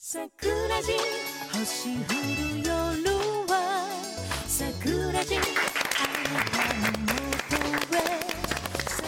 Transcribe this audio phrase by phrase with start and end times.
[0.00, 0.22] 桜
[0.80, 0.92] 地
[1.52, 2.14] 星降
[2.52, 3.90] る夜は
[4.46, 5.34] 桜地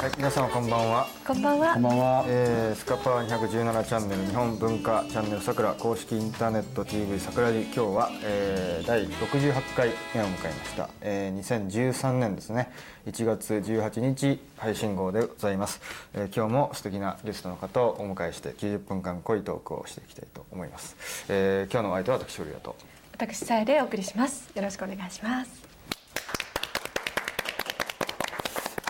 [0.00, 1.06] はい、皆様こんばんは。
[1.26, 1.74] こんばんは。
[1.74, 2.24] こんばんは。
[2.26, 12.72] えー、スカパー217チャンネル日本文化チャンネルさくら公式インターネット TV さくらじ今日は、えー、第68回目を迎えました、えー、2013年ですね
[13.08, 15.82] 1月18日配信号でございます、
[16.14, 20.96] えー、今日も素敵なゲストの方をお迎えして90分間濃いトークをしていきたいと思います、
[21.28, 22.74] えー、今日のお相手は私オリアと
[23.12, 24.50] 私さえでお送りします。
[24.54, 25.69] よろしくお願いします。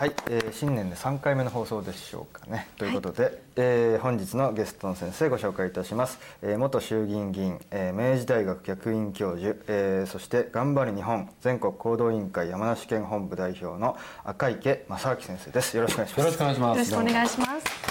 [0.01, 2.69] はい、えー、新年で3回目の放送でしょうかね。
[2.79, 15.77] ということで、えー本日のゲストの先生ご紹介いたします、えー元衆議院議員、えー明治大学客員教授、えーそして頑張り日本全国行動委員会山梨県本部代表の赤池正明先生です。
[15.77, 16.21] よろしくお願いします。
[16.21, 16.79] よろしくお願いします。
[16.79, 17.91] よろしくお願いします。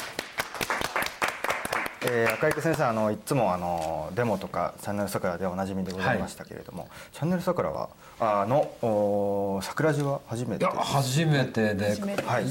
[2.11, 12.45] えー赤池先生あのいつもあのデモとかチャンネル桜でおなじみでございましたけれども、チャンネル桜はあのお桜地は初めて初めてで、初めてはい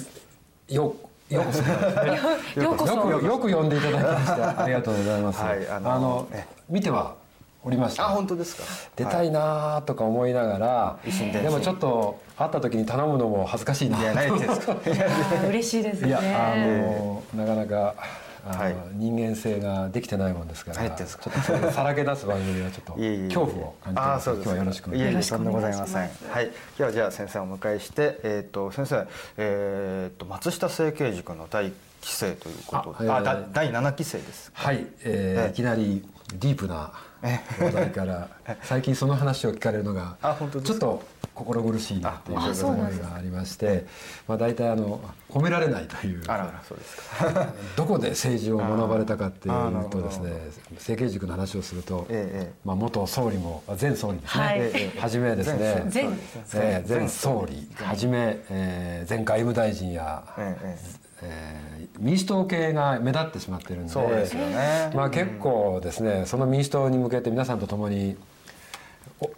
[0.72, 0.94] よ
[1.28, 1.62] ようこそ
[2.62, 2.94] ようこそ。
[2.94, 5.42] よくよく呼んでいただきましてありがとうございます。
[5.42, 7.14] はいああののえ見ては
[7.64, 8.06] おりました。
[8.06, 8.62] あ本当ですか
[8.96, 13.98] 出たいなとか思いながら、一心伝心でもちょっと会った時に頼むのも恥ずかしいな。
[13.98, 14.46] いやないで
[15.48, 16.08] 嬉しいですね。
[16.08, 16.20] いや
[16.52, 17.94] あのなかなか。
[18.52, 18.74] はい。
[18.94, 21.30] 人間性ができてないもんですから、何言ってんですか。
[21.30, 22.92] ちょっとさらけ出す番組はちょっと
[23.28, 24.30] 恐怖を感じてます。
[24.30, 25.30] あーそうです今日はよろしくお願いします。
[25.32, 26.18] いえいえとんございまよろしくお願いします。
[26.20, 26.30] せん。
[26.30, 26.44] はい。
[26.46, 33.10] 今日はじゃあ先生をお迎えしてえっ、と先生えっ、と松下政経塾の第一期生ということで。
[33.10, 34.50] あ、あえーだ第七期生です。
[34.54, 35.50] はい、えーええ。
[35.50, 38.28] いきなりディープな話題から
[38.62, 40.16] 最近その話を聞かれるのが
[40.62, 41.02] ちょっと
[41.34, 43.86] 心苦しいなっていう思いがありまして
[44.26, 47.52] まあ大体あの褒められないというあらあらそうですか。
[47.76, 50.32] どこで政治を学ばれたかっていうとですね
[50.74, 52.52] 政経塾の話をすると、ええええ。
[52.64, 54.60] まあ、元総理もあ前総理ですね、はい。
[54.60, 55.90] ええはじめですね。
[55.92, 56.04] 前
[56.54, 57.70] えー前総理。
[57.74, 60.78] はじめ、えー前外務大臣や、ええ
[61.22, 64.92] ええー民主党系が目立ってしまってるんでそうですよね。
[64.94, 68.16] まあ、結構ですねその民主党に向けて皆さんと共に
[69.20, 69.28] お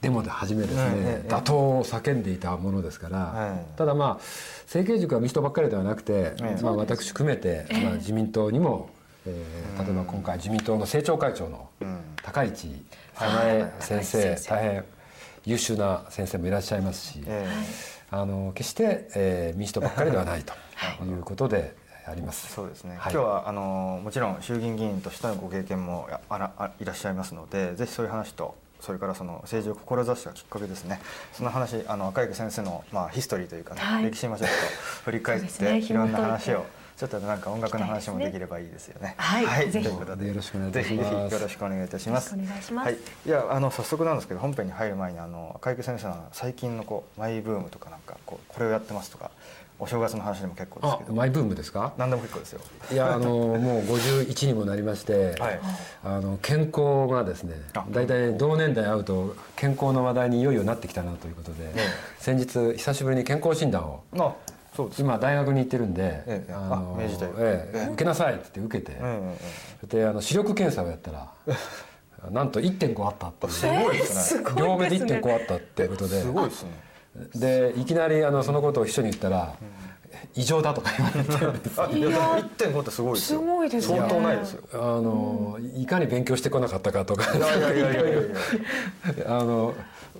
[0.00, 4.24] デモで始めですね、ええ打倒を叫んでいたものですから、ええただまあ
[4.64, 6.62] 政経塾は民主党ばっかりではなくて、ええ。
[6.62, 8.88] まあ、私含めて、まあ、自民党にも、
[9.26, 11.98] えー例えば今回自民党の政調会長のん。
[12.22, 12.82] 高市
[13.14, 14.84] 早苗先生、大変
[15.44, 17.46] 優秀な先生もいらっしゃいますし、え。
[18.10, 20.54] あの決して、えー民主党ばっかりではないと
[21.04, 22.52] いうことであります。
[22.52, 23.12] そうですね、はい。
[23.12, 31.00] 今日はあのもちろん衆議院議員としてのご経験もああらあいらっしゃいますのでぜひそういう話とそれからその政治を志したきっかけですね。
[31.32, 34.04] その話あの赤池先生の、まあ、ヒストリーというかね、はい。
[34.04, 34.54] 歴史もちょっと
[35.04, 35.78] 振り返って、ね。
[35.78, 39.14] いろんな話をちょっとなんか音楽の話もできればいいですよね。
[39.16, 39.70] はい。
[39.70, 39.86] ぜひ。
[39.86, 41.34] ということでよろしくお願いいたします。
[41.34, 42.74] よろしくお願います。
[42.74, 49.30] はい、いやあの早速なんですけど本編に入る前にあの赤池先生の最近のこうマイブームとかなんかこうこれをやってますとか
[49.78, 51.12] お正月の話でも結構ですあけど。
[51.14, 51.92] マイブームですか？
[51.98, 52.60] 何でも結構ですよ。
[52.92, 55.60] いやあのもう51にもなりまして、はい。
[56.04, 57.84] あの健康がですねあ。
[57.90, 61.74] 大体同年代会うと健康の話題にいよいよなってきたなということで、え
[62.18, 64.32] 先日久しぶりに健康診断をあ
[64.76, 65.00] そうです。
[65.02, 67.40] 今大学に行ってるんで、ええあのあ明治大学。
[67.40, 67.92] ええええ。
[67.92, 69.32] 受けなさいって言って受けて、うんうんう
[69.86, 69.88] ん。
[69.88, 71.28] であの視力検査をやったら
[72.30, 73.52] なんと1.5あったっていう。
[73.52, 74.44] すごいですね。
[74.56, 76.22] 両目で1.5あったっていうことで。
[76.22, 76.70] すごいですね。
[77.34, 79.54] でいきなりあのそのことを秘書に言ったら、
[80.34, 83.40] 異常だとか言われてあいやでも1.5ってすごいですよ。
[83.40, 84.62] すごいですね相当ないですよ。
[84.72, 89.26] あのいかに勉強してこなかったかとかいやいやいやいやいやいや。
[89.38, 89.74] あの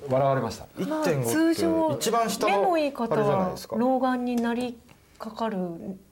[0.09, 3.77] 笑われましたまあ1.5通常って一番下の目のいい方あれじゃないはですか。
[3.77, 4.79] 老眼になり
[5.25, 5.57] かかる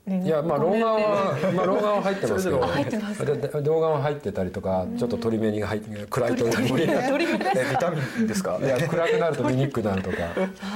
[0.06, 2.60] 年いやまあ老眼は、まあ、老眼は入ってますけど。
[2.60, 3.24] 入ってます。
[3.62, 6.86] 老眼は入ってたりとかちょっと鳥目に入って暗いと鳥目ビ
[7.78, 8.58] タミンですか？
[8.58, 10.16] いや暗くなると見にくくなるとか。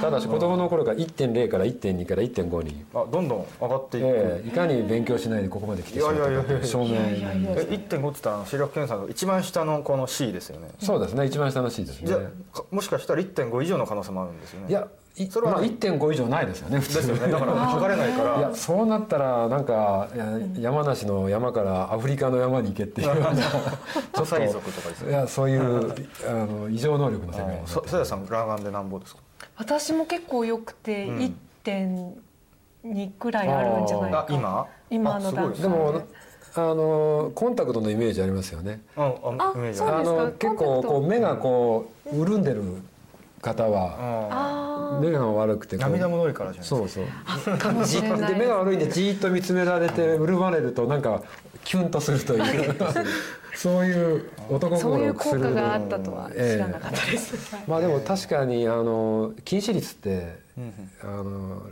[0.01, 4.05] ただし子供の頃から1.0から1.2から1.5に、あどんどん上がっていく。
[4.05, 10.69] ええいかに勉強しないでここまで来てしまったかという証明いやいやいやえ1.5って言ったら視力検査の一番下のこの C ですよね。
[10.79, 12.07] そうですね一番下の C ですね。
[12.07, 12.19] じゃ
[12.69, 14.67] もしかしたら1.5以上の可能性もあるんですよね。
[14.69, 16.95] いやいそれはまあ、1.5以上ないですよね普通。
[16.95, 17.31] ですよね。
[17.31, 18.37] だから 測れないから。
[18.37, 20.07] いやそうなったらなんか
[20.59, 25.09] 山梨の山からアフリカの山に行けっていうような ちょ土っと佐族とかですね。
[25.11, 25.91] いやそういう
[26.29, 29.21] あの異常能力の世界やさんラガンでなんぼですか？
[29.57, 31.37] 私も結構良くてうん。
[31.65, 34.19] 1.2くらいあるんじゃないか。
[34.19, 34.65] あ今？
[34.89, 36.01] 今のあすごいでも
[36.55, 38.81] あのコンタクトのイメージありますよね。
[38.95, 40.21] あああイメージそうですか。
[40.21, 42.63] あの結構こう目がこう潤んでる
[43.41, 43.95] 方は。
[44.31, 48.27] ああ目が悪くて涙もろいからじゃないですか。
[48.27, 51.21] で目が悪いんでじーっと見つめられて潤まれるとなんか
[51.63, 52.75] キュンとするという。
[53.53, 56.29] そういう男そういう効心をくする果があったとは。
[56.29, 60.39] 知らなかったです、はいまあでも確かにあの禁止率って
[61.01, 61.63] あの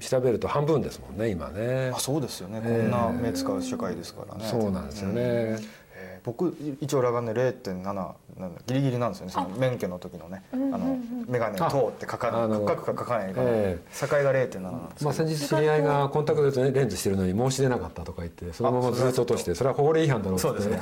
[0.00, 1.90] 調べると半分ですもんね今ね。
[1.94, 2.60] あそうですよね。
[2.60, 4.44] こんな目使う社会ですからね。
[4.44, 5.83] そうなんですよね、えー
[6.24, 10.98] 僕一応裸眼で0.7なんだギリギリなんですよねその免許の時のねあの
[11.28, 20.78] 眼鏡を通って書かあのない書くか書かないかのえ境が0.7なんですまあ、先日知り合いがコンタクトレンズしてるのに申し出なかったとか言ってそのままずっと落としてそれは法令違反だろうってそうですね。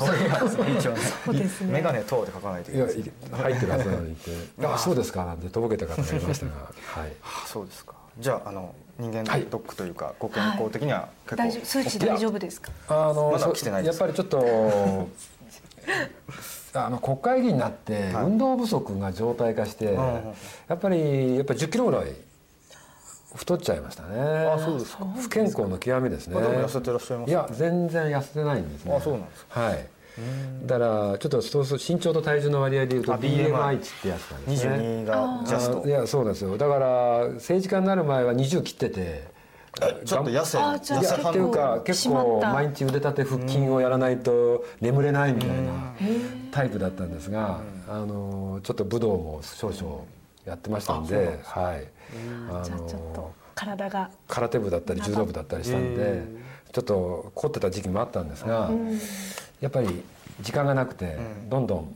[0.78, 1.72] 一応ねそうですね。
[1.72, 4.30] 眼鏡通って書かないといけないです入ってるはずなのにって
[4.64, 6.52] 「あそうですか」なんてとぼけた方がいましたが、
[7.02, 7.94] はい、あそうですか。
[8.18, 12.70] じゃああの人間はいドックというかご健康的には結構大丈夫数値大丈夫ですか？
[12.88, 14.00] あのまだそ来てないです。
[14.00, 15.08] やっぱりちょっと
[16.74, 18.24] あの国会議員になってはい。
[18.24, 20.32] 運動不足が常態化して、んや
[20.74, 22.12] っぱりやっぱり10キロぐらい
[23.34, 24.18] 太っちゃいましたね。
[24.18, 25.04] あそうですか。
[25.20, 28.94] 不健康の極みですね、痩せてらっしゃいますいや全然痩せてないんですね。
[28.94, 29.86] あそうなんですはい。
[30.66, 34.74] だからちょっとそうそう身長と体重の割合でいうとあ BMI 値ってやつなんですね。
[34.74, 35.82] 22がジャスト。
[35.84, 36.58] あいやそうなんですよ。
[36.58, 39.31] だから政治家になる前は20切ってて
[40.04, 45.94] ちょっと痩せあじゃあいやっていうか結構毎日腕立て腹筋をやらないと眠れないみたいな
[46.50, 50.04] タイプだったんですがあのちょっと武道も少々
[50.44, 51.88] やってましたんではい。
[52.50, 54.10] あじゃあちょっと体が。
[54.28, 56.22] 空手部だったり柔道部だったりしたんで
[56.72, 58.70] ちょっと凝ってた時期もあったんですが
[59.60, 60.02] やっぱり
[60.40, 61.94] 時間がなくてどんどん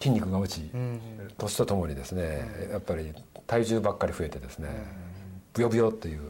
[0.00, 0.70] 筋肉が落ち
[1.36, 3.12] 年とともにですねやっぱり
[3.46, 4.68] 体重ばっかり増えてですね
[5.58, 6.20] ブヨブヨっていう。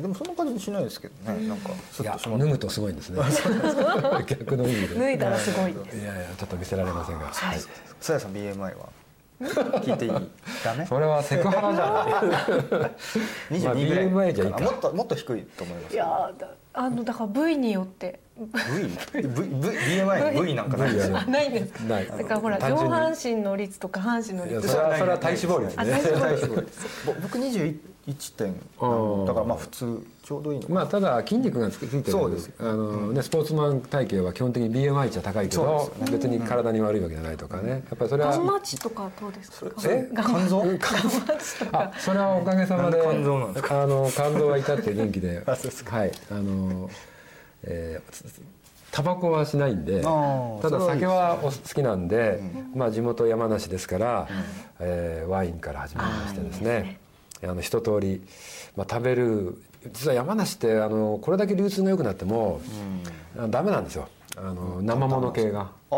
[0.00, 1.48] でもそんな感じしないですけどね。
[1.48, 3.20] なんかいや脱ぐとすごいんですね。
[4.26, 4.94] 逆の意味で。
[4.94, 7.26] 脱いだらすごいいやいやちょっと見せられませんが。
[7.26, 7.58] はい。
[8.00, 8.70] さやさん BMI は？
[9.40, 10.86] 聞いていい？
[10.86, 13.60] それはセクハラじゃない。
[13.88, 14.60] ぐらい、まあ、BMI じゃいいか。
[14.60, 16.30] もっともっと低いと思います、いや
[16.74, 18.20] あのだから部位によって。
[18.38, 19.22] V?
[19.22, 19.28] v?
[19.28, 20.54] 部 BMI 部位？
[20.54, 21.20] なんかないですよ。
[21.22, 21.82] ないんですか？
[21.84, 22.06] ない。
[22.06, 24.68] だからほら上半身の率とか下半身の率。
[24.68, 26.64] それは体脂肪率ね。
[27.22, 28.54] 僕二十一1点
[29.26, 32.28] だからまあ普通ちょうどいいのまあただ筋肉がついてる。
[32.28, 39.82] んですあの、うん、ねスポーツマン体型は基本的に BMI 値は高いけど、ね、別に体に悪いわけじゃないとかね、うん、やっぱりそれはガンマ値とかどうですか？
[39.84, 40.64] え肝臓？
[41.72, 43.82] あそれはおかげさまで肝臓なんですか？
[43.82, 46.12] あの肝臓は至って元気で はい。
[46.30, 46.90] あの
[47.64, 48.40] えー
[48.90, 52.40] タバコはしないんでただ酒はお好きなんで、
[52.72, 54.36] うん、まあ、地元山梨ですから、うん、
[54.80, 56.98] えー、ワインから始めましてですね。
[57.42, 58.22] あの一通り、
[58.76, 59.62] まあ、食べる。
[59.92, 62.60] 実は山梨ってあのこれだけ流通が良くなっても、
[63.38, 64.08] あダメなんですよ。
[64.36, 65.70] あの生もの系が。
[65.90, 65.94] あ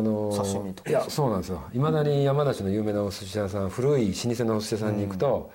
[0.00, 0.90] の刺身とか。
[0.90, 1.62] いやそうなんですよ。
[1.74, 5.50] いまだに山梨の有名なお寿司屋さん古い老舗のお寿司屋さんに行くと、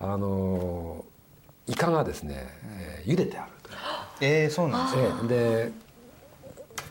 [0.00, 1.04] あの
[1.66, 2.46] イカがですね、
[2.78, 3.70] えー茹でてあると
[4.20, 5.02] えー、そうなんですね。
[5.02, 5.28] ええ
[5.66, 5.87] で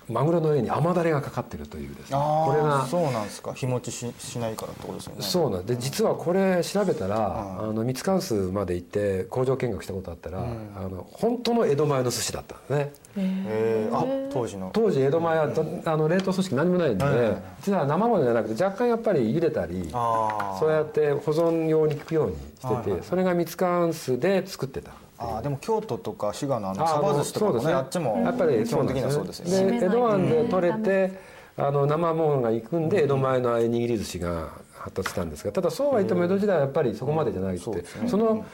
[0.09, 2.18] マグロの上に甘だれがかかってるというですね。
[2.18, 3.54] あこれがそうなんですか。
[3.54, 5.21] 日持ちししないからってことですよね。
[5.21, 10.44] そうなんで実はこれ調べたら、あの三津関数まで行って工場見学したことあったら、あ
[10.88, 12.94] の本当の江戸前の寿司だったんですね。
[13.18, 14.69] えー、あ当時の。
[14.74, 27.71] 当時江戸前はどあの冷凍組織何もないんで、はい実は生ものじゃなくて若干やっぱり茹でたりそうやって保存用に効くようにしてて、はいはいそれが三津関数で作ってたあーでも京都とか滋賀のあのあサバ寿司とかもそうですね。
[27.73, 29.77] ねあっちもやっぱり基本的にはそうですよね。
[29.83, 31.19] 江戸湾で取れて
[31.57, 38.45] あの生ものが行くんで江戸前の握り寿司が発達したんですがただそうは言っても江戸時代はやっぱりそこまでじゃなくて、その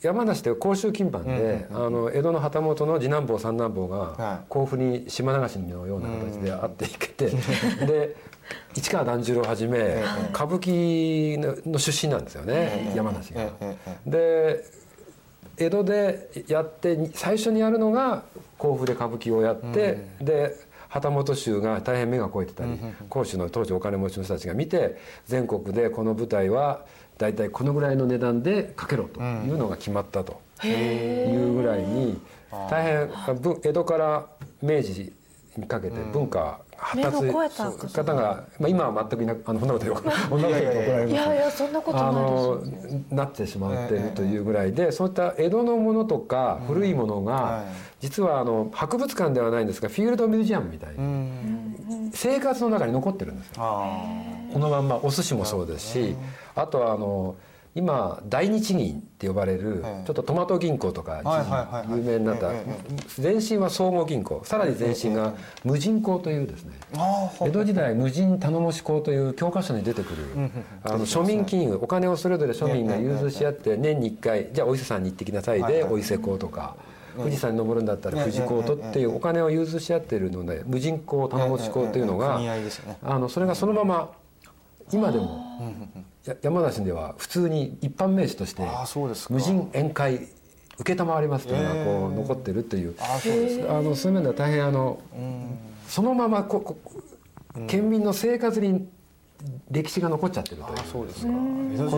[0.00, 4.46] 山梨で甲州金藩で、あの江戸の旗本の次男坊三男坊はがい。
[4.48, 7.30] 甲府に島流しのような形で会っていけて、
[7.86, 8.16] で
[8.74, 13.44] 市川團十郎をはじめ歌舞伎の出身なんですよね、山梨が。
[14.06, 14.64] で
[15.58, 18.24] 江戸でやって最初にやるのが
[18.58, 20.56] 甲府で歌舞伎をやって、で
[20.88, 24.96] 旗本衆が大変目が肥えてたり甲州の当時お金持ちの人たちが見て
[25.26, 26.84] 全国でこの舞台は
[27.18, 32.20] 大体このぐらいの値段でかけろというのが決まったというぐらいに
[32.70, 34.26] 大変ぶ江戸から
[34.62, 35.12] 明治
[35.56, 47.86] にかけて文化発達方が、まあ、今は全くいなくあのそんなことよ そんなこと怒られますいやいやそんなことあないのですなってしまっているというぐらいで、そういった江戸のものとか古いものが、はい。
[48.00, 52.10] 実はあの博物館ではないんですがフィールドミュージアムみたいに、うん。
[52.12, 53.54] 生活の中に残ってるんですよ。
[53.58, 54.02] あ
[54.52, 56.16] このまんまお寿司もそうですし、
[56.54, 57.34] あとはあの
[57.76, 61.20] 今大日銀って呼ばれる、はいちょっとトマト銀行とか
[61.90, 62.64] 有名になったえ
[63.20, 64.40] 前身は総合銀行。
[64.44, 66.74] さらに前身が無人行というですね。
[67.42, 70.50] 江戸時代無人頼もし港という教科書に出てくる
[70.84, 76.76] あの庶民金融お金をそれぞれ庶民が融通し合って年に1回じゃあお伊勢さんに行ってきなさいでお伊勢港とか
[77.16, 82.40] 富士山に登るんだったら富士港とっていうお金を融通し合ってるので無人港玉持港っていうのが
[83.02, 84.10] あのそれがそのまま
[84.92, 88.62] 今でもや山梨では普通に一般名詞として
[89.30, 90.28] 無人宴会
[90.84, 92.94] 承りますというのがこう残ってるっていう。
[92.98, 95.00] あそうですあのそういう面では大変あの
[95.88, 96.76] そのままここ
[97.68, 98.88] 県民の生活に
[99.70, 100.78] 歴史が残っちゃってるという。
[100.92, 101.28] そうですか。
[101.28, 101.32] こ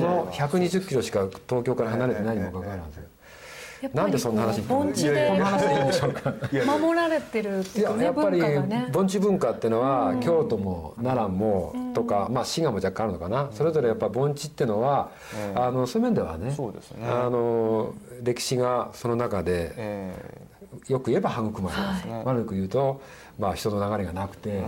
[0.01, 3.01] の120キロしか東京から離れてないにもかかわらず
[3.93, 6.35] なんでそんな話に盆地でこんな話でいいんでしょうか
[6.79, 8.41] 守られてるっていやいうねやっぱり
[8.93, 15.11] 盆地文化っていうのは、京都も奈良もとか、まあ、滋賀も若干あるのかな、それぞれやっぱ盆地っていうのは、
[15.55, 17.07] あのそういう面ではねそうですね。
[17.07, 20.15] あの歴史がその中でえ
[20.89, 22.25] よく言えば育まれます、はい。
[22.25, 23.01] 悪く言うと、
[23.39, 24.63] まあ、人の流れがなくて、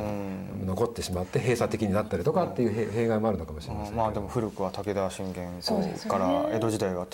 [0.65, 6.19] 残ってしまって閉鎖的になったりとかっていう弊弊害もあるのかもしれませんまあでも古くは武田信玄そうですよね。
[6.19, 7.07] から江戸時代は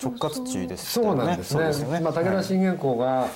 [0.00, 1.72] 直直轄地ですそうなんですね。
[1.72, 2.00] すよね。
[2.00, 3.28] まあ、武田信玄公が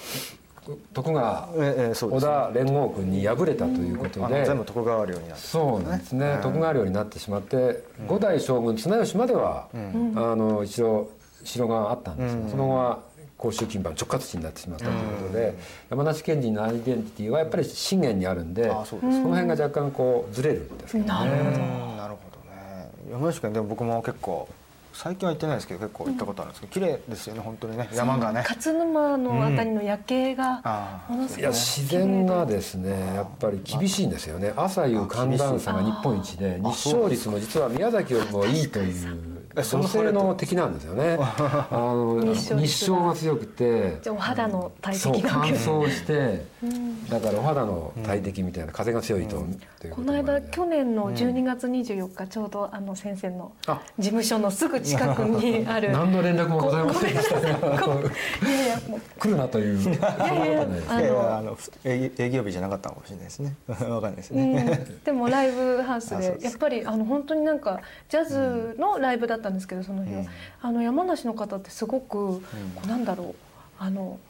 [0.94, 2.32] 徳川ええええそうで織すね。
[2.32, 11.10] 田連合軍に敗れたということで、全部徳川領になってそうなんですね、徳川領になってしまって、五代将軍綱吉までは、あの一応
[11.44, 13.00] 城があったんですが、その後は
[13.36, 15.54] 甲州金番直轄地になってしまったということで、
[15.90, 21.08] 山梨県人のアイデンティティはやっぱり信玄にあるんであそうその辺が若干こうずれるんですけどね。
[21.08, 21.96] なるほどうん。
[21.96, 22.90] なるほどね。
[23.10, 24.48] 山梨県でも僕も結構
[24.92, 27.88] 最近は行ってないですけど結構行ったことあるんですけど綺麗ですよね本当にね。
[27.94, 28.44] 山がね。
[28.48, 34.52] 勝沼のあたりの夜景があものすごくいや自然がですねやっぱり厳しいんですよね。
[34.56, 41.18] 朝夕寒暖差が日本一で日照率も実は宮崎よりもいいというえそん女性の敵なんですよね。
[41.20, 46.44] あの日照率が強くてじゃあお肌の大そう乾燥して
[47.08, 49.44] だからお肌の大敵みたいな風が強いと
[49.90, 53.80] この間去年の12月24日ちょうどあの先生のあ。
[53.98, 55.90] 事務所のすぐ近くにある。
[55.92, 57.40] 何の連絡もございませんでした。
[57.40, 57.50] ねい。
[57.50, 59.96] やいやもう来るなといういやい
[60.52, 63.56] やあの営営業日じゃなかったのかもしれないですね。
[63.68, 70.22] わかんないですうね、ん、でもライブハウスでやっぱりあの本当になんかジャズのライブだったんですけどその日は、
[70.60, 72.40] あの山梨の方ってすごく、こ
[72.84, 73.34] うなんだろう。
[73.78, 74.20] あの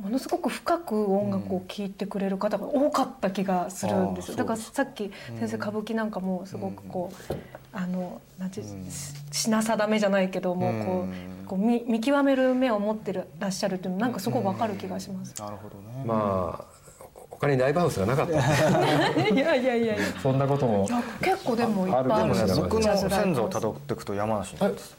[0.00, 7.34] ものすごく深く音楽を聴いてくれる方が多かった気がするんですよ、だからさっき先生歌舞伎なんかもすごくこう、
[7.72, 8.66] あのなんていう
[9.32, 11.08] 品定めじゃないけどもこ
[11.44, 15.34] うこう見見極める目を持ってるらっしゃるっていうのなんかすごくわかる気がします。
[15.40, 16.78] なるほどね、まあ
[17.30, 19.10] 他にライブハウスがなかった。
[19.10, 20.04] ん でいやいやいやいや。
[20.22, 20.86] そんなことも。
[20.88, 22.62] いや結構でもいっぱいあるあるでもねかもしれない。
[22.62, 24.96] 僕の先祖をたどっていくと山梨です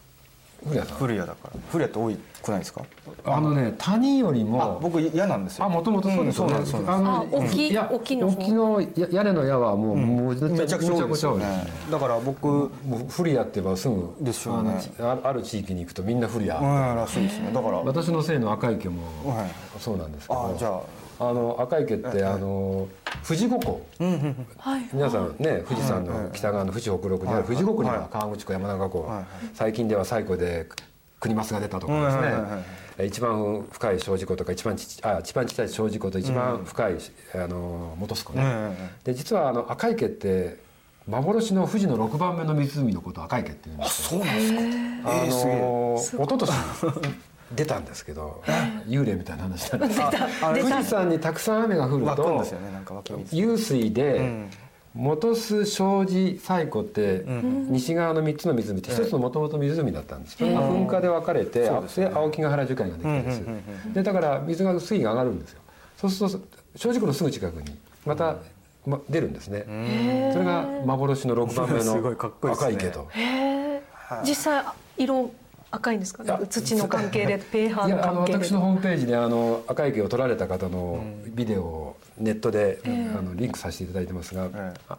[0.64, 0.98] 古谷さん。
[0.98, 1.60] 古谷だから。
[1.72, 2.82] 古谷って多いくないですか？
[3.26, 5.66] あのね谷よりあも僕嫌なんですよ。
[5.66, 6.54] あもともとそうですよね。
[6.60, 11.46] んそうなんですあ大きいいや大きいの大きのや屋根の矢はもうもうめちゃくちゃ多いですよね。
[11.92, 12.70] だから僕もう
[13.10, 14.80] 古谷って言えばすぐですよね。
[15.00, 17.52] ある地域に行くとみんな古谷、うんらしいですね。
[17.54, 19.50] だから私のせいの赤池もはい。
[19.80, 20.54] そうなんですけど。
[20.56, 20.82] あじゃあ
[21.20, 22.88] あの赤池ってあの
[23.28, 23.86] 富士五湖
[24.58, 24.90] はい。
[24.94, 28.08] 皆さんね富士山の北側の富士北麓にある富士五湖にははい。
[28.10, 29.26] 川口湖山中湖はい。
[29.54, 30.68] 最近では最古で
[31.20, 36.94] 国増が出たとかですはいはい一番深い小事湖とか一番ちあ一番ちっちゃい小事湖と一番深い
[37.36, 38.44] あの本栖湖ね。
[38.44, 40.58] うんで実はあの赤池って
[41.08, 44.22] 幻の富士の6番目の湖のことを赤池っていうんですよ。
[44.22, 44.60] そうなんですか。
[45.12, 45.60] あえーすげえ。
[45.62, 46.50] の一昨年
[47.56, 48.44] 出たんですけど
[48.88, 49.78] 幽霊みたいな話な。
[49.78, 50.02] んです
[50.70, 52.72] 富士山にたくさん雨が降る湧くんとですよね。
[52.72, 54.50] なんか湧き水湧水で、ん
[54.96, 57.24] 本栖障子西湖って
[57.70, 65.62] 西側の3つの湖って一つのもともと湖だったんですそれが噴火で分かれて、青木ヶ原樹海ができたんですでだから水が水位が上がるんですよ。
[65.98, 66.40] そうすると
[66.76, 68.38] 障子湖のすぐ近くにまた、
[68.86, 69.64] ま、出るんですね。
[70.34, 73.08] それが幻の6番目の 赤池と。
[74.24, 74.64] 実際
[74.98, 75.32] 色
[75.72, 76.24] 赤いんですか？
[76.24, 76.48] ね。
[76.50, 78.46] 土の関係で ペーハーのいやあの関係で。
[78.46, 84.98] 私のホームページであの赤池を撮られた方のビデオをネットで、あのリンクさせていただいてますが、えあ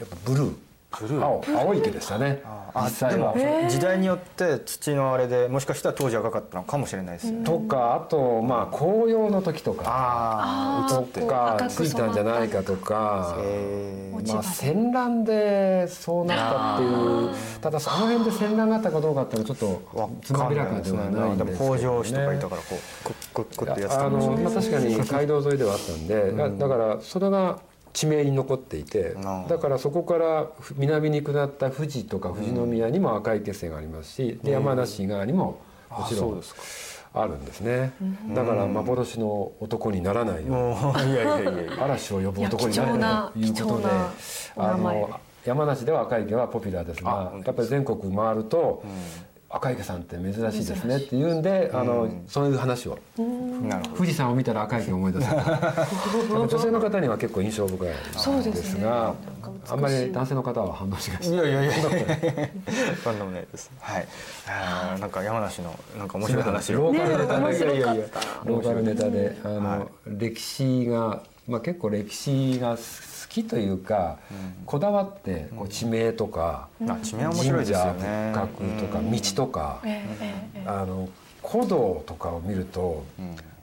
[0.00, 0.54] やっぱブルー
[0.90, 2.42] ブルー青青池でしたね。
[2.44, 3.34] あ実際は。
[3.34, 7.44] でも時代によって土のあれでもしかしたら当時赤かったのかもしれないですね。
[7.44, 9.84] とかあとまあ紅葉の時とか。
[9.84, 12.06] とああ映ってかついた。
[12.06, 13.36] んじゃないかとか。
[13.40, 14.08] えー。
[14.18, 17.30] まあ、戦乱でそうなったっていう
[17.60, 27.60] ただその辺で戦乱があったかどうかっていうのはちょっとつまびらかではないんでですけど、北条氏とかいたからこうクックックッってやってたあかもしれの、まあ、ないです確かに街道沿いではあったんで、だだからそれが
[27.92, 29.16] 地名に残っていて
[29.48, 36.42] だからそこから南に下った富士とか富士宮にも赤い血線がありますしで山梨側にももちろん
[37.14, 37.92] あるんですね。
[38.34, 43.84] だから幻の男にならないようにいやいやいや嵐を呼ぶ男になれということで
[44.56, 48.82] あの山梨では赤池はポピュラーですあがやっぱり全国回ると
[49.50, 52.98] 赤池さんって珍しいですねって言うんであの、そういう話を。
[53.96, 55.30] 富士山を見たら赤池を思い出す。
[56.28, 57.88] 女性の方には結構印象深い
[58.44, 61.72] でですねがなんか美しいあんまり男性の方は反応しがちいやいやいや。
[63.02, 63.70] そんなもないです。
[63.80, 64.08] はい。
[64.46, 66.78] あーなんか山梨のなんか面白い話を。
[66.82, 68.04] ローカルネタで、ねいやいやいや
[68.44, 69.36] ローカルネタで。
[69.44, 69.88] あの、はい。
[70.06, 72.76] 歴史が、まあ、結構歴史が好
[73.42, 74.18] きというか、
[74.66, 79.82] こだわってこう地名とか、あ地名面白いですよ神ね社仏閣とか道とか、
[80.66, 81.08] あの
[81.44, 83.04] 古道とかを見ると、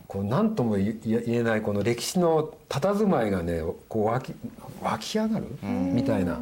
[0.08, 4.34] こう何とも言え言えないこの歴史の佇まいがねこう湧き
[4.82, 6.40] 湧き上がる、みたいな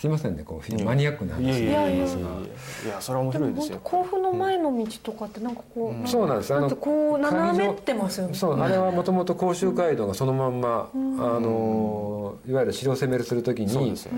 [0.00, 2.90] すいませんねこうマニアックな話いやいやいやいやいですが。
[2.94, 3.80] やそれは面白いですよ。
[3.84, 6.48] 甲府の前の道とかってなんかこう、そうなんです。
[6.48, 8.34] だってこう斜めってますよね。
[8.34, 10.96] そうあれはもともと甲州街道がそのまんま、あ
[11.38, 14.10] のいわゆる城を攻めるするときに必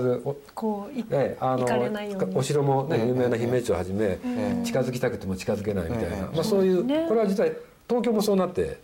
[0.00, 2.36] ずおこういええあ行かれないように。
[2.36, 7.06] お城もね、ええ有名な姫路をはじめ、え近づきたくても近づけないみたいな、ええまあ、そういう、ね。
[7.06, 7.50] これは実は
[7.88, 8.80] 東京もそうなって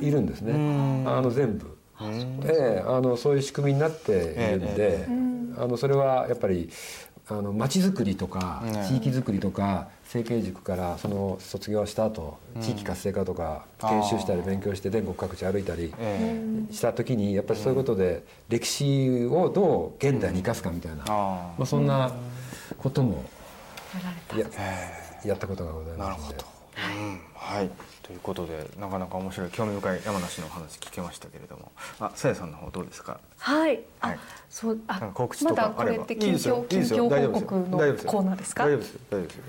[0.00, 1.08] いるんですね、ん。
[1.08, 1.76] あの全部。
[2.44, 5.06] ええあのそういう仕組みになっているんで、え
[5.56, 6.70] あのそれはやっぱり
[7.28, 8.84] あの町づくりとか、ね。
[8.88, 16.72] 地域づくりとか成形塾からその卒業した後、地域活性化とか研修したり勉強して全国各地歩いたりええ。
[16.72, 22.12] した時にやっぱりそういうことで歴史をどう現代に生かすかみたいな、あまあ、そんな
[22.76, 23.24] ことも
[25.24, 26.38] やったことがございあなるほますので。
[26.38, 26.46] ど、
[26.98, 27.70] うん、はい
[28.10, 31.70] ということでなかなか面白い興味深い山梨のお話聞けましたけれども。
[32.00, 33.20] あさやさんの方どうですか？
[33.38, 33.80] はい。
[34.00, 34.18] あ、はい。
[34.48, 35.98] そうあ告知まとかあれば。
[35.98, 38.64] だこれって近況近況報告のコーナーですか？
[38.64, 39.00] 大丈夫ですよ。
[39.10, 39.42] 大丈夫ですよ。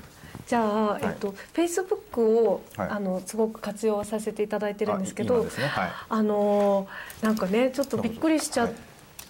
[0.48, 1.02] じゃあ、い。
[1.04, 2.90] えっと、フェイスブックを、はい。
[2.90, 5.50] あのすごく活用させていただいてるんですけあどね。
[5.50, 5.92] はい。
[6.10, 8.72] あのーなんかねちょっとびっくりしちゃっ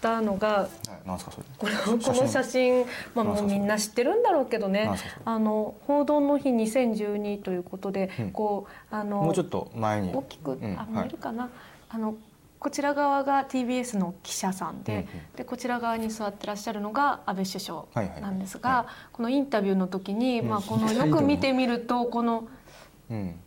[0.01, 1.45] たのが、はいなんですかそれ？
[1.57, 4.91] このこの写真、まあ、もうみんな知ってるんだろうけどね。
[5.23, 8.31] あの報道の日2012ということで、うん。
[8.31, 10.13] こうあのもうちょっと前に。
[10.13, 11.49] 大きく、うんあ見えるかな、
[11.89, 12.15] あの
[12.59, 15.07] こちら側が TBS の記者さんで,、うんうん。
[15.37, 22.47] でこちら側に座ってらっしゃるのが安倍首相はいはいなんですが、このインタビューの時に、まあ、このうんよく見てみるとこの
[23.09, 23.39] うん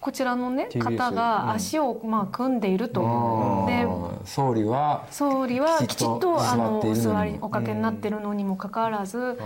[0.00, 3.00] こちらのね方が足をまあ組んでいると。
[3.00, 4.10] であー。
[4.24, 9.38] 総理は総理はきちっとあのお座りおかけになってるのにもかかわらず、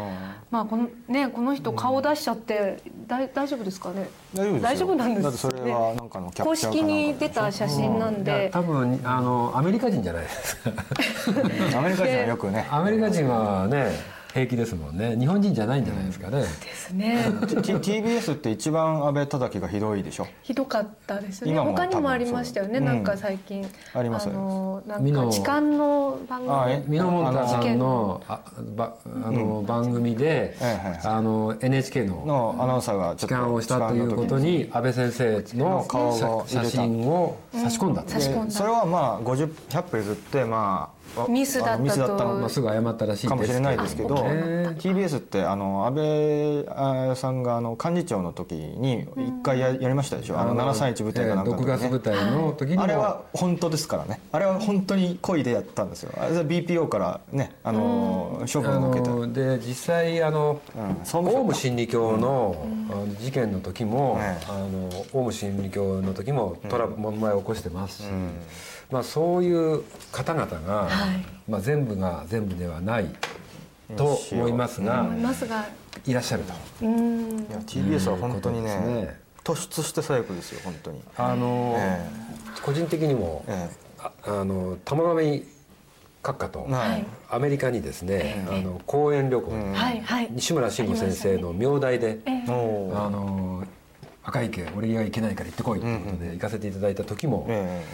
[0.51, 4.09] まあこのねこの人顔出しちゃって大大丈夫ですかね？
[4.35, 4.63] 大丈夫ですよ。
[4.63, 8.51] 大丈夫なんですそれはなんかの公式に出た写真なんいやで。
[8.53, 10.57] 多分あのアメリカ人じゃないです。
[10.63, 10.71] か
[11.79, 12.67] アメリカ人はよくね。
[12.71, 15.17] アメリカ人はね平気ですもんね。
[15.17, 17.25] 日本人じゃないんじゃないですかね、ですね。
[17.47, 20.27] T- TBS って一番安倍叩きがひどいでしょ？
[20.43, 21.53] ひどかったですね。
[21.53, 22.81] 今も他にもありましたよね。
[22.81, 22.83] う。
[22.83, 24.29] なんか最近、あります。
[24.29, 26.81] のなんか痴漢の番あえ？
[26.81, 26.95] 組。
[26.95, 28.41] ミノモンタさんのあ
[28.75, 41.75] ばあの、番組で、はいはいはいあの NHK ののアナウンサーが痴漢をしたということに安倍先生のの顔写真を差し込んだと、差し込んそれはまあ50 100歩譲ってまああミスだったと。
[41.75, 54.21] あのミスだったのまあ、すぐ謝ったらしいですかもしれないですけど、あ TBS ってあの安倍あさんがあの幹事長の時に一回ややりましたでしょ、あの731部隊かなんかの時毒ガス部隊の時にも、あれは本当ですからね。
[54.33, 56.13] あれは本当に故意でやったんですよ。
[56.17, 60.95] あれは BPO からねあの処あ分を受けた、ので実際あの、うん。
[61.05, 68.31] 総務省オウム真理教の,、あの事件の時も、ええあのオウム真理教の時もトラブル問題を起こしてますし、ん
[68.95, 70.91] まあ、そういう方々が、はい。
[71.51, 73.07] まあ、全部が全部ではない
[73.97, 75.19] と思いますが、思
[76.07, 76.53] いらっしゃると。
[76.83, 77.39] うん。
[77.41, 81.03] いや TBS は本当にね突出して最悪ですよ本当に。
[81.17, 82.09] あの、え
[82.63, 85.43] 個人的にも、えああの玉上
[86.23, 87.05] 閣下と、はい。
[87.29, 88.57] アメリカにですね、ええ。
[88.59, 89.73] あの講演旅行、うん。
[89.73, 90.29] はいはい。
[90.31, 93.07] 西村慎吾先生の名代で、えー。
[93.07, 93.65] あの
[94.23, 97.85] 赤池俺が行けないから行ってこいということで行かせていただいた時も、え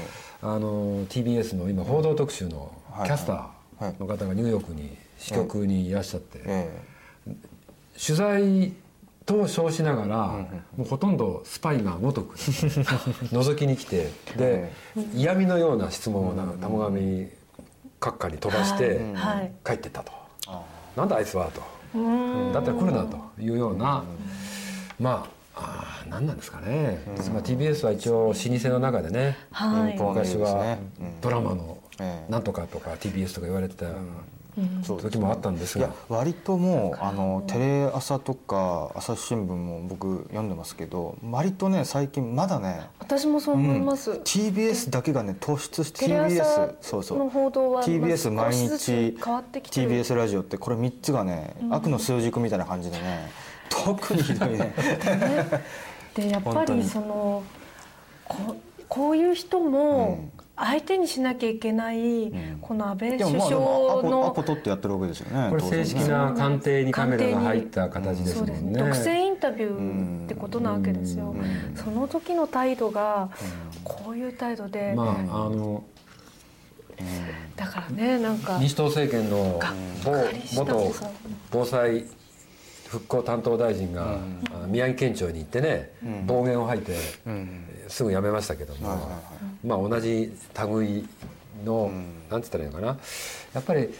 [0.43, 6.83] あの TBS の今報道特集のはいキャスターの方がニューヨークに支局にいらっしゃって、え
[7.27, 7.35] え。
[8.03, 8.73] 取材
[9.27, 10.27] と称しながら、
[10.77, 14.73] もうほとんどスパイがごとく 覗きに来てで、
[15.15, 17.29] 嫌味のような質問をなんか玉上
[18.01, 19.53] 閣下に飛ばしてはい。
[19.65, 20.13] 帰ってったと。
[20.47, 20.63] あ
[20.97, 21.63] 「なんだあいつは」と。
[21.95, 22.53] うん。
[22.55, 24.03] 「だったら来るな」というような
[24.99, 29.99] まああー何なんですかね、まあ、TBS は一応老舗の中でねはい。
[29.99, 30.79] 昔は
[31.21, 32.33] ドラマのええ。
[32.33, 33.87] なんとかとか TBS とか言われてた
[34.83, 44.11] そう時もあったんですいがや割ともうあのテレ朝とか朝日新聞も僕読んでますけど割とね最近まだね私もそう思います。
[44.11, 47.19] TBS だけがね突出してテレ朝 TBS そうそう。
[47.19, 49.91] の報道は TBS 毎日つ変わってきてる。
[49.91, 53.31] TBS ラジオってこれ3つがね悪の数軸みたいな感じでね
[53.71, 54.73] 特にひどいね。
[56.15, 57.43] でやっぱりその
[58.27, 58.57] こ
[58.89, 62.59] こういう人も相手にしなきゃいけない、ん。
[62.61, 68.79] この安倍で首相もまあでもアポアのポ取ってやってるわけですよねこれ正式な官邸にカメラが入った形ですもんね。
[68.79, 71.35] 独占インタビューってことなわけですよ。
[71.77, 73.31] その時の態度が
[73.85, 75.85] こういう態度で、まああの
[77.57, 79.59] だからねなんか民主党政権の
[80.05, 80.13] 某
[80.55, 80.95] 元
[81.51, 82.05] 防災
[82.91, 84.19] 復興担当大臣が、
[84.67, 85.93] 宮城県庁に行ってね、
[86.27, 86.97] 暴言を吐いて、
[87.87, 89.09] すぐ辞めましたけども、
[89.65, 90.33] まあ同じ
[90.69, 91.09] 類
[91.65, 91.93] の、
[92.29, 92.99] なんつったらいいのかな。
[93.55, 93.91] やっぱり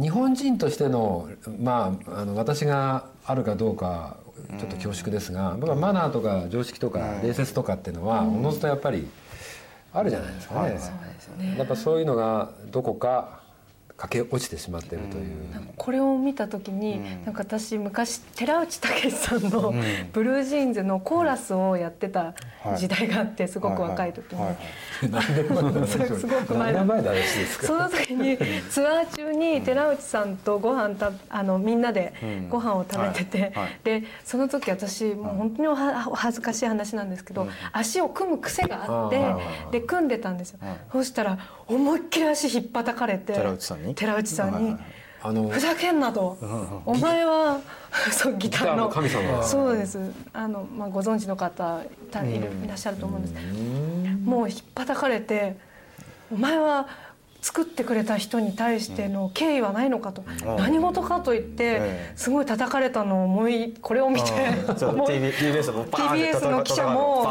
[0.00, 1.28] 日本人としての
[1.60, 4.16] まああの私があるかどうか
[4.58, 9.06] ちょっと恐縮ですが、僕はマナーとか常識とか礼節とかっていうのはおのずとやっぱり
[9.92, 11.54] あるじゃないですかね。
[11.58, 13.37] やっぱそういうのがどこか
[13.98, 15.34] 駆け落ちてしまっているという。
[15.76, 19.74] これを見た時に、なんか私昔寺内武さんの
[20.12, 22.34] ブルージーンズのコーラスをやってた
[22.76, 24.38] 時代があってすごく若い時に、
[26.16, 26.72] すごく前。
[26.72, 27.66] 何年前の話ですか？
[27.66, 28.38] その時に
[28.70, 32.12] ツアー中に寺内さんとご飯たあのみんなで
[32.48, 33.52] ご飯を食べてて、はい。
[33.54, 33.80] はい。
[33.82, 40.60] でその時私もう本当にお恥ずかしい話なんですけど、足を組む癖があって、で組んでたんですよ、
[40.92, 43.87] そうしたら思いっきり足引っ叩かれて寺内さんに？
[43.94, 44.80] 寺内さんにはいはいはい。
[45.20, 46.38] あのふざけんなと、
[46.86, 47.60] お前は
[48.12, 48.88] そうギターの。
[48.88, 49.98] ギターの神様そうです。
[50.32, 51.80] あの、まあ、ご存知の方
[52.12, 53.34] たいるいらっしゃると思うんです。
[54.24, 55.56] もう引っ叩かれて
[56.30, 56.86] お前は
[57.40, 60.24] 作ってくれた人に対しての敬意はないのかと、
[60.58, 64.30] 何事かと言ってええすごい叩かれたのを思いこれを見て
[64.66, 67.24] TBS の記者もお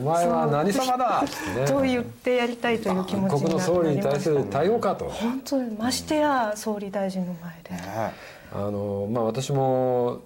[0.00, 1.24] 前は何様だ。
[1.66, 5.04] と言ってやりたいという気持ちにな国の総理に対する対応かと。
[5.06, 5.76] 本当に。
[5.76, 7.82] ましてや総理大臣の前で。
[7.82, 8.12] ね
[8.54, 10.20] あのまあ私も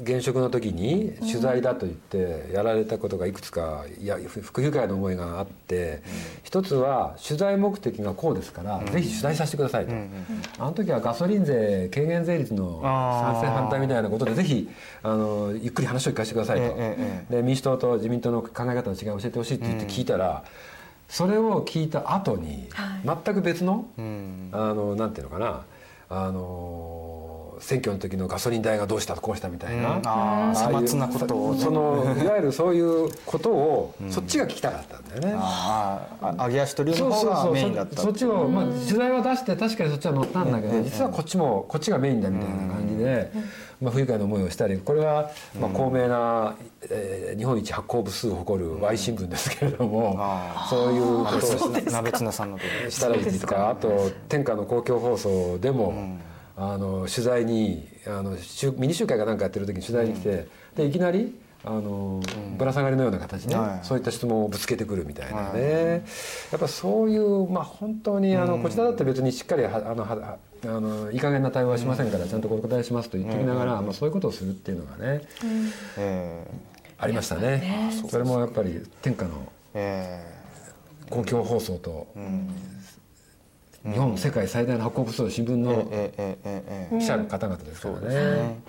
[0.00, 6.02] 現職の時に取材だと言ってやられたことがいくつかいや不愉快な思いがあって、
[6.44, 9.94] 一つは取材目的がこうですから、ぜひ取材させてくださいと、
[10.60, 14.68] あの時はガソリン税軽減税率の賛成反対みたいなことでぜひ
[15.02, 20.44] あのゆっくり話を聞かせてくださいと、えで民主党と自民党の考え方の違いを教えてほしいって言って聞いたら、
[21.08, 22.68] それを聞いた後に
[23.04, 23.88] 全く別の、
[24.52, 25.64] あのなんていうのかな
[26.10, 26.97] あの
[27.60, 31.60] 選挙の時のガソリン代がどうしたこうしたみたいな、ああさああいうまつなことをね。
[31.60, 35.34] そのいわゆるそういうことを、そっちが聞きたかったんだよね。
[35.36, 43.30] ああ揚げ足取りの方がそうそうそメインだったそっちを、まあ、取材は出して確かにそっちは載ったんだけど、実はこっちもこっちがメインだみたいな感じで、
[43.80, 46.56] まあ、不愉快な思いをしたりこれは、まあ、高名な、
[46.90, 52.56] えー日本一発行部数を誇る Y 新聞ですけれども、あそういうことを鍋綱さん
[52.88, 53.70] したらいいですか。
[53.70, 56.18] あと天下の公共放送でも、
[56.58, 62.20] あの取材にあの週ミニ集会かなんかやってる時に取材に来て、でいきなりあの、
[62.56, 63.86] ぶら下がりのような形で、はい。
[63.86, 66.04] そういった質問をぶつけてくるみたいなね、
[66.52, 75.22] やっぱそういう、まあ、本当にあの、こちらだって別にしっかりはあのはあのいい加減な対応はしませんから、ちゃんとお答えしますと言っておきながら、まあ、そういうことをするっていうのがね、
[75.96, 76.46] え
[76.96, 77.90] ありましたね。
[78.08, 80.38] それもやっぱり天下のええ
[81.10, 82.06] 公共放送と、
[83.84, 88.08] 日本世界最大の発行部数の新聞の記者の方々ですからね。
[88.08, 88.60] ね。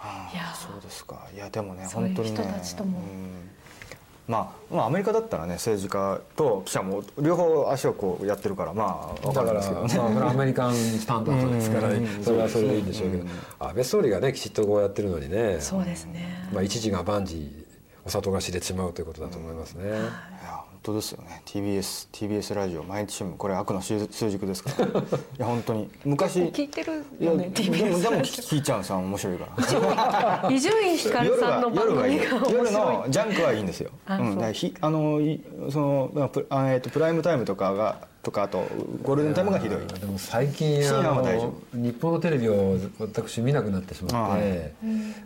[0.00, 0.50] あいや。
[0.50, 1.26] あそうですか。
[1.34, 2.36] いやでもねそういう本当にね。
[2.36, 2.98] 人たちとも。
[2.98, 3.50] うん。
[4.28, 10.14] まあ、まあアメリカだったらね政治家と記者も両方足をこうやってるからまあ分かだから、るんですけどね。
[10.18, 13.24] まあ、アメリカンスタンダードですからね、それはそれでいいんでしょうけど、
[13.60, 16.48] 安倍総理がねきちっとこうやってるのにね、そうですね。
[16.52, 17.66] まあ、一時が万事
[18.04, 19.84] お里が知れてしまうということだと思いますね。
[20.86, 21.42] 当ですよね。
[21.44, 23.36] TBS, TBS ラジオ毎日新聞。
[23.36, 24.86] これ悪の習習熟ですから。
[24.86, 24.90] い
[25.38, 25.90] や本当に。
[26.04, 27.04] 昔聞いてるよね。
[27.20, 28.98] でもで TBS も聞聞いちゃうんですよ。
[28.98, 29.46] 面白いか
[30.42, 30.50] ら。
[30.50, 32.98] 伊集院光夜さんの番夜がいい組が面夜白い。
[32.98, 33.06] の。
[33.08, 33.90] ジャンクはいいんですよ。
[34.08, 34.28] うん、あそう。
[34.28, 38.64] だからひあのいそのまあプあえっとプライムタイムとかがとかあと
[39.02, 39.78] ゴールデンタイムがひどい。
[40.00, 44.72] でも最近深あ夜は大丈の日本のテレビを私見なくなってしまって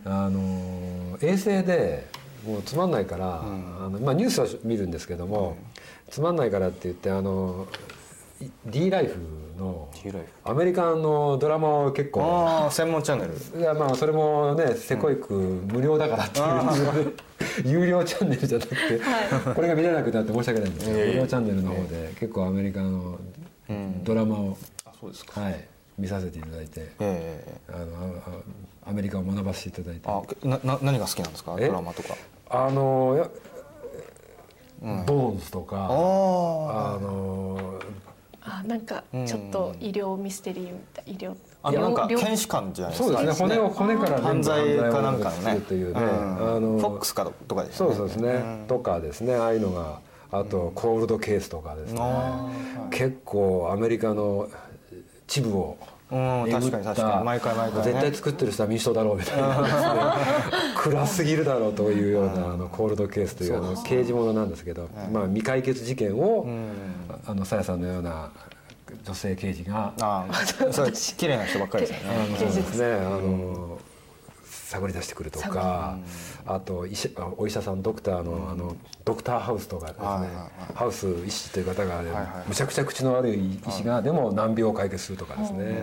[0.07, 2.07] あの衛星で
[2.47, 3.45] もうつまんないから、あ
[3.89, 5.57] のまあ、ニュースは見るんですけども、
[6.11, 7.67] つまんないからって言ってあの
[8.65, 9.19] D ライフ
[9.59, 9.91] の
[10.45, 13.61] アメリカンのドラマを結構ああ専門チャンネル。
[13.61, 17.15] いやまあそれもねせこいく無料だからっていう
[17.65, 19.01] 理由で有料チャンネルじゃなくて、
[19.55, 23.19] これが見れなくなって申し訳ないんですけど、無料チャンネルの方で結構アメリカの
[24.03, 25.43] ドラマを、あそうですか。
[25.43, 27.85] はい、見させていただいてええあの
[28.27, 28.31] あ
[28.87, 30.09] アメリカを学ばせていただいて。
[30.09, 31.57] あなな何が好きなんですか？
[31.59, 31.69] え？
[31.69, 32.17] ドラマとか。
[32.49, 33.29] あのや
[34.81, 37.79] ボーンズとかああの
[38.43, 43.19] あなんかちょっと医療ミステリーみたい医療あのなんか検視官じゃないですか？
[43.19, 43.49] そうですね。
[43.49, 45.61] 骨を骨から犯罪かなんかのね。
[45.61, 46.07] というね、うん。
[46.07, 47.77] あのフォックスかとかですね。
[47.77, 49.35] そうそうですね、とかですね。
[49.35, 50.01] ああいうのが
[50.33, 52.51] あとコールドケースとかですね、あ
[52.91, 54.49] 結構アメリカの
[55.27, 55.77] 地部を
[56.11, 57.25] うん確かに確かに。
[57.25, 57.85] 毎回毎回ね。
[57.85, 60.17] 絶対作ってる人は民主党だろうみたいな。
[60.77, 66.47] 暗すぎるだろうというようなあのコールドケースというあの刑事ものなんですけど、まあ、未解決事件を
[67.27, 68.31] あのさやさんのような
[69.05, 72.37] 女性刑事がああそれ綺麗な人ばっかりですよね。
[72.39, 73.79] そうですね、あの
[74.71, 75.99] 探り出してくるとか、
[76.47, 80.07] あと医者あお医者さんドクターの,、あのドクターハウスとかですね、
[80.77, 85.83] ハウス医師という方が、ねはいむちゃくちゃ口の悪い医師が、でも難病を解決するとかですね、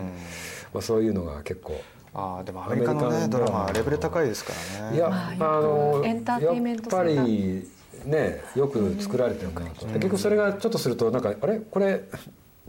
[0.74, 1.82] まあ、そういうのが結構。
[2.14, 4.96] ああでもアメリカのねドラマはレベル高いですからね。
[4.96, 7.70] いや、まああのエンターテインメント性やっがぱり
[8.06, 11.60] ねよく作られてるなと、結局それがちょっとするとなんかあれ？
[11.60, 12.06] これ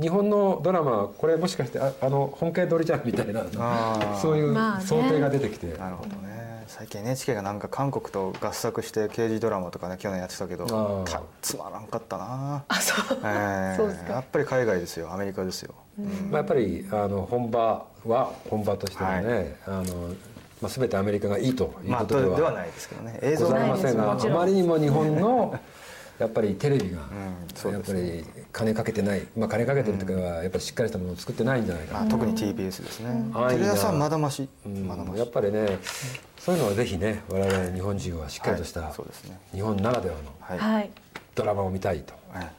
[0.00, 4.16] 日本のドラマこれもしかしてああの本家撮りじゃんみたいなあー。
[4.20, 4.84] そういうまあね。
[4.86, 6.64] 想定が出てきて、なるほどね。
[6.68, 11.04] 最近 NHK がなんか韓国と合作して刑事ドラマとかね去年やってたけど
[11.40, 12.64] つまらんかったな。
[12.68, 13.18] あそう。
[13.24, 14.12] ええ そうですか。
[14.14, 15.12] やっぱり海外ですよ。
[15.12, 15.74] アメリカですよ、
[16.30, 19.46] まあ、やっぱりあの本場は本場としてのね、はい。
[19.66, 19.84] あの
[20.60, 23.18] まあ、全てアメリカがいいというまあことでは,、ではないですけどね。
[23.22, 25.58] 映像ございがませんがあまりにも日本の
[26.18, 26.98] やっぱりテレビが、
[27.70, 32.00] やっぱり金かけてない、まあ、金かけてるというかやっぱりしっかりしたものを作ってないんじゃないかな。
[32.00, 33.48] まあ、特に TBS ですね、うん。
[33.50, 35.18] テレ朝はまだまし、うんまだまし。
[35.18, 35.78] やっぱりね
[36.38, 38.92] そういうのはぜひね我々日本人はしっかりとした、
[39.52, 40.88] 日本ならではの
[41.34, 42.52] ドラマを見たいと、はい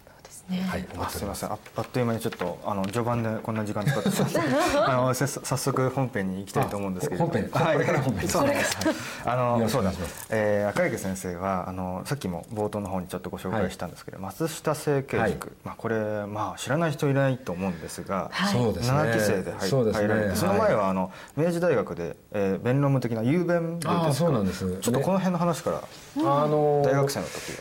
[0.50, 0.62] ね。
[0.68, 1.20] はい、思あす。
[1.20, 1.52] すみません。
[1.52, 4.40] ああっという間にちょっとあの序盤でこんな時間使ってしまって。
[4.80, 7.50] あのせ早速本編に行きたいと思うんですけれどあ本編。
[7.52, 7.74] はい。
[7.74, 8.78] これから本編そうなんです。
[9.26, 9.86] あのそう
[10.30, 15.56] えー赤池先生はあのさっきも冒頭の方にちょっとご紹介したんですけど、松下政経塾、はい。
[15.66, 15.96] まあこれ
[16.28, 18.54] まあ知らない人いないと思うんですが、はい。
[18.54, 20.08] そうですね7期生で入そうですね。
[20.08, 23.92] 入られてその前はあの明治大学で、えー弁論部的な雄弁部ですか？
[24.06, 24.80] ああそうなんです。
[24.82, 25.78] ちょっとこの辺の話から、
[26.18, 27.54] あの大学生の時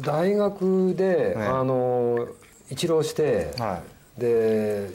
[0.00, 2.28] 大学で、ねあの
[2.70, 3.82] 一浪して、は
[4.18, 4.90] で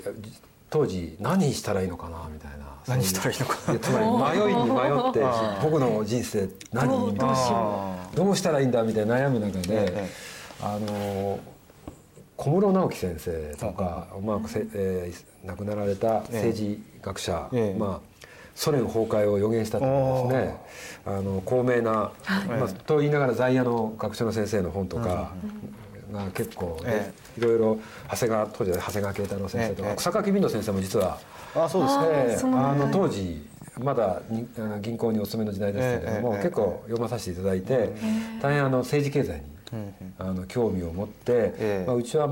[0.69, 2.63] 当時何したらいいのかなみたいな。
[2.87, 5.23] 何したらいいのかやつまり 迷いに迷って
[5.63, 7.33] 僕の人生何みたいな。
[7.35, 10.09] あどうしたらいいんだみたいな悩む中で、ええ
[10.61, 11.39] あの
[12.37, 17.77] 小室直樹先生とか、まあせえー亡くなられた政治学者、ええ。
[17.77, 18.12] まあ、
[18.55, 20.57] ソ連崩壊を予言したとかですね。
[21.05, 25.33] あの高名な、まあ、と言いながら在野の学者の先生の本とか
[26.11, 27.13] が結構、ねえ。
[27.37, 27.79] いろいろ
[28.11, 31.17] 長谷川当時は長谷川慶太郎先生とか、ええ草垣敏先生も実は
[31.55, 33.45] あそうですねあの当時
[33.79, 34.21] まだ
[34.81, 37.89] 銀行にお勤めの時代ですけれども、結構読まさせていただいて、
[38.39, 39.43] 大変あの政治経済に、
[40.19, 41.83] あの興味を持って、ええ。
[41.87, 42.27] まあ、うちは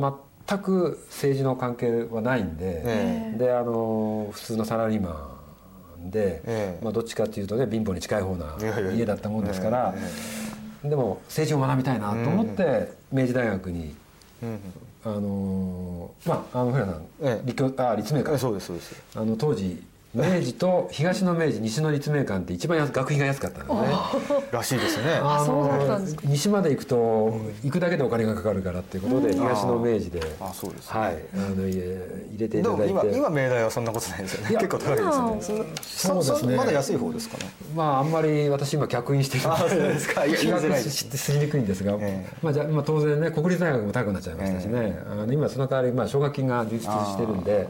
[0.47, 5.30] 全く政治の関係はないんで、えであの普通のサラリーマ
[6.01, 6.83] ンで、ええ。
[6.83, 8.57] まあ、どっちかっていうとね貧乏に近い方な
[8.93, 9.95] 家だったもんですから、
[10.83, 13.95] えでも政治を学びたいなと思って、明治大学に。
[14.43, 14.59] うん
[15.03, 17.45] あのまああの古谷さん、ええ。
[17.45, 18.35] 立教あ立命館。
[18.35, 19.03] えそうですそうです。
[19.15, 19.81] あの当時
[20.13, 23.89] 明治と東の明治西の立命館って一番安学費が安かったのね。
[24.51, 25.19] らしいですね。
[25.21, 26.21] あそうだったんですか。
[26.25, 30.99] 西まで行くと行くだけでお金がかかるからっていうことで東の明治であそうですね。
[30.99, 31.17] はい。
[31.33, 32.89] あの入れ入れていただいて。
[32.89, 34.55] 今今明大はそんなことないですよね。
[34.55, 35.65] 結構高いですよね。
[35.81, 36.17] そう。
[36.17, 36.55] ですね。
[36.57, 37.49] まだ安い方ですかね？
[37.73, 39.49] まああんまり私今客員してる。
[39.49, 40.25] あそうですか。
[40.25, 42.37] いや比言いづらい較ししにくいんですが、ええ。
[42.41, 47.69] まあじゃあまあ当然ね国立大学も高くなっちゃいましたしね、あの今その代わりまあ奨学金が充実してるんで、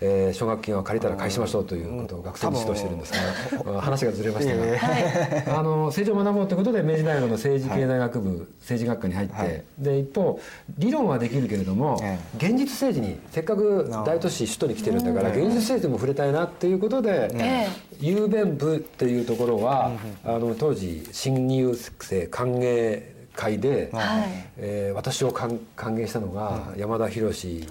[0.00, 9.64] えー奨学金を借りたら返しましょうということを学生に指導してるんですが、まあ話がずれましたが、あの政治を学ぼうということで明治大学の政治経済学部、政治学科に入って、はい。
[9.78, 10.40] で一方
[10.78, 17.68] 理論はできるけれども、え現実政治にせっかく大都市首都に来てるんだから現実政治にも触れたいなっていうことで、え
[18.00, 19.92] 雄弁部っていうところは、
[20.24, 24.28] あの当時新入生歓迎会で、はい。
[24.58, 27.28] えー私を歓歓迎したのが山田博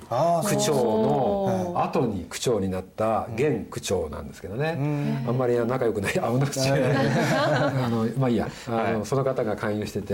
[0.10, 6.74] あー区長おの後に区長になった現区長なんですけどね、あんまり仲良くないあ同じ違い。
[6.74, 8.50] あのまあいいや。
[8.68, 10.08] あの、その方が勧誘してて。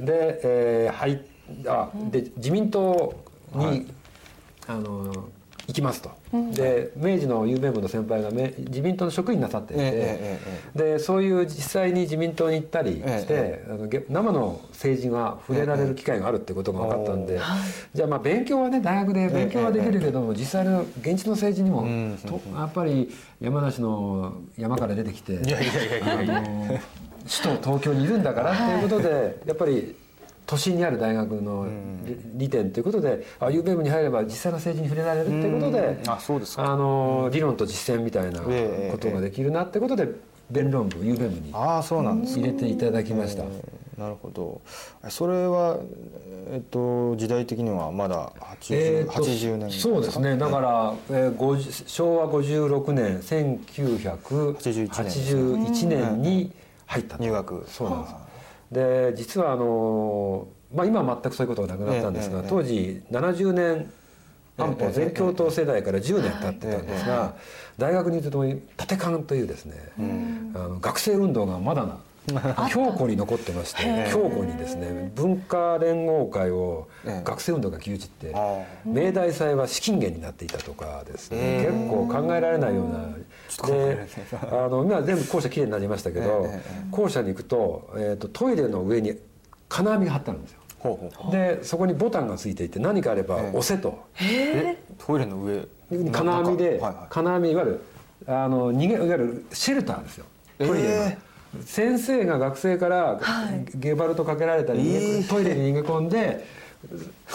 [0.00, 1.20] で,、えーはい
[1.66, 3.14] あで自民党
[3.54, 3.92] に、
[4.66, 5.28] あの
[5.66, 6.10] 行きますと、
[6.52, 10.40] で明治の有名部の先輩がめ自民党の職員なさっていて、え
[10.74, 17.40] えでそういう実際に自民党に行ったりして、えあのげ生の政治が触れられる機会があるってことが分かったんで、
[17.94, 21.86] じゃあまあ勉強はね大学で勉強はできるけども、実際の現実の政治にも、
[22.56, 26.36] やっぱり山梨の山から出てきていやいやいやいやいや。
[26.38, 26.78] あの
[27.22, 29.94] 首都東京にいるんだからっていうことで、やっぱり
[30.46, 31.66] 都心にある大学の
[32.04, 36.10] 利利点ということであ UBM に入れば実際の政治に触れられるっていうことでうん。
[36.10, 36.70] あそうですか。
[36.70, 40.08] あの理論と実践みたいなええことができるなってことで
[40.50, 43.44] 弁論部 UBM にああそうなんです入れていただきました。
[43.44, 43.50] えー
[43.98, 44.60] なるほど。
[45.10, 45.78] それは、
[46.50, 50.36] えっと、時代的にはまだ 80,、えーと80年そうですね。
[50.36, 56.50] だから、えー、50昭和56年1981年に
[56.86, 57.22] 入ったと。
[57.22, 57.64] 入学。
[57.68, 58.14] そうなんです
[58.72, 63.92] で実はあのーまあ、今は全くそういうことがなくなったんですが、当時70年
[64.56, 67.34] 安保全教頭世代から10年経ってたんですが、
[67.78, 69.74] 大学にいると立艦というですね、
[70.54, 71.98] あの学生運動がまだな
[72.70, 73.82] 強固に残ってまして
[74.12, 77.22] 強固にですね文化連合会をええ。
[77.24, 83.08] 学生運動が牛耳ってあ明大祭は資金源になっていたとかですねえ結構考えられないような
[83.66, 84.06] で
[84.52, 89.18] あの今全部校舎きれいになりましたけどええ校舎に行くと,、えー、とトイレの上に
[89.68, 90.58] 金網が張ってあるんですよ。
[91.30, 93.56] でそこにボタンがついていて何かあればええ。
[93.56, 94.04] 押せと。
[94.20, 94.76] え？
[94.98, 95.64] トイレの上。
[96.10, 96.94] 金網ではいはい。
[97.08, 97.80] 金網いわゆる
[98.26, 100.26] あの逃げいわゆるシェルターですよ。
[100.58, 101.18] トイレがえ
[101.64, 103.64] 先生が学生からはい。
[103.74, 106.44] ゲバルトかけられたり、ええトイレに逃げ込んで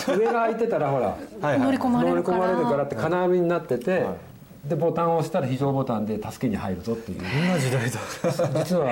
[0.08, 1.60] 上が開いてたらほらはいはい。
[1.60, 2.38] 乗り込まれ乗りるから。
[2.38, 4.16] 込まれるからって金網になってて、は
[4.68, 7.20] でボタンを押したら非常ボタンで助けに入るぞっていう。
[7.20, 8.00] こんな時代だ。
[8.66, 8.90] 実は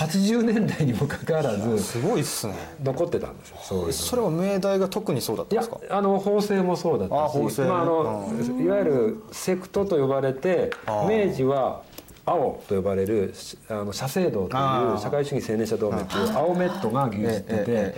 [0.00, 2.54] 80年代にもかかわらず すごいっすね。
[2.82, 3.56] 残ってたんですよ。
[3.62, 5.98] そうそれは明大が特にそうだったいやんですか？
[5.98, 7.14] あの法政もそうだった
[7.50, 8.30] しまあ、あの
[8.62, 10.70] いわゆるセクトと呼ばれて
[11.06, 11.82] 明治は
[12.26, 17.94] 青と呼ばれるしあの社政党という社会主義青年者同盟という青メットが牛耳ってて、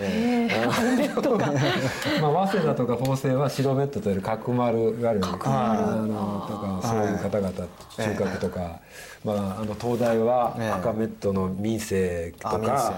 [2.20, 5.36] まあ、早稲田とか法政は白メットという革マルいわゆるあの
[6.48, 8.80] とかそういう方々中核とか、
[9.24, 12.94] まあ、あの東大は赤メットの民青とか、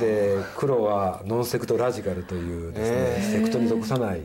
[0.00, 2.96] で黒はノンセクトラジカルというですね、
[3.36, 3.38] え。
[3.38, 4.22] セクトに属さない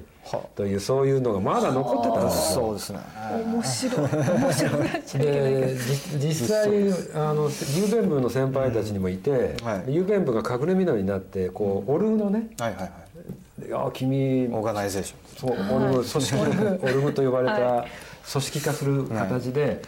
[0.55, 2.61] というそういうのがまだ残ってたんですよ。
[2.61, 2.99] そうですね。
[3.45, 4.09] 面白い。
[4.41, 5.23] 面白くなっちゃい。
[5.23, 5.75] けない
[6.19, 6.67] 実際
[7.13, 9.91] あの雄弁部の先輩たちにもいて、はい。
[9.91, 15.55] 雄弁部が隠れ蓑になってこうオルグのねはいはいはい「いや君 organization。
[15.57, 16.35] そうオルグ組織
[16.83, 17.85] オルグと呼ばれた
[18.31, 19.81] 組織化する形で、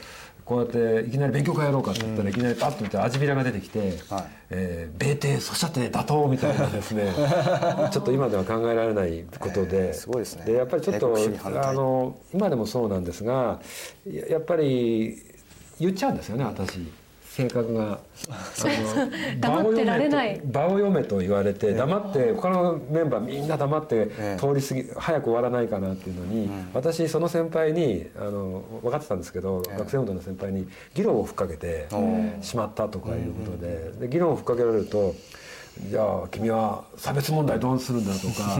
[0.47, 0.67] こうやっ
[1.03, 3.79] ていきなり勉強会やろうかって言ったら、いきなりパッと見て味びらが出てきて
[4.10, 7.12] はい「えー米帝そしゃって打倒」みたいなですね。
[7.91, 10.45] ちょっと今では考えられないことで、えーすごいですね。
[10.45, 11.13] でやっぱりちょっと
[11.53, 13.60] あの今でもそうなんですが
[14.10, 15.21] ややっぱり
[15.81, 16.79] 言っちゃうんですよね私
[17.38, 18.00] 性格があの
[19.39, 20.41] 黙ってられない。
[20.43, 31.88] 場を読めと言われて黙って他のメンバーみんな黙ってええ通り過ぎ早く終わらないかなっていうのに私その先輩にあの分かってたんですけど学生運動の先輩に議論をふっかけて
[32.41, 35.13] しまったとかいうことでで議論をふっかけられると
[35.91, 38.60] 「じゃあ君は差別問題どうするんだ」とか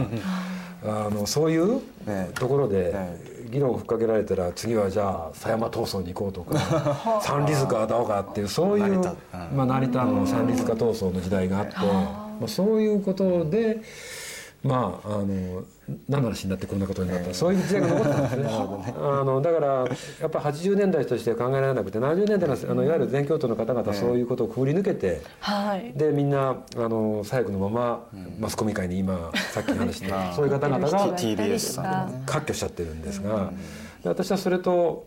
[0.86, 2.32] あのそういうええ。
[2.32, 6.58] ところでえ議論をふっかけられたら次はじゃあ狭山闘争に行こうとか
[7.22, 9.10] 三里塚だおかっていうそういう成田。
[9.10, 9.56] うん。
[9.56, 13.80] まあ、成田の三里塚闘争の時代があって、まあ、そういうことで
[14.62, 15.62] まああの
[16.08, 19.84] 何の話になってこんなことになった、そういう時代が残ってたんですねあのだからや
[20.26, 25.92] っぱ80年代としては考えられなくて70年代のあのいわゆる全教徒の方々はそういうことをくぐり抜けて、はい。
[25.94, 28.06] でみんなあの左翼のまま
[28.38, 33.52] マスコミ界に今さっき話した そういう方々が TBS さん割拠しちゃってるんですが、
[34.02, 35.06] で私はそれと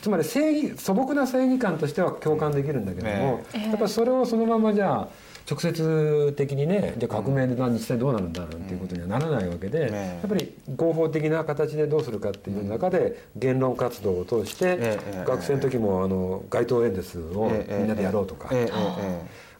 [0.00, 5.08] つまり正義素朴な正義感としては共感できるんだけども、ええやっぱりそれをそのままじゃあ
[5.48, 10.18] 直接的にねじゃあ革命で実際どうなるんだなんていうことにはならないわけで、ええ。
[10.20, 18.50] やっぱり合法的な形でどうするかっていう中で言論活動を通して、ええ学生の時もあの街頭演説をええみんなでやろうとか。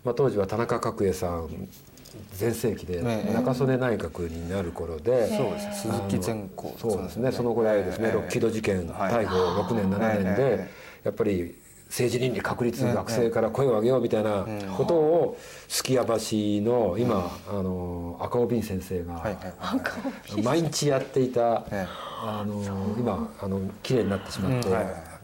[0.04, 1.68] まあ、当時は田中角栄さん
[2.32, 5.28] 全盛期でええ中曽根内閣になる頃で、
[5.72, 7.30] 鈴木善光そうですね。
[7.30, 9.24] そのぐらいですね、ええロッキード事件、はい。
[9.24, 10.70] 逮捕6年7年で、え
[11.04, 11.54] やっぱり
[11.88, 14.46] 政治倫理確立、ええ学生から声を上げようみたいな
[14.76, 16.06] ことをすき家橋
[16.64, 19.36] の今、あの赤尾敏先生が、
[20.42, 22.06] 毎日やっていた、ええ。
[22.22, 24.68] あの今あの綺麗になってしまって、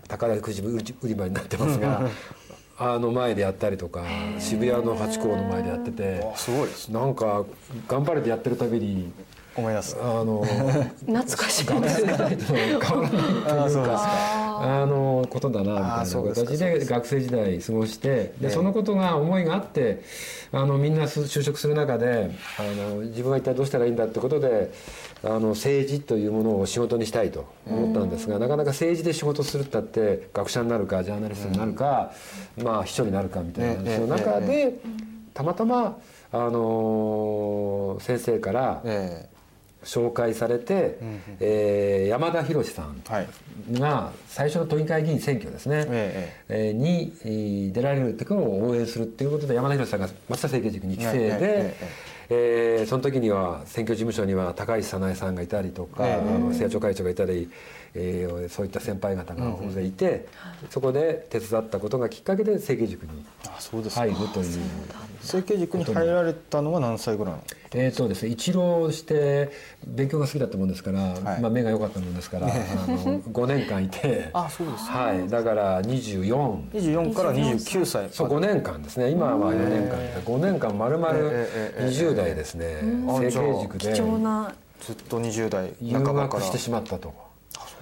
[0.09, 2.03] 宝くじ売り場になってますが
[2.79, 4.05] あの前でやったりとか
[4.39, 6.25] 渋谷のハチ公の前でやってて
[6.91, 7.45] なんか
[7.89, 9.13] 頑張れてやってるたびに
[9.57, 9.97] 思い出す。
[10.01, 10.45] あの
[11.07, 11.67] 懐かしい。
[11.67, 13.73] 学生時代と変わらない。
[13.73, 14.43] というか。
[14.65, 16.35] あのことだなみたいな。
[16.35, 20.03] 形で学生時代過ごしてでえそのことが思いがあって
[20.53, 24.71] あのみんな就職する中であの自分は一体どうしたらいいんだってことで
[25.25, 32.13] あの政治というものを仕事にしたいと思ったんですがなかなか政治で仕事するったって学者になるかジャーナリストになるか、
[32.63, 34.75] まあ秘書になるかみたいな、ええその中で、
[35.35, 35.99] たまたま、
[36.33, 39.29] あのー先生からえ
[39.85, 40.99] 紹介されて、
[41.41, 43.03] えー山田博さん
[43.73, 56.15] が最初の都議会議員選挙ですね、ええーにえー出られるっていうのを応援するっていうことで山田博さんが松田政経塾2期生で、えええーその時には選挙事務所には高石早苗さんがいたりとか、ええ。
[56.15, 57.51] あの政調会長がいたり、
[57.95, 60.27] えーそういった先輩方が大勢いて、
[60.71, 63.25] そこで手伝ったことがきっかけで政経塾に
[63.91, 64.61] 入るという。
[65.21, 67.43] 政経塾に入られたのは何歳ぐらいの？
[67.75, 69.51] えーとですね、一浪して
[69.87, 71.41] 勉強が好きだったもんですから、はい。
[71.41, 74.31] まあ、目が良かったもんですから、あの5年間いて。
[74.35, 79.11] あそうですはい、だから24 24から29歳そう5年間ですね。
[79.11, 81.75] 今は4年間で5年間まるまるええ。
[81.79, 82.81] ええ20代ですね。
[82.83, 83.07] ん。
[83.07, 83.93] 成形塾で。
[83.93, 84.55] 貴重な。
[84.81, 86.41] ずっと20代留半ばから。
[86.41, 87.15] 学してしまったと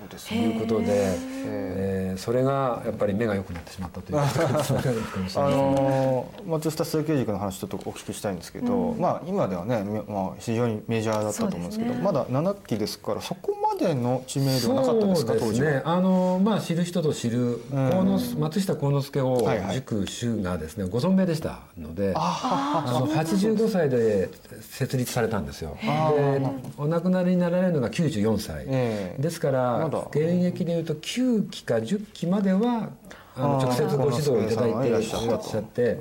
[0.00, 15.70] あそうですへねいうことで、えーそれがやっぱり目が良くなってしまったということ あのー松下政経塾の話ちょっとお聞きしたいんですけど、まあ今ではね、みまあ、非常にメジャーだったと思うんですけどねまだ7期ですからそこまでの知名度はなかったですかそうです当時は。
[15.70, 24.30] ねあのまあ知る人ぞ知る河野松下幸之助を塾主がですねご存命でしたのでああの85歳で
[24.62, 25.76] 設立されたんですよ。
[25.80, 26.40] で
[26.76, 29.22] お亡くなりになられるのが94歳、ええ。
[29.22, 32.90] ですからまだ現役でいうと9期か10期までは
[33.36, 35.98] あの直接ご指導いただいていらっしゃって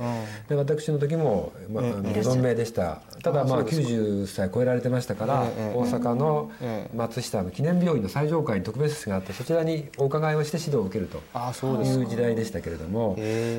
[0.47, 12.03] で私の時も、まあ、存命でしたただまあ90歳超えられてましたからええ大阪のええ松下の記念病院の最上階に特別室があってそちらにお伺いをして指導を受けるとあそうですか。
[12.03, 13.17] いう時代でしたけれども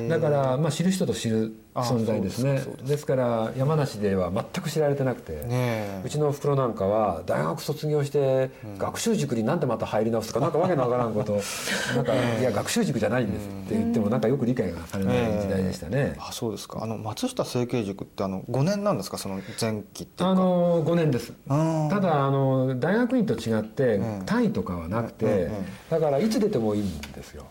[0.09, 2.61] だからまあ知る人と知る存在ですね。
[2.85, 11.39] ですから山梨では全く知られてなくて、うちのおふくろなんかは大学卒業して学習塾になんでまた入り直すとかなんかわけのわからんこと
[11.95, 16.15] なんかいや学習塾じゃないんですって言ってもなんかよく理解がされない時代でしたね。
[16.19, 16.79] あそうですか。
[16.83, 19.17] あの松下政経塾ってあの5年なんですか？
[19.17, 21.33] その前期ってあの5年です。
[21.47, 24.25] ただあの大学院と違ってうん。
[24.25, 25.49] 単位とかはなくて、
[25.89, 27.47] だからいつ出てもいいんですよ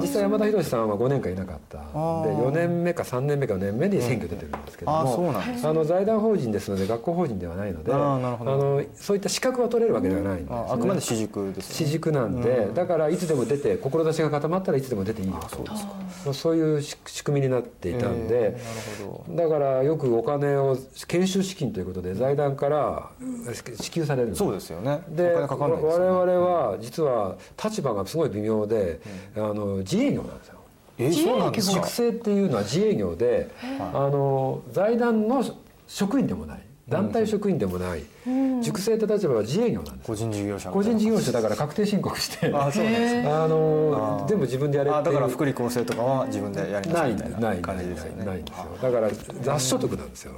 [0.00, 1.78] 実際山田博さんは5年間いなかった。
[1.78, 2.36] でー。
[2.36, 8.52] 4年目か3年目か4年目で選挙出てるんですけども、あの財団法人ですので学校法人ではないのであーなるほど。
[8.52, 10.56] あのそういった資格は取れるわけではないんです、ね。
[10.68, 11.86] ああくまで私塾ですよね。
[11.86, 15.34] 私塾なんで、だからいつでも出て志が固まったらいつでも出ていいよ。
[15.50, 15.64] と
[16.24, 19.36] まあそういう仕仕組みになっていたんで、えーなるほど。
[19.36, 23.10] だからよくお金を研修資金ということで財団から
[23.80, 25.02] 支給されるんですそうですよね。
[25.08, 26.06] でかかんないですよね。
[26.06, 29.00] 我々は実は立場がすごい微妙で、
[29.52, 30.54] あの自営業なんですよ。
[30.98, 31.74] えーそうなんですか？
[31.76, 33.50] 塾生っていうのは自営業で、
[33.92, 35.44] あの財団の
[35.86, 36.62] 職員でもない。
[36.88, 38.02] 団体職員でもない、
[38.60, 40.06] 塾生って立場は自営業なんです。
[40.06, 42.52] 個人事業者個人事業者だから確定申告して。
[42.52, 48.24] あそうですね あの全部自分でやれってだから福利厚生とかは自分でやりなさないいみたいないな感じですよね。
[48.26, 48.64] ないんですよ。
[48.82, 49.08] だから
[49.42, 50.32] 雑所得なんですよ。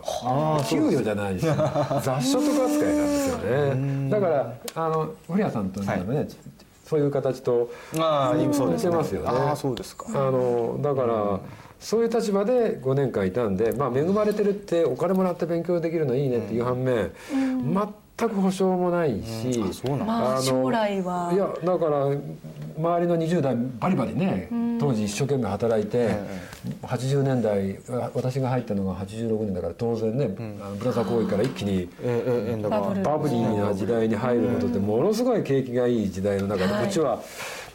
[0.68, 1.46] 給与じゃないし
[2.02, 4.10] 雑所得扱いなんですよね。
[4.10, 6.00] だからあの古谷さんとね、はい
[6.84, 8.90] そういう形とああ今そうですね。
[8.90, 9.28] 似てますよね。
[9.28, 10.06] ああそうですか。
[10.08, 11.40] あのだから
[11.80, 17.12] そういう立場で5年間いたんで、まあ、恵まれてるってお金もらって勉強できるのいいねっていう反面、
[18.16, 21.30] 全く保証もないし、うなんあの将来は。
[21.32, 22.06] いやだから
[22.76, 24.48] 周りの20代バリバリね、
[24.80, 26.10] 当時一生懸命働いて、
[26.82, 31.88] 80年代わ私が入ったのが86年だから当然ね、あのブラザー行為から一気に
[32.68, 33.02] バブル。
[33.02, 36.86] バブリーな時代に入ることってものすごい景気がいい時代の中で、はい。
[36.86, 37.20] うちは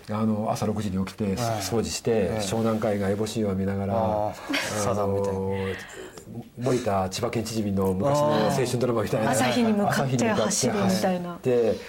[0.09, 5.39] あの朝6時に起きて掃除して、湘南海岸エボシーを見ながらサザンみたいな
[6.57, 9.31] 森田千葉県知事の昔の青春ドラマみたいな。
[9.31, 11.39] 朝日に向かって走るみたいな。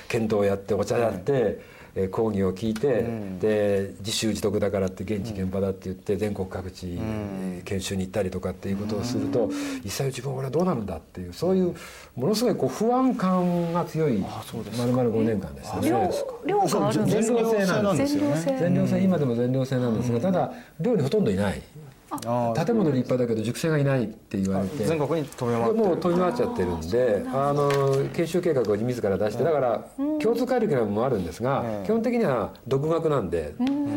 [0.09, 3.05] 剣道やってお茶やって、えー講義を聞いて、
[3.41, 9.51] で自習自得だからって現地現場だって言って全国各地、えー研修に行ったりとかっていうことをすると、
[9.85, 11.75] 一切自分は俺はどうなるんだっていうそういう
[12.15, 15.91] ものすごいこう不安感が強いまるまる5年間でしたね。
[15.91, 16.11] 寮
[16.47, 18.57] 寮があるんです全か寮制なんですよね。
[18.61, 19.01] 全寮制。
[19.03, 21.61] 今でも全寮制なんですが、ただ寮にほとんどいない。
[21.61, 21.70] あ
[22.11, 24.85] 建物立派だけど塾生がいないって言われて。
[24.85, 27.71] 全国に飛び回もう飛び回っちゃってるんであの
[28.13, 29.85] 研修計画を自ら出してだから
[30.21, 33.55] 共通カリキュラムもあるんですが、基本的には独学なんで、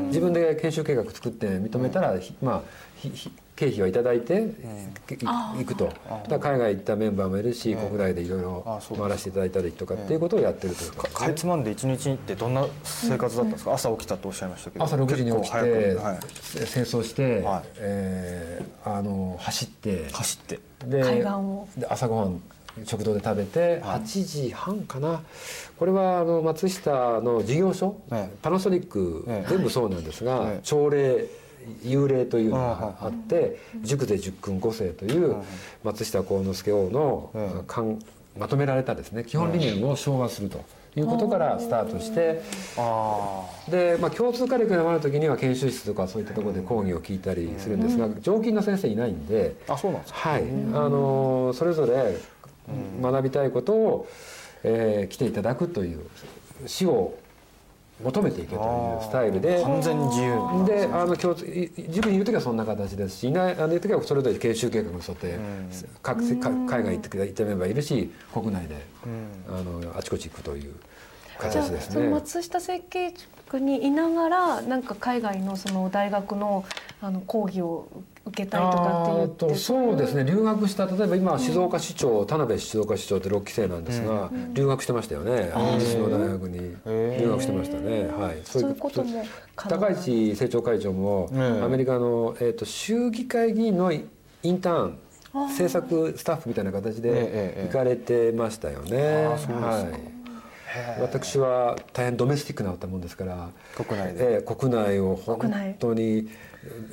[0.08, 2.62] 自分で研修計画作って認めたら、ひまあ
[2.96, 5.92] ひひ経費をいただいて、い行くと。
[6.28, 9.02] だ海外行ったメンバーもいるし、国内でいろいろあそうです。
[9.02, 13.74] 回らせていただいたりとかっていうことをやってるというかかいつまんで一日ってどんな生活だったんですか？
[13.74, 14.86] 朝起きたとおっしゃいましたけど。
[14.86, 16.20] 朝6時に起きて、はい。
[16.66, 17.64] 清掃して、はい。
[17.78, 20.08] えーあの走って。
[20.12, 20.60] 走って。
[20.86, 21.68] で海岸を。
[21.78, 22.42] で朝ごはん
[22.86, 25.22] 食堂で食べて8時半かな。
[25.78, 28.36] これはあの松下の事業所、ええ。
[28.42, 29.50] パナソニック、ええ。
[29.50, 30.60] 全部そうなんですが、ええ。
[30.64, 31.28] 朝礼
[31.84, 35.38] 幽霊というのがあって塾で十君五世という
[35.84, 37.32] 松下幸之助王の
[38.38, 39.24] まとめられたですね。
[39.24, 40.64] 基本理念を昭和すると
[40.96, 42.42] いうことからスタートして
[42.78, 49.56] あで、まあ、共通カリキュラムある時には研修室とかそういったところで講義を聞いたりするんですが常勤の先生いないんで。
[49.68, 50.30] ああそうなんですか。
[50.30, 50.46] はい、あ
[50.90, 52.16] のそれぞれ
[53.02, 54.08] 学びたいことを、
[54.64, 56.00] えー来ていただくという
[56.66, 57.16] 死を
[58.04, 59.62] 求めていけというスタイルで。
[59.64, 63.18] 完全に自由であの共通い塾にいる時はそんな形です。
[63.18, 65.40] しいないあの時はそれぞれ研修計画に沿って、
[66.02, 68.76] 各海外行って行ったメンバーいるし国内で、
[69.50, 70.74] あのあちこち行くという
[71.52, 72.12] じゃあ形ですそのね。
[72.12, 76.66] 松下設計塾にいながらなんか海外のその大学の
[77.02, 77.88] あの講義を
[78.26, 79.46] 受けたりとかって言って。
[79.46, 80.24] あーとそうですね。
[80.24, 85.52] 留学した例えば今静岡市長、田辺静岡市長って6期生なんですが、留学してましたよね。
[85.76, 86.60] イギリスの大学に
[87.20, 88.08] 留学してましたね。
[88.08, 88.40] はい。
[88.44, 89.04] そういうこと。
[89.04, 91.64] も高市政調会長も、うん。
[91.64, 94.02] アメリカの、えー、と州議会議員のイ
[94.52, 94.98] ンターン
[95.50, 99.28] 制作スタッフみたいな形で行かれてましたよね。
[99.28, 99.82] は
[100.98, 101.02] い。
[101.02, 104.36] 私は大変ドメスティックなったもんですから国内で。
[104.36, 106.30] ええ国内を本当に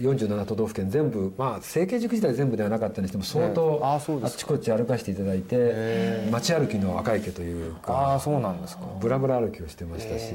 [0.00, 3.86] 47都道府県全部まあ整形塾自体全部ではなかったにしても相当ええ。
[3.86, 8.82] あーそうですあっちこっち歩かせていただいて街歩きの赤池というあかあそうなんですか。
[9.00, 10.32] ブラブラ歩きをしてましたし、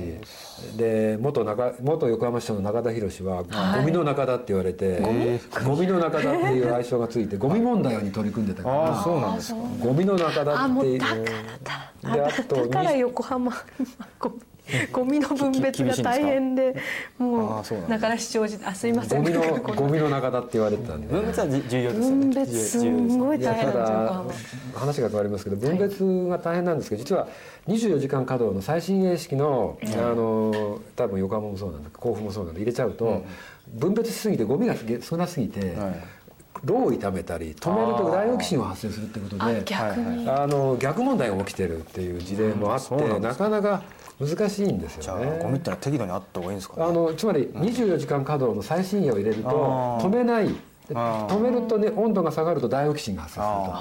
[0.77, 3.43] で元中元横浜市長の中田博は
[3.77, 5.88] ゴミの中田って言われて、ゴミ？
[5.88, 9.59] の中田っていう愛称がついてゴミ問題に取り組んでたからああそうなんですか。
[9.79, 10.95] ゴミの中田っていう。
[10.95, 11.15] うだか
[12.03, 12.15] らだ。
[12.15, 13.51] でああとだから横浜
[14.19, 14.36] ゴミ
[14.91, 16.76] ゴミの分別が大変で
[17.18, 19.24] もうだう中田市長時代あすいません。
[19.24, 22.22] ゴミのこゴミの中田って言われてたんで、分別はじ重要ですよね。
[22.22, 27.28] 分別すんごい大変なんです話が変わりますけど分別が大変なんですけど実は
[27.68, 33.24] 24時間稼働の最新鋭式のあの多分横浜もそうなんだ甲府もそうなんだ入れちゃうと
[33.68, 35.95] 分別しすぎてゴミが少なすぎてはい。
[36.63, 40.28] 炉を傷めたり止めるとダイオキシンが発生するってことあで逆に。
[40.30, 43.84] あの逆問題が起きてるっていう事例もあってなかなか
[44.20, 45.39] 難しいんですよね。
[45.41, 46.84] ゴミってのは適度にあった方がいいんですかね。
[46.84, 49.49] あのつまり24時間稼働の最新鋭を入れると
[50.01, 50.55] 止めない。
[50.88, 53.72] 止めるとね温度が下がるとダイオキシンが発生すると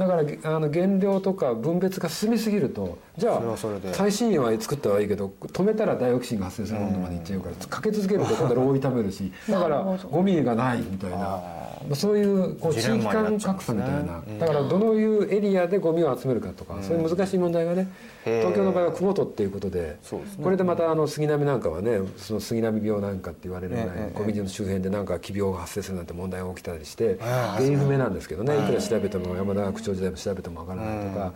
[0.00, 3.92] だからあの原料とか分別が進みすぎるとじゃあそれで。
[3.92, 11.16] 最新鋭は作ったはいいけど止めたらダイオキシンが発生する温度までいっちゃうからかけ続けると 今度は炉を傷めるしだからゴミがないみたいな。
[11.16, 14.22] まあそういうこう地域間格差みたいな。
[14.38, 17.88] だからどのいうエリアでゴミを集めるかとかそういう難しい問題がね
[18.24, 19.98] 東京の場合は雲とっていうことでね。
[20.42, 31.32] これでまたあの杉並なんかはねその杉並病なんかって言われるぐらいええええゴミの周辺でなんか奇病が発生するなんて問題が起きたりしてえ原因不明なんですけどねいくら調べても山田学長時代も調べてもわからないとかや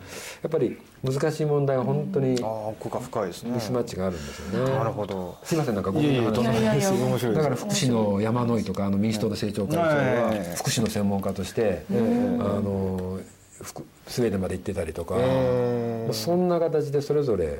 [0.47, 3.51] っぱり難しい問題は本当にああ奥が深いですね。
[3.51, 4.71] ミスマッチがあるんですよね。
[4.71, 5.37] なるほど。
[5.43, 6.09] すいませんなんかゴミい。
[6.09, 6.81] えいえの話とんないで
[7.19, 13.19] すいだから福祉の山野井とかあの民主党の政調会長はええ福祉の専門家としてあの
[13.61, 17.59] 福スウェーデンまで行ってたりとかえそんな形でそれぞれ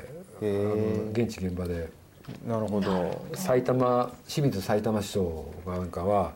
[1.12, 1.90] 現地現場で
[2.46, 3.24] なるほど。
[3.34, 6.32] 埼玉清水埼玉市長なんかは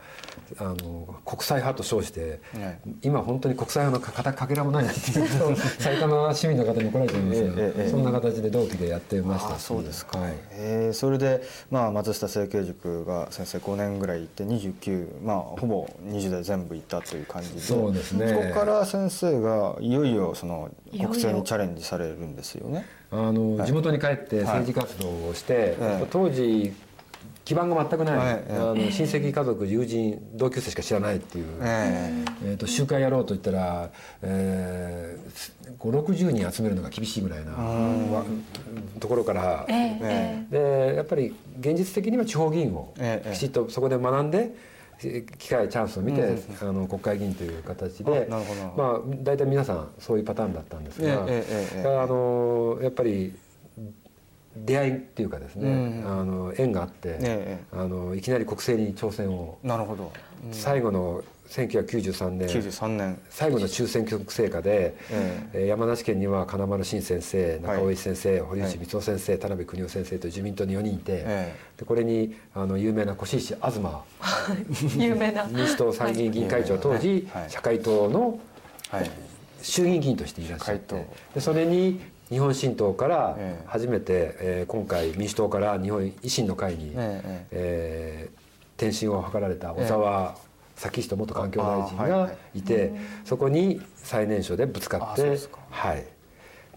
[0.58, 2.80] あの国際派と称して、はい。
[3.02, 9.58] 今本当に国際派のかかかけらもないって言うと 埼玉市民の方に怒られちゃいますが、ええええそんな形で同期でやってました。
[9.58, 18.28] そうですか、はいえーそれで、まあ、松下整形塾が先生5年ぐらい行って29、まあ、ほぼ20代全部行ったという感じでそうですね。
[18.28, 21.08] そこから先生がいよいよそのいよいよ。
[21.08, 22.86] 国政にチャレンジされるんですよね。
[23.12, 26.72] あの、地元に帰って政治活動をして、ええ当時
[27.44, 28.26] 基盤が全くない、はい。
[28.26, 32.54] ええあの親戚家族友人同級生しか知らないっていう、ええ。
[32.54, 33.90] ー、と集会やろうと言ったら、
[34.22, 38.24] えー、560人集めるのが厳しいぐらいなわ
[38.98, 44.54] ところから、えええでやっぱり現実的には地方議員をええきちっとそこで学んで、
[45.04, 48.38] え機会チャンスを見て、あの国会議員という形でま
[48.84, 51.44] あ大体皆さんそういうパターンだったんですが、え
[51.76, 53.32] えあのやっぱり
[54.64, 60.12] 出会いっていうかですね、うんあの縁があって、ええあのいきなり国政に挑戦を、なるほど、
[60.52, 62.48] 最後の1993年。
[62.48, 63.18] 93年。
[63.28, 65.58] 最後の中選挙区成果で、ええ。
[65.64, 73.80] ー山梨県には金丸信先生中尾一先生、堀内光雄先生田辺邦夫先生という自民党に4人いて、えでこれにあの有名な越石東。
[74.96, 75.44] 有名な。
[75.50, 77.50] 民主党参議院議員会長、当時、はい。
[77.50, 78.38] 社会党の
[78.90, 79.10] はい。
[79.62, 81.04] 衆議院議員としていらっしゃって会
[81.34, 82.00] でそれに
[82.30, 83.64] 日本新党からええ。
[83.66, 88.40] 初めて、えー今回民主党から日本維新の会に、えええー
[88.80, 90.34] 転身を図られた小沢
[90.74, 92.60] 咲人元環境大臣がいはい。
[92.60, 92.92] いて、
[93.26, 96.06] そこに最年少でぶつかってはい。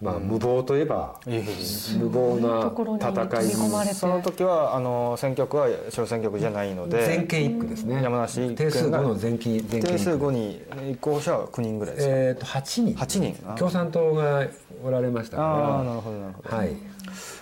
[0.02, 3.94] まあ、無謀といえば無謀な戦い組み込まれて。
[3.94, 8.02] その時はあの選挙区は小選挙区じゃないので全県一区ですね。
[8.02, 10.26] 山梨一定数区が5の全県定数一区。
[10.26, 12.94] 5に立候補者は9人ぐらいですか、えー、と8人。
[12.94, 13.36] 8人。
[13.48, 14.46] あ共産党が
[14.84, 15.48] おられましたから。
[15.48, 16.76] ああなるほどなるほど、はい。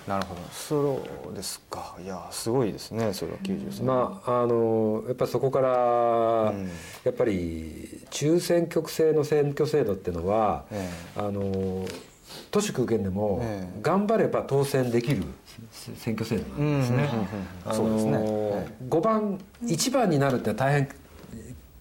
[0.06, 0.40] なるほど。
[0.52, 1.96] そうですか。
[2.02, 6.54] いやすごいですねそれは93まああのやっぱりそこから、
[7.04, 11.84] やっぱり中選挙区制の選挙制度っていうのは、えあの
[12.50, 13.78] 都市空間でもええ。
[13.82, 15.24] 頑張れば当選できる
[15.72, 17.08] せ選挙制度なんですね。
[17.64, 18.18] あのそうですね。
[18.22, 20.88] え5番1番になるって大変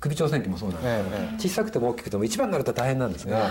[0.02, 1.04] 首長選挙もそうなんです。
[1.04, 3.42] けど、え小さくても大きくても1番になると大変なんですが、え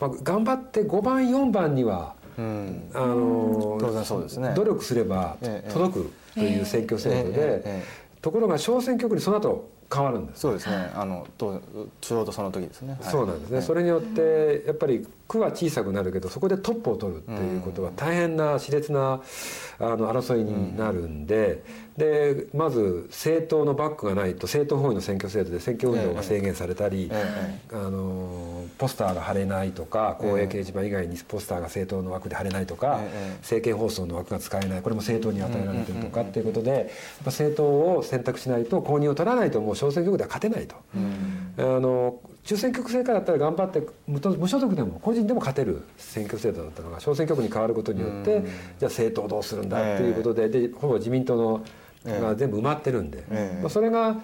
[0.00, 2.90] まあ、頑張って5番4番にはうん。
[2.94, 4.54] あの当然そうですね。
[4.54, 7.84] 努力すればええ届くという選挙制度でええ
[8.20, 10.40] ところが小選挙区にその後変わるんです。
[10.40, 10.90] そうですね。
[10.94, 11.62] あのと
[12.00, 13.10] ちょうどその時ですね、はい。
[13.10, 19.22] そうなんですね、それによってやっぱり区は小さくなるけどそこでトップを取るっていうことは大変な熾烈な
[19.78, 21.62] あの争いになるんで,、
[21.98, 36.90] でまず政党のバックがないと政党本位の選挙制度で選挙運動が制限されたり、えあのポスターが貼れないとか公営掲示板以外にポスターが政党の枠で貼れないとか、ええ政見放送の枠が使えないこれも政党に与えられてるとかっていうことで
[37.24, 37.64] 政党
[37.96, 40.76] を選択しないと公認を取らないともう小選挙区では勝てないと。
[41.58, 48.42] あの中選挙区制からだったら頑張って無所属でも個人でも勝てる選挙制度だったのが小選挙区に変わることによって、
[48.78, 51.62] じゃあ政党どうするんだっていうことで,、でほぼ自民党の
[52.08, 53.60] が全部埋まってるんで、ええ。
[53.60, 54.16] まあ、それが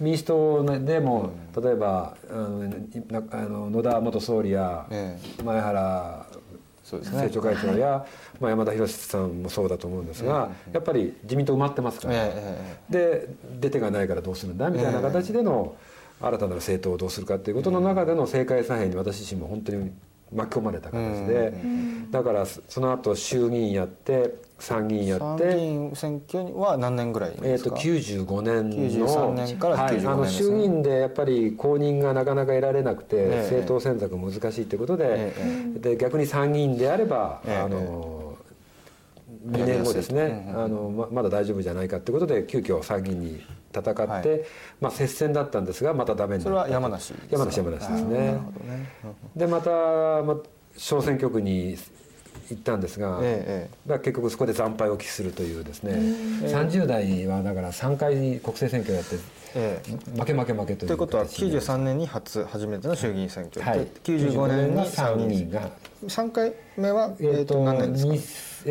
[0.00, 1.30] 民主党でも、
[1.60, 2.58] 例えばあの
[3.08, 6.26] なあの野田元総理やえ前原
[6.90, 8.04] 政調会長や、
[8.40, 12.32] まあ、山田博さんもそうだと思うんですが、やっぱり自民党埋まってますから、え
[12.90, 13.28] えで
[13.60, 15.76] 出てがないからどうするんだみたいな形での
[16.20, 19.90] 新たな政党をどうするかっていうことの中での政界左辺に私自身も本当に
[20.34, 21.52] 巻き込まれた形で、
[22.10, 25.58] だからその後衆議院やって参議院や参議って。
[25.58, 33.36] 院選挙は何年ぐらいえー、とですか、95年の93年から95年はい、あの衆議院でやっぱり公認がなかなか得られなくて、ええ。
[33.42, 35.72] 政党選択が難しいということで,、え。
[35.78, 37.56] で逆に参議院であれば、ええ。
[37.56, 38.21] あの
[39.44, 43.42] 2年後ですね、あのままだ大丈夫じゃないかということで急遽参議院に
[43.74, 44.40] 戦って、はい。
[44.80, 46.60] まあ、接戦だったんですがまたダメになった。
[46.62, 47.32] それは山梨ですか？
[47.32, 48.38] 山梨山梨ですね。
[49.34, 50.36] でまた、まあ、
[50.76, 51.76] 小選挙区に
[52.50, 55.94] 行ったんですが、ええまあ結局そこで惨敗を喫するというですね、
[56.48, 59.16] 30代はだから3回国政選挙やって
[59.54, 60.20] ええ。
[60.20, 63.78] 負け負け負けというということは形になりました93年に初初めての衆議院選挙、はい。
[63.80, 65.70] で95年に参議院が
[66.06, 68.12] 3回目は、ええーと何年ですか？
[68.12, 68.20] に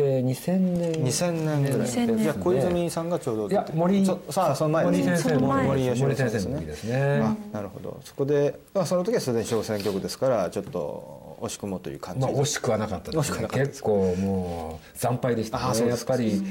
[0.06, 7.20] えー2000年2000年ぐらい2000年じゃあ小泉さんがちょうどいや森そさあその前森です先生森先生の時ですね。
[7.22, 8.00] あなるほど。
[8.04, 13.20] そこで、まあ、その時はすでに小選挙区ですからちょっと惜しくもという感じまあ、で惜しくはなかったですね。
[13.20, 15.62] 惜しくはなかった結構もう惨敗でしたね。
[15.64, 16.14] やっあそうですか。
[16.14, 16.42] ぱり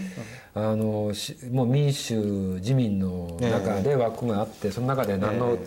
[0.54, 2.16] あのしもう民主
[2.60, 5.58] 自民の中で枠があってその中で何の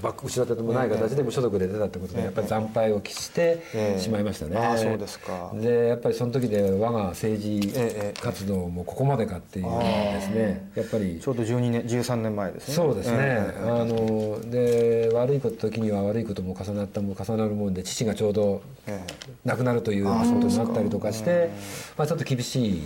[0.00, 4.00] バック後ろ盾もない形で無所属で出たってことでやっぱり惨敗を喫してええ。
[4.00, 4.56] しまいましたね。
[4.56, 5.50] あそうですか。
[5.54, 8.20] でやっぱりその時で我が政治ええ。
[8.20, 10.70] 活動もここまでかっていうですね。
[10.76, 12.74] やっぱりちょうど12年13年前ですね。
[12.74, 13.68] そうですね、ええ。
[13.68, 19.30] あので悪いこと時には悪いことも重なったも重なるもんで父がちょうどええ。
[19.44, 21.50] 亡くなるということになったりとかして
[21.96, 22.82] まあ、ちょっと厳しい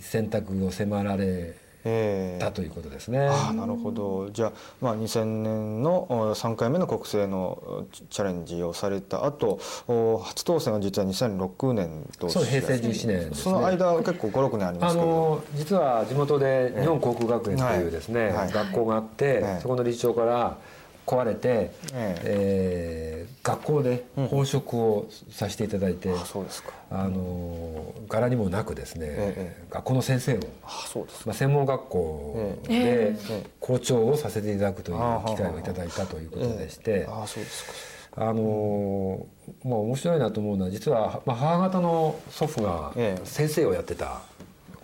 [0.00, 1.54] 選択を迫られ
[1.88, 3.28] えということですね。
[3.28, 4.28] ああなるほど。
[4.32, 13.30] じゃあ、まあ、2000年のお3回目の国政のおチチャレンジをされた後お初当選は実は2006年とそう平成17年ですね。
[13.34, 15.06] その間は結構56年ありまあすけど。
[15.06, 18.32] の実は地元で日本航空学園というですね、はい。
[18.32, 18.50] はい。
[18.50, 20.58] 学校があって、ええそこの理事長から
[21.06, 23.26] 壊れて、ええ。
[23.32, 26.72] ー学校で飽食をさせていただいて、うですか。
[26.90, 31.22] あの柄にもなくですね、え学校の先生を、あそうですか。
[31.26, 33.14] まあ、専門学校で
[33.60, 37.06] 校長をさせていただくという機会をいただいたということでして。
[37.08, 37.72] あそうですか。
[38.18, 43.24] あのーまあ面白いなと思うのは実は、まあ、母方の祖父がええ。
[43.24, 44.22] 先生をやってた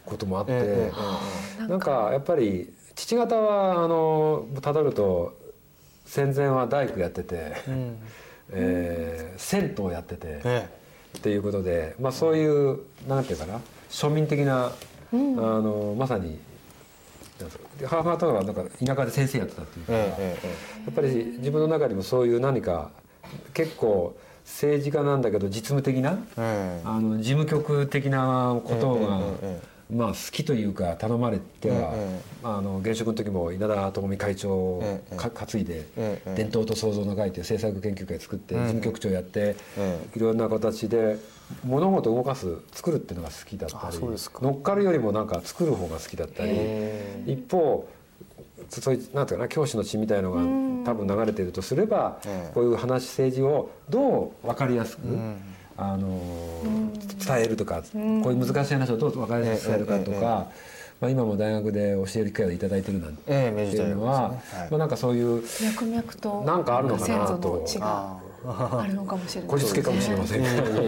[0.06, 0.92] こともあって、え
[1.64, 2.10] えなんか。
[2.12, 5.41] やっぱり父方はあのたどると
[6.12, 7.54] 戦前は大工やってて、
[8.50, 10.68] えー銭湯やってて、え
[11.16, 14.72] っていうことで、まあ、そういうなんていうかな庶民的な、あ
[15.10, 16.38] のまさに
[17.86, 20.48] 母方はなんか田舎で先生やってたっていうか、えええ
[20.84, 21.08] やっぱり
[21.38, 22.90] 自分の中にもそういう何か
[23.54, 26.82] 結構政治家なんだけど実務的なええ。
[26.84, 31.94] あの事務局的なことがええええまあ好きというか頼まれては、
[32.42, 41.18] あ、あの現職の時も稲田朋美会長を担いでええ「伝統と創造の会」という政策研究会作って事務局長やってえいろんな形で
[41.64, 46.50] 物事を動かす作るっていうのが好きだったあり乗っかるよりもなんか作る方が好きだったり。
[46.52, 47.86] へ一方
[48.68, 50.40] そういうなんていうかな教師の血みたいのが
[50.84, 52.54] 多分流れてるとすればええ。
[52.54, 55.02] こういう話政治をどう分かりやすく
[55.76, 56.20] あの
[57.24, 60.48] 伝えるとかこういう難しい話をどう分かりやすく伝えるかとか
[61.00, 64.60] まあ今も大学で教える機会をいただいてるなんていうのはですね。
[64.60, 64.70] はい。
[64.70, 67.26] まあなんかそういう脈々となんかあるのかなと。
[67.26, 69.50] 先祖の血があるのかもしれない。
[69.50, 70.80] こじつけかもしれませんけど。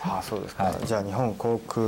[0.00, 0.86] ああそうですか、はい。
[0.86, 1.82] じゃあ日本航空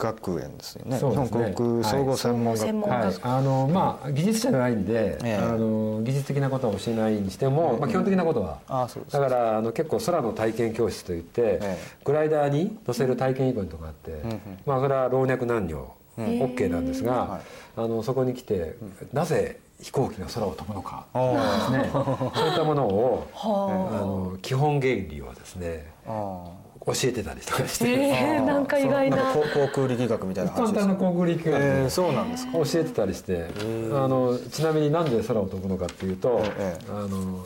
[0.00, 0.98] 学園ですよね。
[0.98, 1.38] そうですね。
[1.38, 3.00] 日本航空総合専門学校、はい。
[3.00, 5.36] はい、あのまあ技術者じゃないんで、ええ。
[5.36, 9.12] あの技術的なことは教えないにしても、まあ、基本的なことは、ああそうです。
[9.12, 11.78] だからあの結構空の体験教室といって、ええ。
[12.04, 14.22] グライダーに乗せる体験イベントがあって、
[14.66, 17.40] まあそれは老若男女 OK なんですが、はい。
[17.76, 18.76] あのそこに来て、
[19.12, 21.90] なぜ飛行機が空を飛ぶのかあですね。
[21.92, 23.48] そういったものをあ。
[23.48, 26.44] はの基本原理をですねあ
[26.92, 29.16] 教えてたりとかして、あえー、なんか意外な。
[29.16, 31.60] なんか航航空力学みたいな話です簡単な航空力学。
[31.60, 32.52] でえー、そうなんですか。
[32.52, 33.46] 教えてたりして。
[33.92, 37.44] あのちなみになんで空を飛ぶのかっていうと、ええあの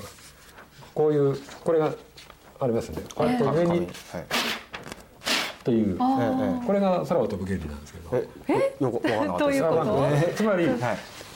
[0.94, 1.92] こういうこれが
[2.60, 3.02] ありますよね。
[3.14, 3.66] こうやって上に。
[3.66, 3.78] 紙。
[3.78, 3.88] はい。
[5.64, 8.16] という、えこれが空を飛ぶ原理なんですけど。
[8.16, 9.60] ええよくわからなかったです。
[9.60, 10.06] どういうこと？
[10.06, 10.78] あつまり、はい。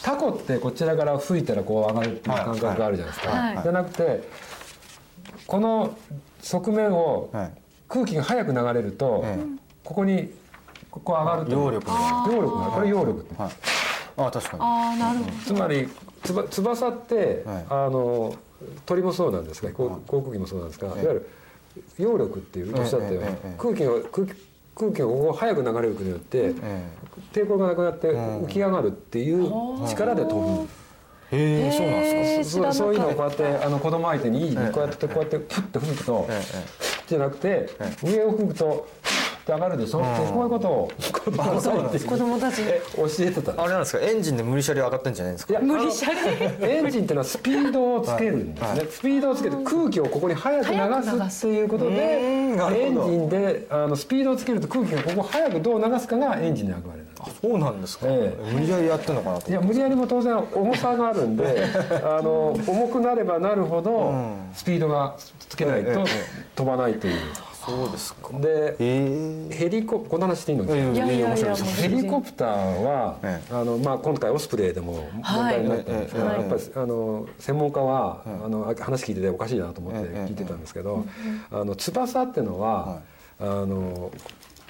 [0.03, 3.55] タコってこちらから吹いたらこう上がるっていう感覚があるじゃないですか、はい。
[3.57, 3.63] はい。
[3.65, 4.29] じゃなくて
[5.47, 5.99] この
[6.41, 7.53] 側面をはい
[7.89, 9.45] 空気が速く流れると、ええ。
[9.85, 10.31] ここに
[10.91, 11.53] ここ上がると。
[11.53, 13.21] 揚力揚力がこれ揚力。
[13.21, 13.53] ってはい。
[14.17, 14.63] ああ確かに。
[14.63, 15.31] ああなるほど。
[15.33, 15.89] つまり
[16.23, 17.67] つば翼って、はい。
[17.69, 18.35] あの
[18.87, 21.31] 鳥もそうなんですが航航空機もそうなんですが、いわゆる
[21.99, 23.55] 揚力っていうおっしゃったように、ええええええ。
[23.59, 26.89] 空気が空気空気がここ速く流れることによって、え
[27.33, 29.49] 抵抗がなくなって浮き上がるっていう
[29.89, 30.69] 力で飛ぶ。
[31.31, 32.67] ええー、そうなんですか？
[32.67, 34.71] えーそうそういうのをこう知やってあの子供相手にええ。
[34.73, 36.43] こうやってこうやってプッと吹くと、え
[37.07, 37.71] じゃなくて、
[38.03, 38.87] 上を吹くと
[39.43, 44.05] って上がるでしょ、ってこういうことを子供たちに教えてたんですあれなんですか？
[44.05, 45.53] エンジンで無理しゃり上がってんじゃないんですか？
[45.53, 46.19] いや無理しゃり。
[46.63, 48.87] エンジンっていうのはスピードをつけるんですね、はい。
[48.91, 50.79] スピードをつけて空気をここに速く流
[51.31, 61.65] すっていうことでエンジンであのスピードをつけると空気がここ速くどう流すかがエンジンの役割なんですそうなんですか、え無理やりやってんのかなといや無理やりも当然重さがあるんで
[62.05, 64.51] あの重くなればなるほどん。
[64.55, 65.15] スピードが
[65.49, 65.97] つけないとええ。
[65.99, 66.05] え
[66.55, 67.15] 飛ばないという。
[67.67, 68.31] そうですか。
[68.39, 69.55] でええ。
[69.55, 70.65] ヘリコこの話していいの？
[70.65, 71.05] かなええいや。
[71.07, 76.41] いやいや面白いですもうヘリコプターは、えあのまあ、今回オスプレイでも問題になったんですが、はい。
[76.41, 80.31] やっぱりあの専門家は、あの話聞いてておかしいなと思ってええ。
[80.31, 81.05] 聞いてたんですけど、
[81.53, 83.01] あの翼っていうのは、
[83.41, 84.11] あの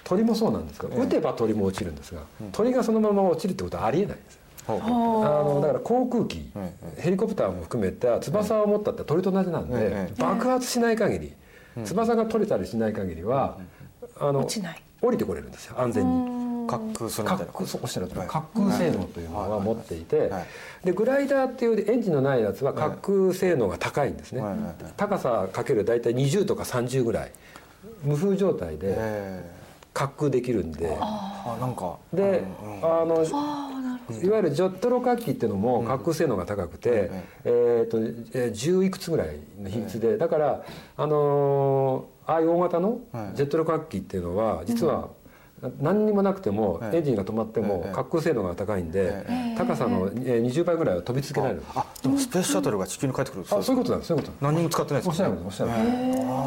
[0.08, 11.32] 鳥もそうなんですが、撃てば鳥も落ちるんですが、鳥がそのまま落ちるってことはありえないんですあのだから航空機、えヘリコプターも含めた翼を持ったって鳥と同じなんで、ええ爆発しない限り、
[11.84, 13.58] 翼が取れたりしない限りは、
[14.18, 14.82] あの落ちない。
[15.00, 16.66] 降りてこれるんですよ安全に。
[16.66, 18.28] 滑空するみたいな滑空そうおっしゃるとりはい。
[18.28, 20.46] 滑空性能というのは持っていてはい。
[20.84, 24.40] でグライダーっていうエンジンのないやつは滑空性能が高いんですね。
[24.40, 24.74] はいはいはい。
[24.96, 27.32] 高さかける大体20とか30ぐらい
[28.02, 29.57] 無風状態でえ
[29.98, 30.92] 滑空できるんで。
[30.92, 33.00] えあなんかでうん。
[33.00, 33.24] あの
[34.22, 37.10] いわゆるジョットロ滑機っていうのも滑空性能が高くて、
[37.44, 37.98] えー、と
[38.38, 40.62] えー10いくつぐらいの比率で、だから、
[40.96, 43.36] あのーああいう大型のはい。
[43.36, 45.08] ジェットロ滑機っていうのは実は
[45.80, 46.96] 何にもなくても、はい。
[46.96, 51.78] エンジンが止まってもええ滑空性能が高いんで、え高さのえー20倍ぐらいは飛び続けられるんです。
[51.78, 54.44] あでもスペースシャトルが地球に帰ってくるあそういうことなんですそういうこと。
[54.44, 55.70] なんです何にも使ってないですおっしゃるおっしゃる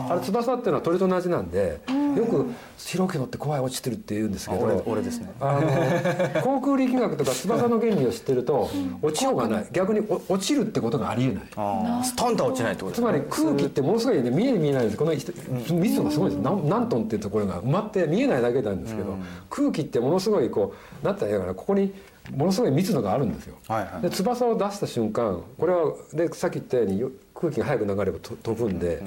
[0.10, 1.82] あれ翼っていうのは鳥と同じなんで
[2.16, 2.46] よく
[2.78, 5.30] 白毛乗って怖い落ちてるって言うんですけどあ俺俺ですね。
[5.40, 8.70] あの航空力学とか翼の原理を知ってると
[9.02, 9.68] 落ちようがない。
[9.72, 11.44] 逆にお落ちるってことがありえない。
[11.56, 14.98] ああストンとは落ちないってことつまり空気ってものすごいね見える見えないです。
[14.98, 15.32] この人
[15.74, 16.40] 密度がすごいです。
[16.42, 19.01] 何何トンっていうところが埋まって見えないだけなんですけど
[19.50, 21.94] 空気ってものすごいこうなったらいいからここに
[22.36, 23.56] ものすごい密度があるんですよ。
[23.68, 24.02] はいはい。
[24.04, 29.02] で翼を出した瞬間これはでさっき言ったようによ空気が速く流ればと飛ぶんで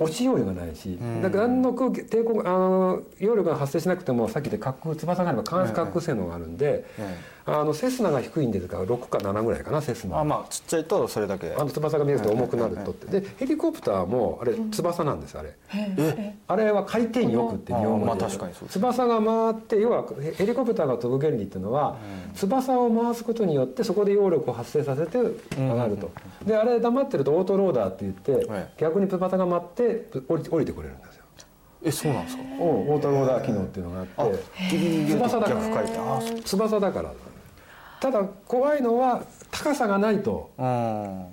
[0.00, 11.52] 落ちようがないしだから何の空気抵抗があの揚力が発生しなくてもさっき言った滑空翼があれば間接滑空性能があるんでえあのセスナが低いんですから6か7ぐらいかなセスナあまあちっちゃいとそれだけ。
[11.58, 13.20] あの翼が見えると重くなるとって。
[13.20, 15.54] でヘリコプターもあれ翼なんですあれ。
[15.74, 16.36] え？
[16.46, 18.78] あれは回転翼って日本語であーまあ確かにそうです。
[18.78, 21.96] 翼が回って要はヘヘリコプターが飛ぶ原理っていうのは
[22.34, 25.18] 翼を回すことによってそこで揚力を発生させて
[25.58, 26.10] 上がると。
[26.46, 28.72] であれ黙ってるとオートローダーって言ってはい。
[28.78, 31.22] 逆に翼が舞って降り降りてこれるんですよ。
[31.84, 32.42] えそうなんですか？
[32.60, 34.38] をオートローダー機能っていうのがあって。
[35.10, 36.20] 翼だから。
[36.44, 37.12] 翼だから
[38.02, 39.22] ただ怖いのは
[39.52, 40.50] 高さがないと。
[40.58, 40.62] う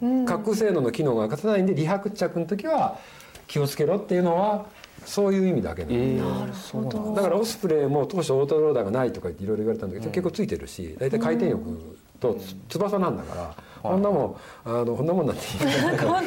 [0.06, 0.26] ん。
[0.26, 3.00] 滑空性能の機能が勝たないんで離発着の時は
[3.48, 4.68] 気をつけろっていうのは
[5.04, 7.16] そういう意味だけなの、なるほど。
[7.16, 7.24] だ。
[7.24, 15.42] からオスプレイも当初オートローダーがないとか言っていろいろ言われたんだけど、結構ついてるし大体回転力とつ翼なんだから、こんなもんあのこんなもんなんて
[15.98, 16.22] こんな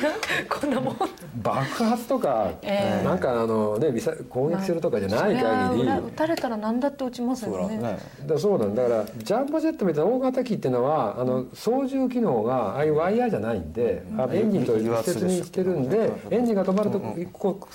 [0.49, 0.97] こんなもん。
[1.43, 3.05] 爆発とか、ええ。
[3.05, 7.99] なんかあのねミサ攻撃するとかじゃない限り、撃たれたら何だって落ちますよね。
[8.19, 8.83] そうだそうなんだ。
[8.83, 17.01] だからジャンボジェットみたいな大型機っていうのはあの操縦機能がああいうワイヤーじゃないんで、あのエンジンと密接にしてるんで、エンジンが止まると、
[17.33, 17.67] こう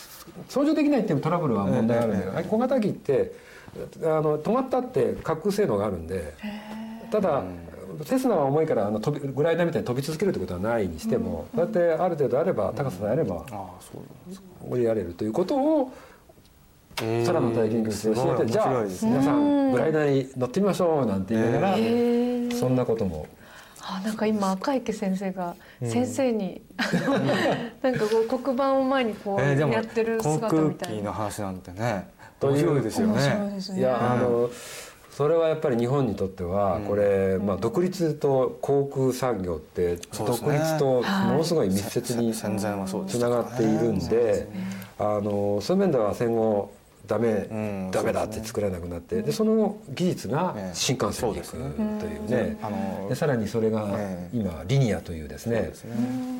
[0.52, 3.32] 操縦できないっていうトラブルは問題あるんだけど、ああいう小型機って
[4.04, 6.34] あの止まったって滑空性能があるんで
[7.12, 7.44] ただ
[8.06, 13.45] テスナは重いからあの飛びグライダーみたいに飛び続けるってことはないにしても、だってある程度あれば高ささえあれば
[14.70, 15.91] 降りられるということを
[17.02, 21.78] えー空の体験教室で教えて、じゃあ皆さんグライダーに乗ってみましょうなんて言いながら、
[22.58, 23.28] そんなことも。
[23.89, 26.62] あなんか今赤池先生が先生に、
[27.82, 33.80] なんかこう黒板を前にこうやってる姿みたいな、機の話なんてねという面白いですよ面白いねですね。
[33.80, 34.50] いやあの
[35.18, 44.47] それはやっぱり日本にとってはこれ、まあ、独立と航空産業って独立とものすごい密接につながっているんで
[44.99, 46.72] あのそういう面では戦後
[47.07, 47.89] ダメ、ん。
[47.91, 50.76] ダメだって作れなくなってでその技術がええ。
[50.76, 52.57] 新幹線に行くというね。
[52.61, 54.38] あのでさらにそれがええ。
[54.38, 55.72] 今リニアというですね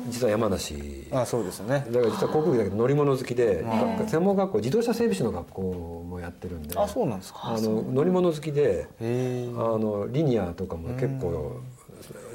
[0.08, 1.08] 実は山梨。
[1.10, 1.86] あそうですね。
[1.90, 6.78] だから実は航空機だけど乗り物好きで、うん専門学校自動車整備士の学校もやってるんで。
[6.78, 7.40] あそうなんですか。
[7.44, 11.60] あの乗り物好きであのリニアとかも結構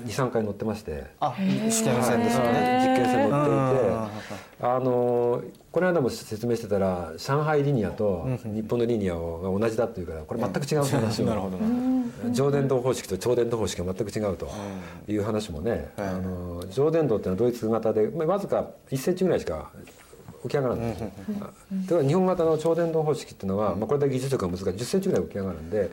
[0.06, 1.06] 23回乗ってまして。
[1.20, 2.82] あ試験線ですね。
[2.82, 3.88] 実験線乗っていて。
[3.88, 4.08] うん
[4.62, 11.26] あのこの間も説明してたら上海リニアと日本のリニアが同じだっていうからこれ全く違う話を。
[11.26, 12.34] なるほどなるほど。
[12.34, 14.50] 上電動方式と超電導方式が全く違うと
[15.08, 19.72] いう話もね、あの上電導っていうのはドイツ型でまあわずか1センチぐらいしか
[20.44, 21.12] 起き上がらないんですよ。
[21.88, 24.66] だから日本型の超電導方式っていうのは、まあ、これだけ技術力が難しい。
[24.82, 25.90] 10センチぐらい起き上がるんで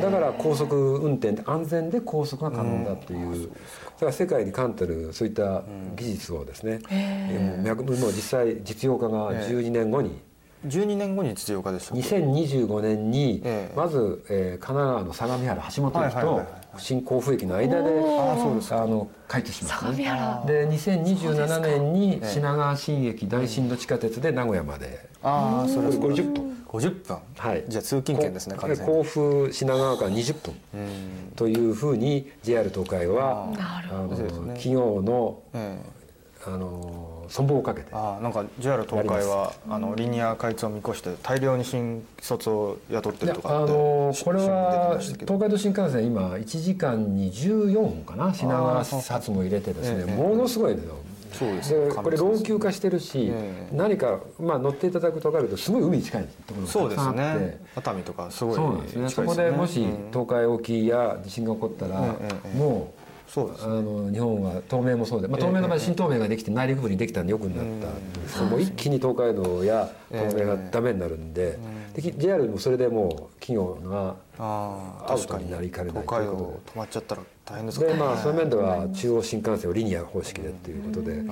[0.00, 5.62] だから高速運転で安全で高速が可能だっていうだから世界に冠たるそういった
[5.96, 10.20] 技術をですね、えーもう実際実用化が12年後に。
[10.66, 16.42] 12年後に実用化でしたっけ2025年にええまず、えー神奈川の相模原橋本駅と
[16.78, 20.04] 新甲府駅の間であそうですあの開通しますね。
[20.04, 20.44] 原。
[20.46, 26.64] で2027年にええ品川新駅大新度地下鉄で名古屋まで、ああそれはそうだ50分。
[26.68, 27.18] 50分。
[27.36, 28.92] はい、じゃあ通勤圏ですねこ完全に。
[28.92, 30.54] 甲府品川から20分。
[30.74, 31.32] うん。
[31.36, 34.54] というふうに JR 東海はなるあのね。
[34.54, 36.00] 企業のええ。
[36.46, 37.88] あの存亡をかけて。
[37.92, 50.96] ああなんか JR 東海はあのリニア開通を見越して大量に新卒を雇ってるとかってのこれは東海道新幹線今1時間に14本かな品川発も入れてですねええものすごいのよ。
[51.32, 53.76] そうですねでこれ老朽化してるし、ええ。
[53.76, 57.60] 何か、まあ、乗っていただくと分かるとすごい海に近いところそうですね。
[57.76, 59.08] 熱海とかすごいそうなんですね。
[59.08, 62.58] そこでもしうん東海沖や地震が起こったら、ええ。
[62.58, 62.99] もう
[63.32, 67.62] そうですあの日本は東名もそうで、まあ、東名の場合新東名ができて内陸部にできたんでよくなった。
[67.62, 71.56] んですけどもう一気に東海道や東名がダメになるんで,、
[71.94, 81.22] で JR もそれでもう企業がアウトになりかねないということ道止まっちゃったら大変ですでからまあそういう面では中央新幹線をリニア方式でっていうことで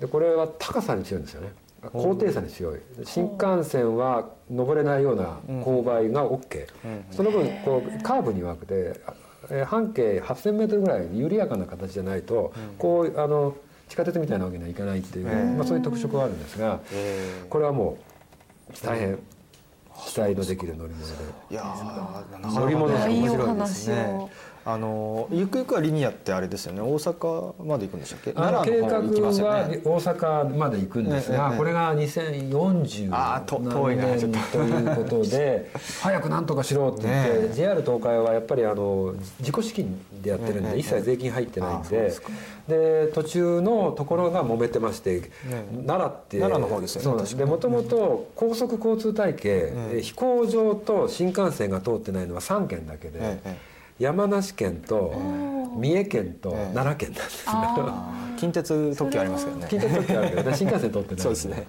[0.00, 1.52] でこれは高さに強いんですよね。
[1.92, 2.80] 高低差に強い。
[3.04, 6.66] 新幹線は登れないような勾配が OK
[7.10, 9.00] その分こうカーブに分けて
[9.50, 13.54] えー半径 8,000m ぐらい緩やかな形じゃないとこうあの
[13.88, 15.26] 地下鉄みたいなわけにはいかないっていう、
[15.56, 17.96] まあ、そういう特色はあるんですがえこれはも
[18.70, 19.18] う大変
[20.06, 21.14] 期待のできる乗り物で。
[21.50, 21.64] えいや
[22.42, 24.30] 乗り物面白いです話ねを
[24.70, 26.82] あのゆくゆくはリニアってあれですよね。
[26.82, 28.32] 大阪まで行くんでしたっけ？
[28.34, 29.80] 奈良の方行きますよはね。
[29.82, 31.56] 大阪まで行くんですが、ええええ。
[31.56, 35.70] これが2040あーと遠いとということで
[36.02, 37.54] 早くなんとかしろって言って、ねえ。
[37.54, 42.12] JR 東海はやっぱりあの自己資金でやってるんで、ええ一切税金入ってないんで,、
[42.68, 45.30] で途中のところが揉めてまして、
[45.86, 53.38] 奈良って奈良の方ですよねもともと高速交通体系、え飛行場と新幹線が通ってないのは3県だけで。
[54.00, 55.12] ええ山梨県と
[55.76, 56.74] 三重県とええ。
[56.74, 58.38] 奈良県なんですよ、あー。
[58.38, 59.66] 近鉄特急ありますけどね。
[59.68, 61.66] 近鉄特急あるけど新幹線通ってないんそうですね。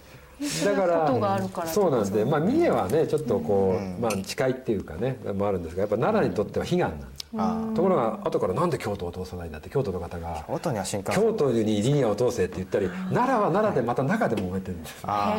[0.66, 4.02] だからことがあるからそうなんでまあ三重はねちょっとこう、うん。
[4.02, 10.44] まあ近いっていうかねもあるんですがやっぱ奈良にとっては悲願なんですあところが後からなんで京都を通さないんだって京都の方が。
[10.48, 11.24] 京都には新幹線。
[11.24, 15.38] 京都にリニアを通せって言ったり奈良は奈良でまた中でも揉めてるんですあ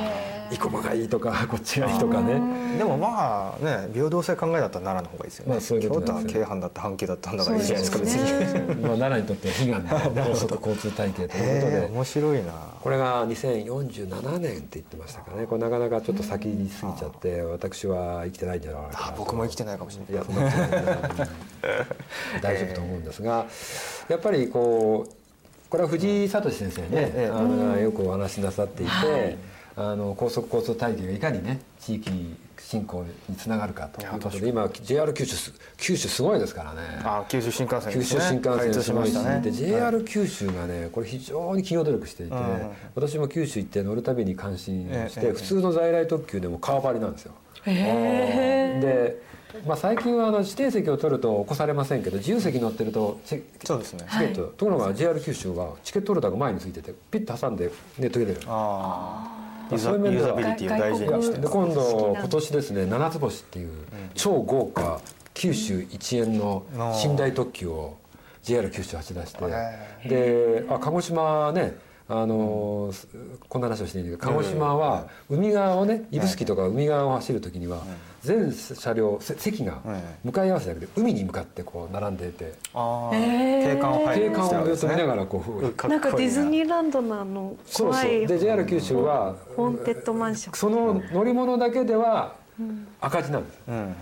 [0.50, 2.34] 生駒がいいとかこっちがいいとかね。
[2.34, 2.78] ー。
[2.78, 8.74] でもまあね平等性考えだったら奈良の方がいいですよね、まあそういうこと京都は京阪だって阪急だってなんだからいいじゃないですか別に。
[8.82, 11.88] まあ奈良にとっては悲願の高速交通体系ということで。
[11.92, 12.52] 面白いな。
[12.80, 15.46] これが2047年って言ってましたかね。
[15.46, 20.12] これなかなかちょっと先に過ぎちゃって私は生きてないんじゃないかなあ僕も生きてないかもしれない。
[20.12, 21.28] いやそんなことない
[22.42, 23.46] 大丈夫と思うんですが
[24.08, 25.12] やっぱりこう
[25.70, 29.36] これは藤井聡先生ね、ええあのよくお話しなさっていて、はい。
[29.76, 36.80] あの高速交通体系がいかにね地域振興につながるかということいで今 JR 九州す九州すごいですからね。
[37.02, 38.20] あ九州新幹線九ですね。
[38.20, 39.40] 州新幹線開通しましたね。
[39.40, 42.40] で JR 九州がねこれ非常に企業努力していて、うん
[42.94, 47.32] 私も九州行って乗るたびに関心をして、ええ普通の在来特急でも川張りなんですよ。
[47.66, 49.22] へえで、
[49.66, 54.06] まあ、最近はあの指定席を取ると起こされませんけど自由席乗ってるとチそうですね。
[54.10, 58.40] チケット、ところが JR 九州はチケットホルダーが前についててピッと挟んでネット入れる。
[58.46, 59.26] あ
[59.70, 60.28] あユーザそういう面では。
[60.28, 61.38] ユーザビリティを大事にして。
[61.40, 63.70] で今度今年ですね七つ星っていう
[64.14, 65.00] 超豪華
[65.34, 66.64] 九州一円の
[67.04, 67.96] 寝台特急を
[68.42, 70.08] JR 九州発出して。
[70.08, 71.76] であ鹿児島ね
[72.08, 73.06] あのー
[73.48, 77.84] こんな話をしていいんだけど鹿児島は海側をね指宿とか海側を走る時には
[78.22, 79.78] 全車両せ席が
[80.24, 84.86] 向かい合わせだけで海に向かってこう並んでいてああ景観を配景慮してるわけですね。
[84.86, 85.96] 観をずっと見ながらこうかっこいいな。
[85.96, 88.26] んかディズニーランドのあのそう怖いそう。
[88.26, 90.54] で JR 九州はホーンテッドマンション。
[90.54, 92.34] その乗り物だけでは
[93.00, 93.94] 赤字なんですうん。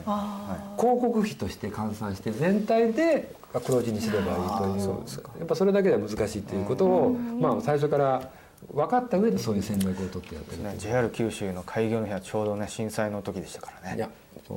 [0.77, 3.33] 広告費として換算して全体で
[3.64, 4.99] 黒字にすればいいという。
[5.39, 8.31] やっぱそれだけでは難しいということを、まあ、最初から
[8.73, 14.09] 分かった上でそういう戦略を取ってやってるね JR 九州の開業の日はちょうどね震災の時でしたからね。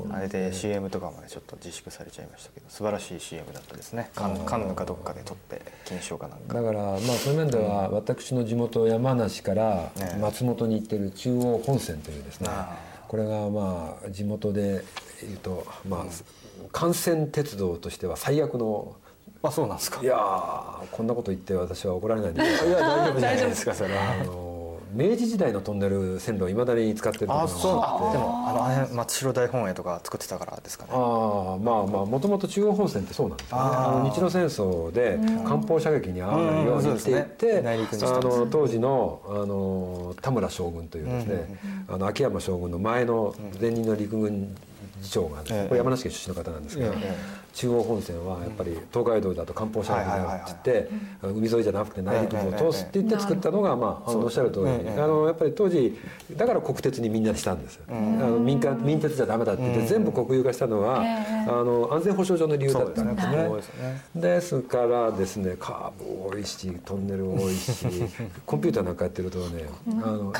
[0.09, 4.09] あれで CM とかまでちょっと自粛されちゃいましたけど素晴らしい CM だったですね。
[4.15, 6.53] カンヌかどっかで撮って金賞かなんか。
[6.53, 10.17] だからまあそういう面では私の地元山梨からね。
[10.21, 12.77] 松本に行ってる中央本線というですねあ
[13.07, 14.85] これがまあ地元で
[15.23, 18.95] 言うとまあ幹線鉄道としては最悪の
[19.43, 20.01] あそうなんですか。
[20.01, 22.45] いやーこんなこと言って私は怒られないんでい。
[22.45, 23.73] や大丈夫じゃないですか。
[23.73, 24.51] それはあの
[24.93, 27.71] 明治時代のトンネル線路をいまだに使ってるとこあそう
[28.11, 30.91] でもあの辺松代大本営とか作ってたからですかね。
[30.93, 33.63] ああまあまあもともと中央本線ってそうなんですよね。
[33.63, 35.17] あの日露戦争で
[35.47, 37.25] 艦砲射撃に遭わないようにしていっうん。
[37.25, 38.11] そうですてね。
[38.11, 44.53] あの当時のあの田村将軍というですねあの秋山将軍の前の前任の陸軍
[45.01, 47.41] 次長がこれ山梨県出身の方なんですけどええ。
[47.53, 50.89] 中央本線はやっぱり東海道だと艦砲射撃になってって
[51.21, 54.65] 海沿いじゃなくて内陸部を通すって言って作ったのがまあおっしゃる通り。
[54.67, 55.97] ええあのやっぱり当時
[56.37, 57.83] だから国鉄にみんなしたんですよ。
[57.89, 63.49] あの民間民鉄じゃダメだって言って全部国有化したのはあの安全保障上の理由だったんですね。
[63.49, 64.01] ですね。
[64.15, 67.85] ですからですねカーブ多いしトンネル多いし
[68.45, 70.31] コンピューターなんかやってるとねあの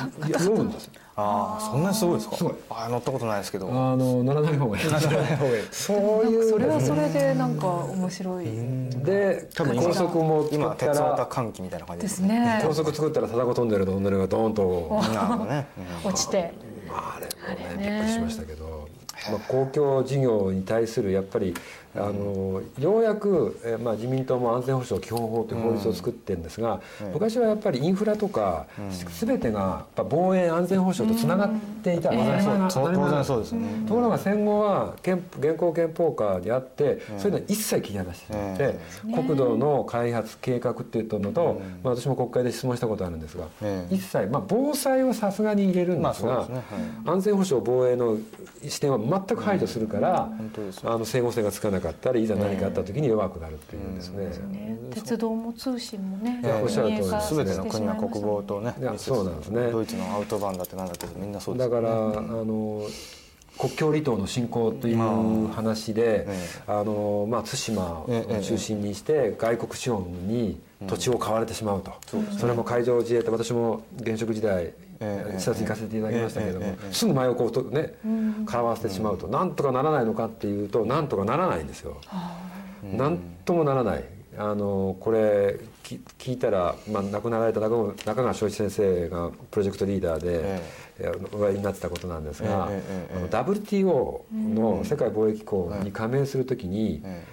[0.63, 2.35] んですよああそんなにすごいですか？
[2.69, 3.67] あ乗ったことないですけど。
[3.69, 4.83] あの乗らない方がいい。
[5.71, 6.49] そういう。
[6.49, 8.45] それはそれでなんか面白い。
[9.03, 12.61] で多分今高速も作今鉄オタら歓喜みたいな感じですね。
[12.65, 15.01] 高速作ったら貞子トンネルのトンネルがドーンと。
[16.05, 16.53] 落ちて。
[16.87, 17.27] まああれ
[17.75, 17.89] もね。
[17.89, 18.87] びっくりしましたけど、
[19.31, 21.53] まあ、公共事業に対するやっぱり
[21.95, 26.79] あのようやく、えーまあ、自民党も安全保障基本法という法律を作ってるんですが、
[27.13, 28.65] 昔はやっぱりインフラとか、
[29.19, 31.49] 全てがやっぱ防衛安全保障とつながっ
[31.83, 32.13] ていた、う。
[32.13, 33.83] 当たり前な当然そうですね。
[33.87, 46.81] ところが戦後は憲現行憲法下であって、そういうのは一切切り離してしまって、国土の開発計画っていうのと、まあ、私も国会で質問したことあるんですが、ええ一切、まあ、防災はさすがに入れるんですが、まあそうですね。
[47.05, 48.17] 安全保障防衛の
[48.67, 50.29] 視点は全く排除するから、
[50.83, 54.25] あの整合性がつかなかったりいざ何かあった時に弱くなるっていうんですね。
[54.25, 54.77] ね。
[54.91, 59.49] 鉄道も通信もねおっしゃる通り民営化全ての国は国防とねそうなんです。
[59.49, 61.81] ねドイツのアウトバーンだってなんだってみんなそうですよね。
[61.81, 62.85] だから、あの
[63.57, 68.09] 国境離島の振興という話で、えあのまあ、対馬を
[68.41, 71.93] 中心にして外国資本に土地を買われてしまうと、
[72.39, 77.93] それも海上自衛隊私も現職時代ええ視察行かせていただきましたけれども、ええええすぐ真横をとね
[78.45, 81.99] 買わせてしまうと、なんとかならないのかっていうとなんとかならないんですよ。
[82.83, 84.03] なんともならない。
[84.37, 90.61] あのこれき聞いたら、まあ、亡くなられた中中川翔一先生がプロジェクトリーダーで、え
[90.99, 91.11] え。
[91.33, 97.23] お会いになってたことなんですが、ええええあの WTO の世界貿易機構に加盟するときに、え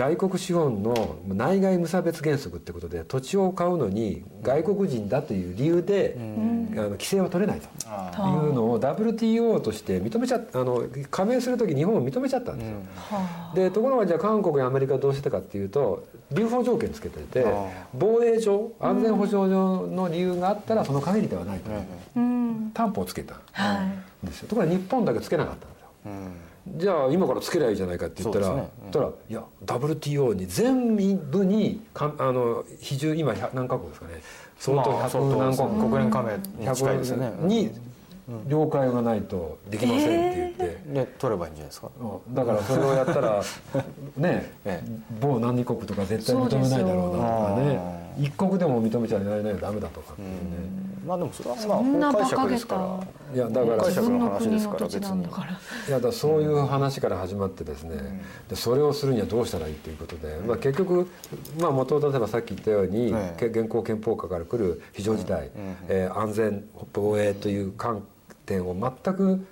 [0.00, 12.78] 外国資本の内外無差別原則ってことで土地を買うのに外国人だという理由で、あの規制は取れないというのを WTO として認めちゃあの加盟する時日本を認めちゃったんですよ。
[13.54, 17.44] でところがじゃあ韓国やアメリカはどうしてたかっていうと留保条件つけてて
[17.92, 21.70] 防衛上安全保障上の理由があったらその限りではないと、
[22.16, 22.70] うん。
[22.72, 23.82] 担保をつけたは
[24.22, 24.48] いんですよ。
[24.48, 26.49] ところが日本だけつけなかったんですよ。
[26.68, 28.68] じゃあ今からつけりゃいいじゃないかって言ったら、ね。
[28.86, 30.96] そしたらいや WTO に全
[31.30, 34.12] 部にかあの比重今100何カ国ですかね。
[34.58, 36.36] 相当まあ100何カ国国連加盟
[36.68, 37.26] に近いですよね。
[37.40, 37.70] 100に
[38.46, 40.80] 了解がないとできませんって言って。
[40.92, 41.88] で取ればいいんじゃないですか？
[41.98, 42.34] うん。
[42.34, 43.42] だからそれをやったら
[44.18, 44.82] ねえ
[45.20, 47.74] 某何国とか絶対認めないだろうなとかね。
[47.74, 47.80] よ。
[48.18, 50.34] 一国でも認めちゃいないとダメだとかっていうね
[51.04, 53.06] まあでもそれはまあそんな法解釈ですから。
[53.30, 55.50] たいやだから解釈自分のの話ですから別になんだから。
[55.50, 55.54] い
[55.90, 61.08] やだからそういう話から始まってですね、でそれをするにはどうしたらいいということで、まあ、結局、
[61.60, 65.50] まあ、元を例えばさっき言ったように、現行憲法下から来る非常事態、
[65.88, 68.02] えー安全防衛という観
[68.46, 69.44] 点を全く、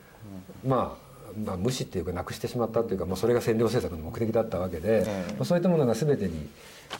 [0.66, 1.09] まあ
[1.44, 6.49] まあ、無視っていうかなくしてしまったというか、まあ、それが占領政策の目的だったわけで、ええまあ、そういったものが全てに、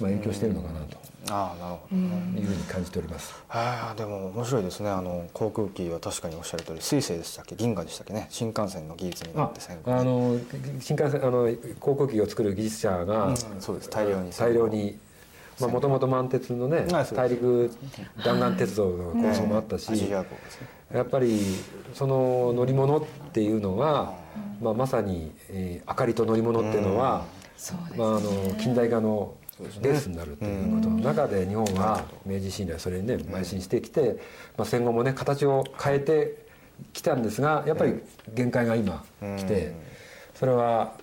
[0.01, 0.99] まあ、影響しているのかなと。
[1.31, 1.97] ああなるほど
[2.41, 3.35] いうふうに感じております。
[3.49, 4.89] はあでも面白いですね。
[4.89, 7.55] あの航空機は確かにおっしゃる通り水星でしたっけ？
[7.57, 8.15] 銀河でしたっけ？
[8.15, 10.39] ね新幹線の技術になあって戦後あの
[10.81, 13.37] 新幹線あの航空機を作る技術者が、うん。
[13.61, 13.91] そうです。
[13.91, 14.31] 大量に。
[14.31, 14.99] 大量に
[15.61, 17.71] もともと満鉄のね大陸
[18.25, 20.23] 弾丸鉄道の構想もあったし、や
[21.03, 21.41] っぱり
[21.95, 24.15] その乗り物っていうのは、
[24.63, 27.25] まあ、まさに、えー明かりと乗り物っていうのは、
[27.97, 29.35] まあ、あの近代化の
[29.81, 30.89] ベースになるということ。
[30.89, 34.19] の中で日本は明治維新ではそれにね邁進してきて、
[34.57, 36.47] まあ、戦後もね形を変えて
[36.93, 38.01] きたんですがやっぱり
[38.35, 39.75] 限界が今来て
[40.35, 40.95] それは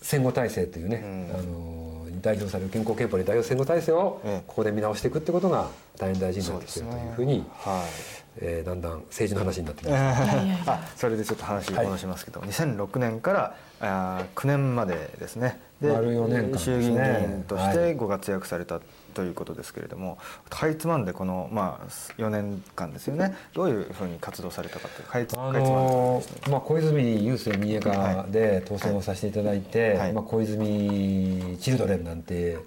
[0.00, 5.68] 戦後体制というね、あの代表される健康憲法で代表戦後体制をええここで見直していくってことが
[5.98, 8.24] 大変大事になってきてるというふうに、はい。
[8.38, 9.96] えーだんだん政治の話になってきま
[10.66, 15.60] あそれでちょっと話戻しますけど、2006年からあー9年までですね。
[15.73, 17.76] で丸四年間ね衆議院議員としはい。
[17.76, 18.80] てご活躍された
[19.14, 20.18] ということですけれども、
[20.50, 21.88] かいつまんでこの、まあ、
[22.20, 23.34] 4年間ですよね。
[23.54, 30.12] どういうふうに活動されたかというかいつあのまあ、小泉郵政民営化で当選をさせていただいて、はい。
[30.12, 32.58] まあ、小泉チルドレンなんて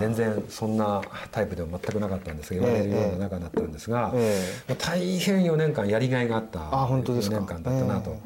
[0.00, 8.16] 全然そんなタイプでは全くなかったんですが言われるような中だったんですが、えまあ、大変4年間やりがいがあったあ本当ですか？4年間だったなと、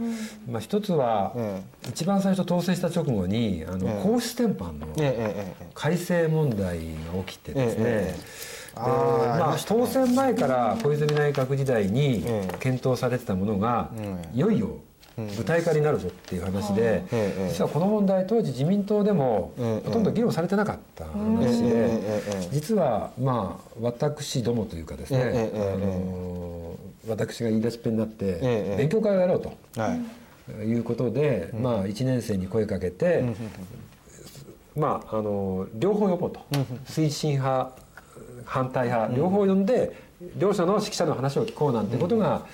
[0.48, 4.02] まあ、一つは、え一番最初当選した直後にあの、ええ。
[4.02, 5.66] 皇室典範のええええええ。
[5.74, 8.20] 改正問題が起きてですね、ええ。
[8.76, 12.56] えまあ、当選前から小泉内閣時代にええ。
[12.58, 14.36] 検討されてたものが、ええ。
[14.36, 14.78] いよいよ
[15.36, 21.88] 具体化になるぞっていう話で、ええ実はこの問題当時自民党でもええほとんど議論されてなかった話で、
[22.52, 26.76] 実はまあ私どもというかですね、あの
[27.08, 29.54] 私が言い出しっぺになってええ勉強会をやろうと。
[29.80, 30.00] はい。
[30.64, 33.24] いうことで、まあ、1年生に声かけて、
[34.76, 36.40] まあ、あの両方呼ぼうと、
[36.86, 37.72] 推進派
[38.44, 39.96] 反対派、両方呼んで
[40.36, 42.46] 両者の指揮者の話を聞こうなんてことが、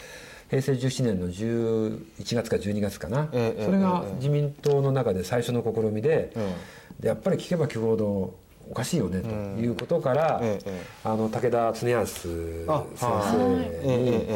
[0.48, 4.14] 平成17年の11月か12月かな、ええそれがええ。
[4.16, 6.32] 自民党の中で最初の試みで,、
[7.02, 8.34] やっぱり聞けば聞くほど
[8.70, 9.28] おかしいよねと
[9.60, 10.42] いうことから、
[11.04, 13.86] あの武田恒康あ先はい。
[13.86, 14.26] 生に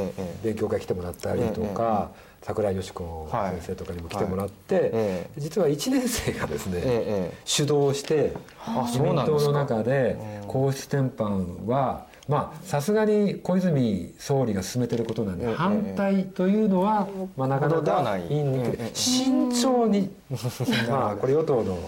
[0.43, 2.11] 勉強会来てもらったりとか、
[2.43, 8.32] 桜井よし子先生とかにも来てもらって、実は1年生がですね、ええ主導して
[8.64, 10.16] あ自民党の中で
[10.47, 18.26] 皇室典範はまあさすがに小泉総理が進めてることなんでええ反対というのは、まあ、なかなかない。
[18.28, 18.70] 言いにくい。
[18.72, 20.11] ええ慎重に
[20.89, 21.78] まあこれ与党の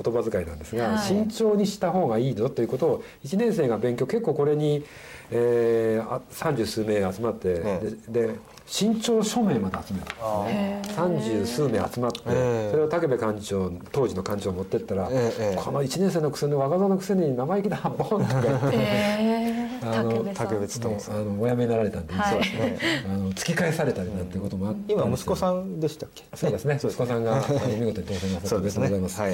[0.00, 0.98] 言葉遣いなんですが、はい。
[0.98, 4.84] 慎重にした方がいいぞということを1年生が勉強結構これに、
[5.32, 8.30] えー、あ30数名集まって、えで
[8.68, 10.14] で慎重署名まで集めた。
[10.20, 12.70] あーへー三十数名集まって、ええ。
[12.70, 19.68] それを武部幹事長当時の幹事長持ってったら、ええこの1年生のくせに若造のくせに生意気だボンとか言って ええ。
[19.80, 20.48] あの武部さん。
[20.48, 24.92] 武部勤もうあのお辞めになられたんで、はあの突き返されたりなんていうこともあって。
[24.92, 26.24] 今息子さんでしたっけ？
[26.34, 26.78] そうですね。
[26.82, 27.36] 息子さんが
[27.78, 29.20] 見事に当選なさっておめでとうございます。
[29.20, 29.32] はい。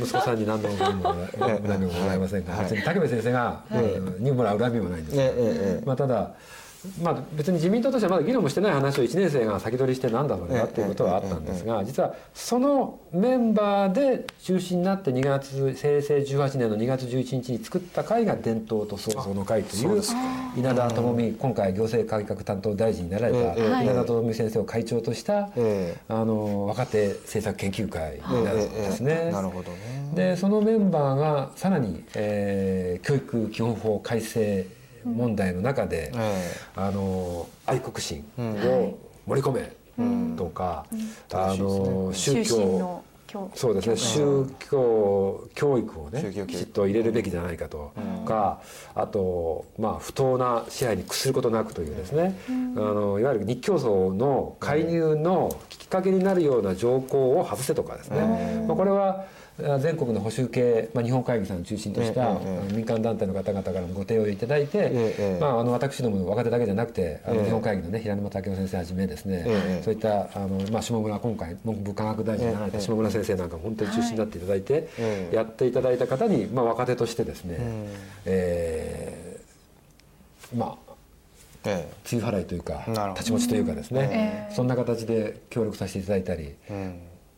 [0.00, 1.14] 息子さんに何の恨みも
[1.66, 3.76] 恨みもございませんが、はい別に武部先生が、う
[4.20, 5.86] んにもらう恨みもないんですけど、ええええ。
[5.86, 6.32] まあ、ただ
[7.02, 20.02] まあ、別に自民党としてはまだ議論もしてない話を1年生が先取りしてなんだろうなっていうことはあったんですが実はそのメンバーで中心になって2月平成18年の2月11日に作った会が伝統と創造の会という
[20.56, 23.84] 稲田朋美今回行政改革担当大臣になられたええ。
[23.84, 26.00] 稲田朋美先生を会長としたええ。
[26.08, 29.30] あの若手政策研究会なんですね。
[29.32, 29.78] なるほどね。
[30.14, 34.66] でそのメンバーがさらに、えー教育基本法改正
[35.08, 38.52] 問題の中で、えあの愛国心うん。
[38.54, 40.86] を盛り込めとか、
[41.32, 47.92] あの宗教の教そうですね宗教教育をねきちっと入れるべきじゃないかと
[48.26, 48.60] か
[48.94, 58.64] あとまあ不当な支配に屈することなくというですねあのいわゆる日教組の介入のきっかけになるような条項を外せとかですね。
[58.66, 59.24] まあこれはあ
[59.80, 62.38] 全国の保守系、まあ、日本会議さんを中心とした、
[62.72, 67.44] 民間団体の方々からもご提案をいただいて、ええまあ、あの私ども若手だけじゃなくてあのええ。
[67.44, 77.56] 日本会議のね平沼武雄先生はじめですね、ええそういったあの、まあ、下村今回文部科学大臣になられたええ下村先生なんかも本当に中心になっていただいて、ええやっていただいた方に、まあ、若手としてですね、
[78.24, 80.92] えーまあ
[81.64, 83.08] え梅雨払いというかなるほど。
[83.14, 84.54] 立ち持ちというかですね、ええ。
[84.54, 86.54] そんな形で協力させていただいたり。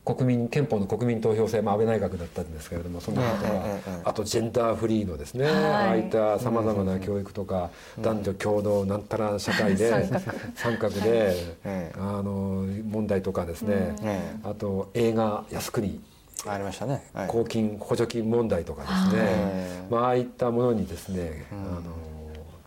[0.04, 3.82] 国民憲法の国民投票制、まあ、安倍内閣だったんですけれどもそんなことが、ええええ。
[3.86, 5.54] ええあとジェンダーフリーのですね、はい。
[5.54, 7.70] ああいったさまざまな教育とか、
[8.00, 10.08] 男女共同なんたら社会で
[10.54, 10.94] 三角。
[11.00, 11.92] で、ええ。
[11.98, 16.00] あの問題とかですね、えあと映画靖国。
[16.46, 17.04] ありましたね。
[17.12, 17.28] はい。
[17.28, 21.82] 公金補助金問題とかですね、ええまあ、ああいったものにですね、あの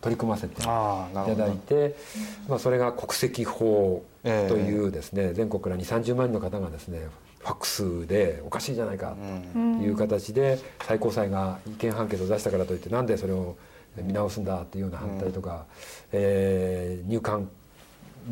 [0.00, 1.44] 取り組ませていああなるほど。
[1.44, 1.96] ただいて、
[2.48, 7.08] まあ、それが国籍法というですね、全国から2 3 0万人の方がですね
[7.44, 9.14] ファックスでおかしいじゃないか
[9.52, 13.56] という形で最高裁が違憲判決を出したからといってなんでそれを
[14.02, 15.66] 見直すんだっていうような反対とか、
[16.12, 17.48] えー入管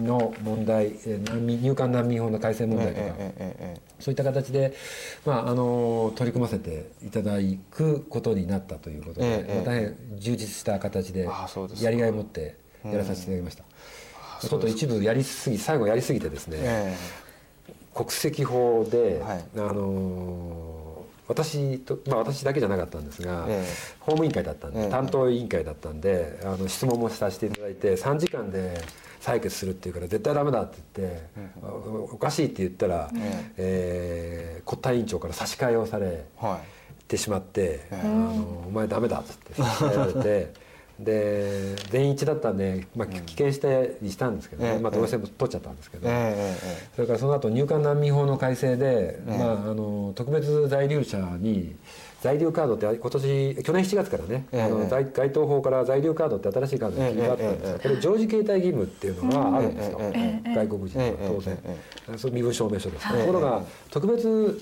[0.02, 3.06] の問題えー難民入管難民法の改正問題とか、
[4.00, 4.72] そういった形で、
[5.26, 7.36] まあ、あの取り組ませていただ
[7.70, 11.28] くことになったということで、ええまあ大変充実した形で
[11.82, 13.64] やりがいを持ってやらさせていただきました、
[14.48, 16.96] ちょっと一部やりすぎ最後やりすぎてですね、え
[17.94, 19.44] 国籍法で、はい。
[19.56, 23.94] あの私と、まあ、私だけじゃなかったんですが、ええ。
[24.00, 24.90] 法務委員会だったんで、ええ。
[24.90, 28.80] 担当委員会だったんであの質問もさせていただいて3時間で
[29.20, 31.22] 採決するっていうから絶対ダメだって言って、
[31.62, 33.10] おおかしいって言ったら、
[33.56, 36.24] えー国対委員長から差し替えをされ
[37.08, 38.00] てしまって「ええ。
[38.04, 40.52] あのお前ダメだ」っつって差し替えられて。
[41.04, 46.08] で全員一致だったんで、まあ、棄権してにしたんですけどね、ええまあ、どうしても取っちゃったんですけど、
[46.94, 49.38] それからその後入管難民法の改正で、ええ。
[49.38, 51.74] まあ、あの特別在留者に
[52.20, 57.82] 在留カードって今年去年7月からね、ええあの在該当法から在留カードって新しいカードに切り替わったんですが、ええ。
[57.82, 59.98] これ常時携帯義務っていうのがあるんですよ、
[60.54, 61.76] 外国人はええ当然、え
[62.14, 62.18] え。
[62.18, 63.20] それ身分証明書です、はい。
[63.20, 64.60] ところが特別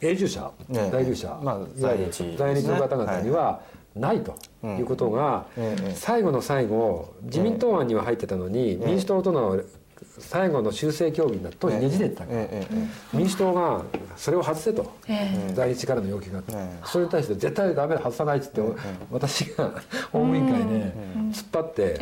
[0.00, 0.90] 永住者、ええ。
[0.90, 3.60] 在留者、まあ在日の方々には
[3.96, 9.60] ないということが、ええ最後の最後自民党案には入ってたのに、民主党との
[10.18, 12.46] 最後の修正協議になって当時ねじれてたから、
[13.12, 13.82] 民主党が
[14.16, 18.60] それを外せと、え在日からの要求があって、ええそれに対して絶対ダメだ外さないっつって、
[19.10, 19.70] 私が
[20.12, 20.64] 法務委員会で
[21.32, 21.98] 突っ張って、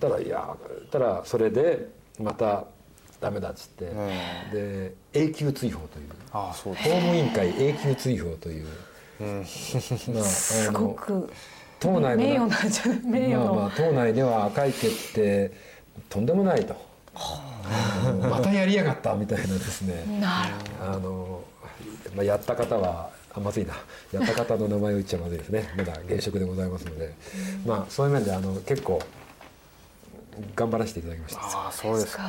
[0.00, 0.56] たらいや
[0.90, 1.88] たらそれで
[2.20, 2.64] また
[3.20, 6.08] ダメだっつって、えで永久追放という。
[6.32, 8.66] 法務委員会永久追放という、
[9.20, 11.30] まあ、すあのごく。
[11.80, 15.52] 党内の名誉なんじゃ名誉の、まあまあ党内では赤い毛って
[16.08, 16.74] とんでもないと。
[18.20, 20.04] またやりやがったみたいなですね。
[20.20, 21.44] なるあの、
[22.14, 23.74] まあ、やった方はあまずいな。
[24.12, 25.72] やった方の名前を言っちゃまずいですね。
[25.76, 27.14] まだ現職でございますので、
[27.66, 29.00] まあそういう面であの結構
[30.56, 31.40] 頑張らせていただきました。
[31.40, 32.22] ああそうですか。
[32.22, 32.28] か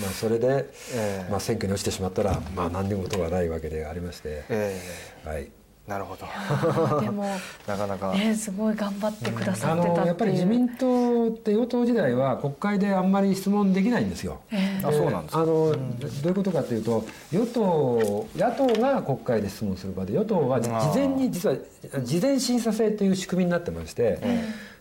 [0.00, 1.30] まあ、それで、ええ。
[1.30, 4.80] まあ、選挙に落ちてしまったら、まあ、何にもことがないわけでありまして、え
[5.24, 5.50] はい、え
[5.86, 7.00] なるほど。
[7.00, 7.24] でも
[7.66, 8.12] なかなか。
[8.12, 10.00] ねすごい頑張ってくださあってたっていう。
[10.00, 14.40] のやっぱり自民党って与党時代は国会であんまり質問できないんですよ。
[14.50, 15.42] えあそうなんですか。
[15.42, 15.76] あのど
[16.24, 21.56] ういうことかというと与党野党が国会で質問する場で与党は事前に実は
[22.02, 24.18] 事前審査制という仕組みになってまして、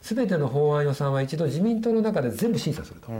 [0.05, 3.11] 全ての法案予算は一度自民党の中で全部審査すると、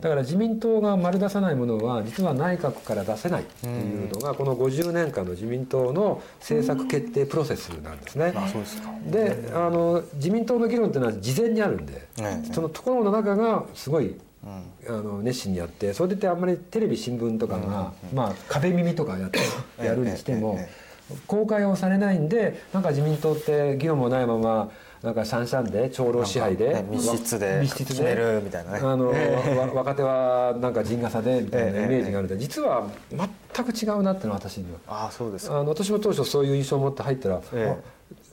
[0.00, 8.32] だから自民党が丸出さないものは実は内閣から出せないっていうのがこの50年間の自民党の政策決定プロセスなんですね。
[8.34, 8.90] あそうですか。
[9.06, 12.52] であの自民党の議論っていうのは事前にあるんで、ええ。
[12.52, 14.96] そのところの中がすごいうん。
[14.96, 19.38] あの熱心にやってそれであんまりテレビ新聞とかが、まあ、壁耳とかやって
[19.78, 19.86] ええ。
[19.86, 20.92] やるにしても、ええ。
[21.28, 28.78] 公開をされないんでなんか自民党って議論もないままなんかシャンシャンで長老支配で、ね密室で密室決めるみたいなね。
[28.78, 29.12] あの、
[29.74, 34.78] 若手はなんか陣笠でみたいなええイメージがあるんで実は全く違うなってのは私には。
[34.86, 35.58] ああそうですか。
[35.58, 37.40] あの私も当初そういう印象を持って入ったら、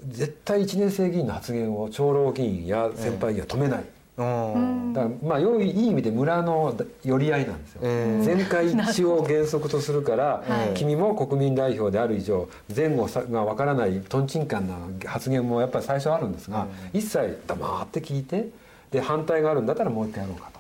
[0.08, 8.24] 絶対1年生議員の発言を長老議員や先輩議員は止めない、うんだからまあ良いいい意味で村の寄り合いなんですよ、ええ。
[8.24, 10.78] 全会一致を原則とするから、はい。
[10.78, 14.76] 君も国民代表である以上前後さがわからないとんちんかんな
[15.06, 18.50] 発言もやっぱり最初あるんですが、一切黙って聞いて
[18.92, 20.59] で反対があるんだったらもう一回やろうかと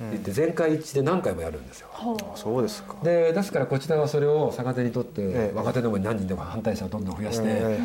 [0.00, 1.88] 言って全会一致で何回もやるんですよ。
[2.34, 2.96] そうですか。
[3.02, 5.52] でですからこちらはそれを逆手にとって、ええ。
[5.54, 7.78] 若手でも何人でも反対者をどんどん増やして、え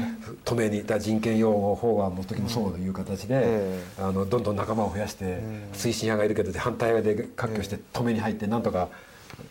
[0.45, 5.39] 止めにだ人権擁護法案の時もそういう形で、えあのどんどん仲間を増やして、
[5.73, 8.87] 推進派がいるけど反対派で割拠して止めに入ってなんとか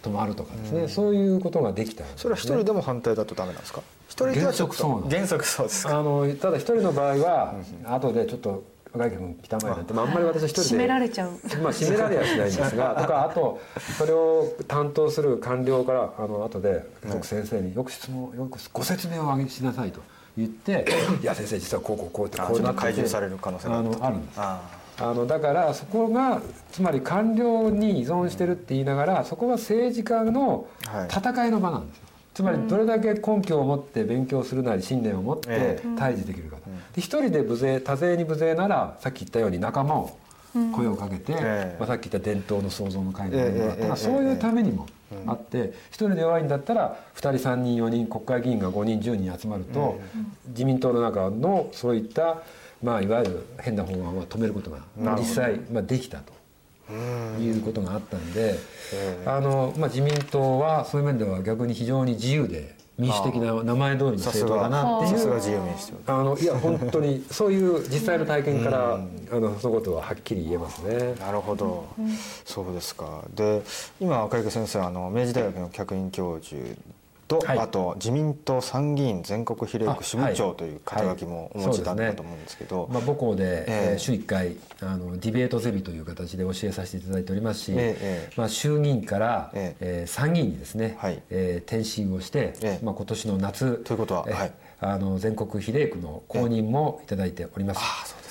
[0.02, 2.22] 止まるとかですね、そういうことができたんですね。
[2.22, 3.82] それは一人でも反対だとダメなんですか？
[4.08, 4.74] 一人ではちょっと。
[4.76, 5.16] 原則そうなんです。
[5.16, 5.98] 原則そうですか。
[5.98, 7.54] あのただ一人の場合は、
[7.84, 8.64] 後でちょっと
[8.94, 11.30] 若池君来たまえなんて、まあ、あんまり私は一人で締められちゃう。
[11.30, 13.60] まあ締められはしないんですがとか あと
[13.98, 20.00] それを担当する官僚からあの後で僕先生によく質問よくご説明をあげしなさいと
[20.36, 20.86] 言って
[21.22, 24.40] 「いや先生実はこうこうこうってあこうなっててちょっと開示される可能性がああるんです。
[24.40, 24.60] あ
[25.00, 25.12] あ。
[25.12, 26.40] のだからそこが
[26.70, 31.08] つまり官僚に依存してるって言いながらそこは政治家のはい。
[31.08, 32.04] 戦いの場なんですよ、
[32.34, 35.82] つまりどれだけ根拠を持って勉強するなり信念を持ってえ。
[35.98, 36.63] 対峙できるかと、
[36.94, 40.16] で一人で無勢多勢に無勢ならさっき言ったように仲間を
[40.72, 41.36] 声をかけて、え
[41.74, 41.76] え。
[41.78, 44.86] まあ、さっき言った伝統の創造の会のメンバーとか、そういうためにも
[45.26, 50.00] あって一人で弱いんだったら2人3人4人国会議員が5人10人集まると、
[50.48, 52.42] 自民党の中のそういった、
[52.82, 54.78] まあ、いわゆる変な法案は止めることが
[55.18, 56.32] 実際、まあ、できたと。
[57.40, 58.56] いうことがあったんで、
[59.24, 65.12] あのまあ、自民党はそういう面では逆に非常に自由で民主的な名前通りの政党だなっていう。
[65.12, 65.18] が。
[65.18, 66.20] さすが自由民主党。
[66.20, 71.14] あのいや本当にそういう実際の体験から、あのそのことははっきり言えますね。
[71.18, 71.86] なるほど、
[72.44, 73.24] そうですか。
[73.34, 73.62] で
[74.00, 76.56] 今赤池先生はあの明治大学の客員教授
[77.28, 77.58] と、はい。
[77.58, 83.64] あと自民党参議院全国比例区支部長あという肩書きもお持ちだったと思うんですけど、まあ、母校で、ええ。
[83.92, 88.32] えー週1回あのディベートゼミという形で教えさせていただいておりますし、ええええ。
[88.36, 90.04] まあ、衆議院から、ええ。
[90.06, 91.22] ー参議院にですね、はい。
[91.30, 92.84] えー転身をして、ええ。
[92.84, 94.26] まあ、今年の夏ということは
[94.80, 97.78] あの全国比例区の公認もいただいております。
[97.78, 98.23] ああそう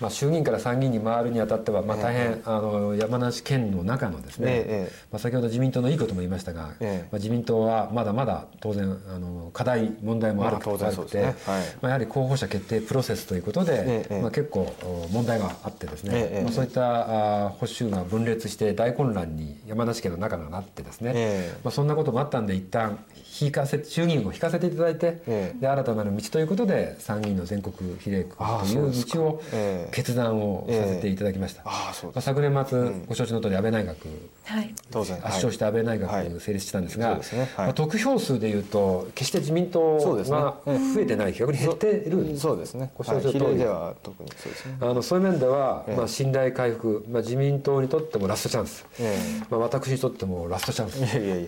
[0.00, 4.92] まあ、衆議院から参議院に回るにあたっては、まあ、大変、あの山梨県の中のですね、ええええ。
[5.10, 7.08] まあ、先ほど自民党のいいことも言いましたが、ええ。
[7.10, 11.24] まあ、自民党はまだまだ当然あの課題問題もある,、まあ当然そうですね。
[11.24, 11.62] あるくてはい。
[11.62, 21.58] まあ、やはり候補者決定プロセスということで、ええまあ、結構お問題があってですね、ええまあ、そういったあ保守が分裂して大混乱に山梨県の中がなってですね、ええ。
[21.64, 22.98] まあ、そんなこともあったんで一旦
[23.40, 25.60] 引かせ衆議院を引かせていただいて、ええ。
[25.60, 29.94] で新たなる道ということで参議院の全国比例区ああといそう道をええ。
[29.94, 33.96] 決断をさせていただきました、ああそうまあ、昨年末、ご承知の通り安倍内閣
[34.44, 34.74] はい。
[34.90, 35.16] 当然。
[35.18, 36.28] 圧勝して安倍内はい。
[36.28, 37.40] 閣成立したんですが、そうですね。
[37.40, 37.48] はい。
[37.66, 40.36] まあ、得票数でいうと決して自民党そうですね。
[40.36, 42.58] が増えてない逆に減ってるそう。
[42.58, 42.90] ですね。
[42.96, 43.58] ご承知の通り。
[43.58, 44.76] では特にそうですね。
[44.80, 45.96] あのそういう面では、ええ。
[45.96, 49.16] まあ、信頼回復、まあ、自民党にとってもラストチャンス、え
[49.50, 50.98] まあ、私にとってもラストチャンス。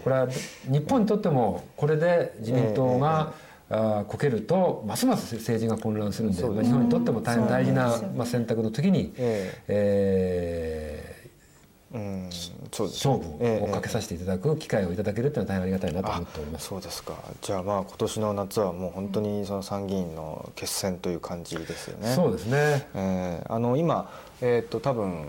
[0.03, 0.29] これは
[0.69, 3.33] 日本にとってもこれで自民党が、
[3.71, 11.17] あーこけるとますます政治が混乱するんでまあ、日本にとっても大変大事なまあ、選択の時に、え
[11.93, 16.69] 勝負をかけさせていただく機会をいただけるっていうのは大変ありがたいなと思っております。
[16.69, 17.15] そうですか。
[17.41, 22.15] じゃあまあ今年の夏はもう本当にその参議院の決戦という感じですよね。
[22.15, 22.89] そうですね。
[22.95, 24.11] えーあの今、
[24.43, 25.25] えー、と多分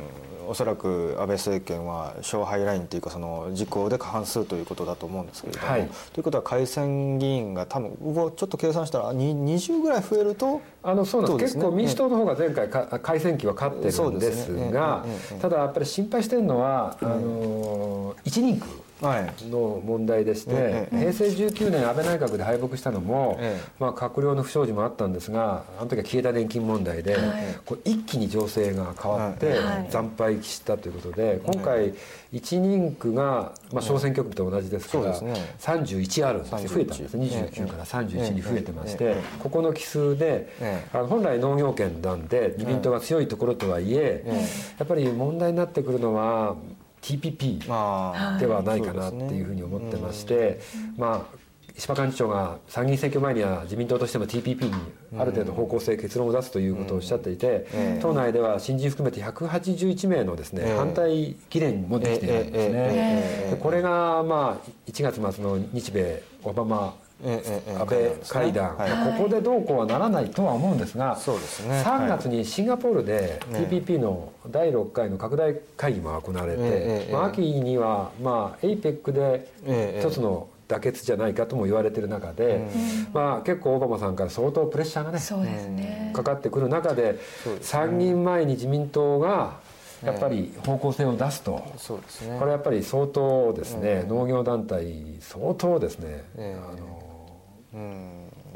[0.47, 5.89] おそらく安倍政権は勝敗ラインというかその自公で過半数ということだと思うんですけれども、はい。
[6.11, 7.95] ということは改選議員が多分
[8.35, 11.55] ちょっと計算したらに20ぐらい増えるとあのそうなんです。
[11.55, 11.61] ね？
[11.61, 14.71] 結構民主党の方が前回か改選期は勝ってるんですそうですね。
[14.71, 15.11] がええ。
[15.11, 18.67] ええええただやっぱり心配してるのは、あの一人区。
[18.67, 23.71] はいの問題でして、ええ平成19年安倍内閣で敗北したのも、ええ。
[23.79, 27.23] まあ、閣僚の不祥事もあったんですがあの時は消えた年金問題で、はい。
[27.65, 29.87] こう一気に情勢が変わって、はい。
[29.89, 31.93] 惨敗したということで今回
[32.31, 35.33] 一人区が、まあ、小選挙区と同じですから、そうね。
[35.59, 40.97] 31あるんですよ増えたんです31 29から31に増えてまして、ここの奇数で、ええ。
[40.97, 43.93] あの本来農業圏なんで自民党が強いところとはい。
[43.93, 44.45] え、え。
[44.79, 46.55] やっぱり問題になってくるのは
[47.01, 50.59] TPP まあではないかなっていうふうに思ってまして、
[50.97, 51.41] まあ
[51.77, 54.73] 石破幹事長が参議院選挙前には自民党としても TPP に
[55.17, 57.99] ある程度方向性結論を出すということをおっしゃっていて、ええ。
[58.01, 60.77] 党内では新人含めて181名のですね、ええ。
[60.77, 63.57] 反対議連もできているんですね。
[63.61, 68.75] これがまあ1月末の日米オバマ安倍会談、
[69.17, 71.81] ここでどうこうはならないとは思うんですが、そうですね。
[71.85, 73.67] 3月にシンガポールでね。
[73.69, 82.65] TPP の第6回の拡大会議も行われて、ええまあ、秋には、まあ、APEC でええ一つの妥結じゃないかとも言われてる中で、
[83.13, 86.11] まあ、結構オバマさんから相当プレッシャーがねそうですね。
[86.15, 87.19] かかってくる中で
[87.61, 89.59] 参議院前に自民党が
[90.03, 91.63] やっぱり方向性を出すと。
[91.77, 92.39] そうですね。
[92.39, 96.57] これやっぱり相当ですね、農業団体相当ですね、ええ。
[96.57, 97.00] あのうん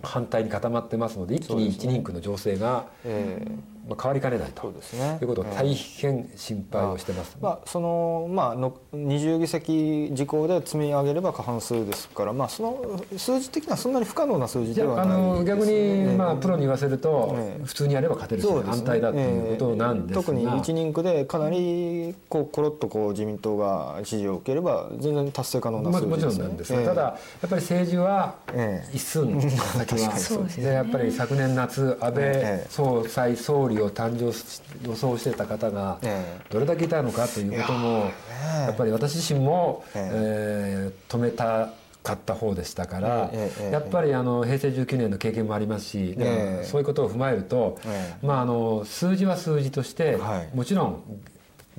[0.03, 5.19] 反対に固まってますので一気に一人区の情勢が、ええまあ、変わりかねないとそうですね。
[5.21, 26.85] いうことを大変心配をしてます、まあ、そのまあの20議席事項で積み上げれば過半数ですから、まあ、その数字的にはそんなに不可能な数字ではないの逆に、まあ、あプロに言わせると、ええ普通にやれば勝てるし、反対だっていうことなんですが、特に一人区でかなりこうコロッとこう自民党が支持を受ければ全然達成可能な数字まあもちろんねなんですが、ええ。
[26.85, 27.09] ただや
[27.45, 28.95] っぱり政治はええ。
[28.95, 30.63] 一寸先は、そうですね。
[30.65, 32.31] でやっぱり昨年夏安倍え
[32.65, 32.67] え。
[32.69, 36.53] 総裁総理を誕生し予想してた方がええ。
[36.53, 38.11] どれだけいたのかということも
[38.57, 41.11] いやっぱり私自身も、ええ。
[41.11, 41.73] ー止めた
[42.03, 43.31] かった方でしたから、
[43.71, 46.15] やっぱりあの平成19年の経験もありますし、
[46.63, 50.55] そういうことを踏まえると、えまあ、あの数字は数字として、はい。
[50.55, 51.03] もちろん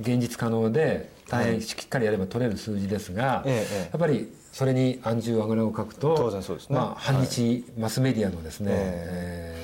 [0.00, 3.52] 現実可能で大変しっかりやれば取れる数字ですが、や
[3.96, 6.16] っぱりそれに暗示あぐらをかくと
[6.70, 9.54] まあ、反日マスメディアのですね、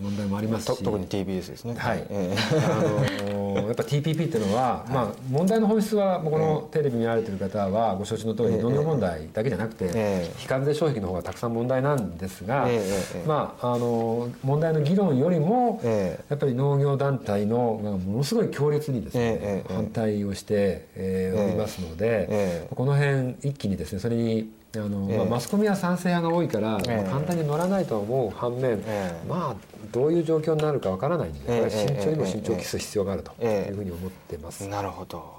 [0.00, 0.78] 問題もありますし。
[0.78, 1.74] と特に TBS ですね。
[1.76, 8.62] はい、えあのやっぱ TPP っていうのは、まあ、問題の本質はこのテレビ見られてる方はご承知の通りええ。
[8.62, 10.32] 農業問題だけじゃなくて、ええ。
[10.38, 12.76] 非課税障壁の方がたくさん問題なんですが、ええ。
[12.76, 13.26] ええ。
[13.26, 16.24] まあ、あの問題の議論よりも、ええ。
[16.30, 22.74] やっぱり農業団体のがものすごい強烈にですね、反対をして、おりますので、ええ。
[22.74, 25.16] この辺一気にですねそれにあの、ええ。
[25.18, 26.96] まあ、マスコミは賛成派が多いから、ええ。
[27.02, 29.26] まあ簡単に乗らないとは思う反面、ええ。
[29.28, 31.46] まあどういう状況になるかわからないんで、ええ。
[31.46, 32.30] これは慎重にもええ。
[32.32, 33.70] 慎重を期す必要があるとええ。
[33.70, 34.66] いうふうに思ってます。
[34.68, 35.38] なるほど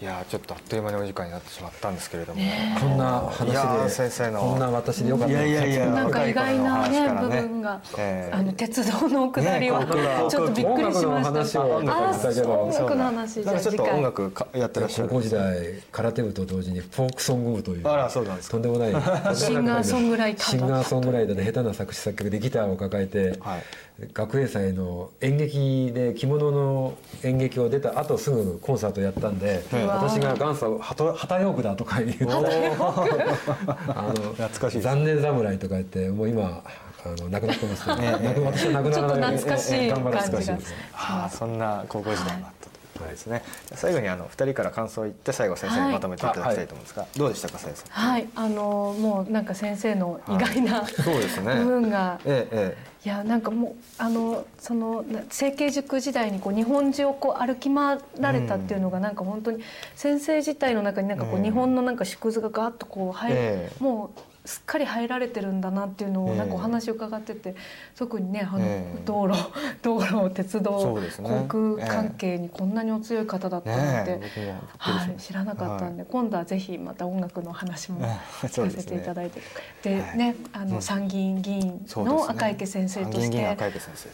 [0.00, 2.40] いやーちょっとあっという間にお時間になってしまったんですけれども、
[2.80, 5.32] こんな話で先生のこんな私でよかった。
[5.32, 7.08] いやいやいやなんか意外なね。
[7.20, 8.34] 部分が、ええ。
[8.34, 9.92] あの鉄道の下りは、ね
[10.30, 11.60] ちょっとびっくりしました。
[11.60, 12.52] 音楽の話をあだけど。
[12.62, 15.08] 音楽の話じなんかちょっと音楽かやってらっしゃる。
[15.10, 18.52] 高校時代空手部と同時にフォークソング部というあらそうなんですか。
[18.52, 23.62] とんでもないシンガーソングライターシンガーソングライターで下手な作詞作曲でギターを抱えて、はい。
[24.14, 32.28] 学園祭の演劇で着物の演劇を出た後すぐコンサートやったんで、うわ私が元祖旗旗ヨークだとか言ってあ
[34.08, 36.62] の懐かしい残念侍とか言ってもう今
[37.04, 40.70] あの亡くなってますけど、ね 亡く私は亡くちょっとならない懐かしい頑張らせて感じがほしいです。
[40.70, 42.69] ねああそんな高校時代もあった
[43.00, 51.54] とことですね、じゃあ最後にあの二人から感想を言って最後先生にまとめていただきたいと思うんですが、どうでしたかさやさんはい、あのもうなんか先生の意外な、そうですね。
[51.56, 52.20] 部分が。
[52.24, 59.62] えええいやなんかもうあのそのな成形塾時代にこう日本中をこう歩き回られたっていうのがなんか本当に
[59.94, 61.40] 先生自体の中になんかこうん。
[61.40, 63.82] う日本のなんか縮図がガーッとこう入る、ええ。
[63.82, 66.36] もうすっかり入られてるんだなっていうのをええ。
[66.38, 67.54] なんかお話を伺ってて
[67.96, 69.02] 特にねあのええ。
[69.04, 69.34] 道路
[69.82, 74.20] 道路鉄そ道、航空関係にこんなにお強い方だったなんて、
[74.78, 78.46] はい、知らなかったんで、今度はぜひまた音楽の話もええ。
[78.46, 79.44] 聞かせていただいて、ね
[79.82, 80.18] ではい。
[80.18, 80.82] ねあの、うん。
[80.82, 83.56] 参議院議員の赤池先生として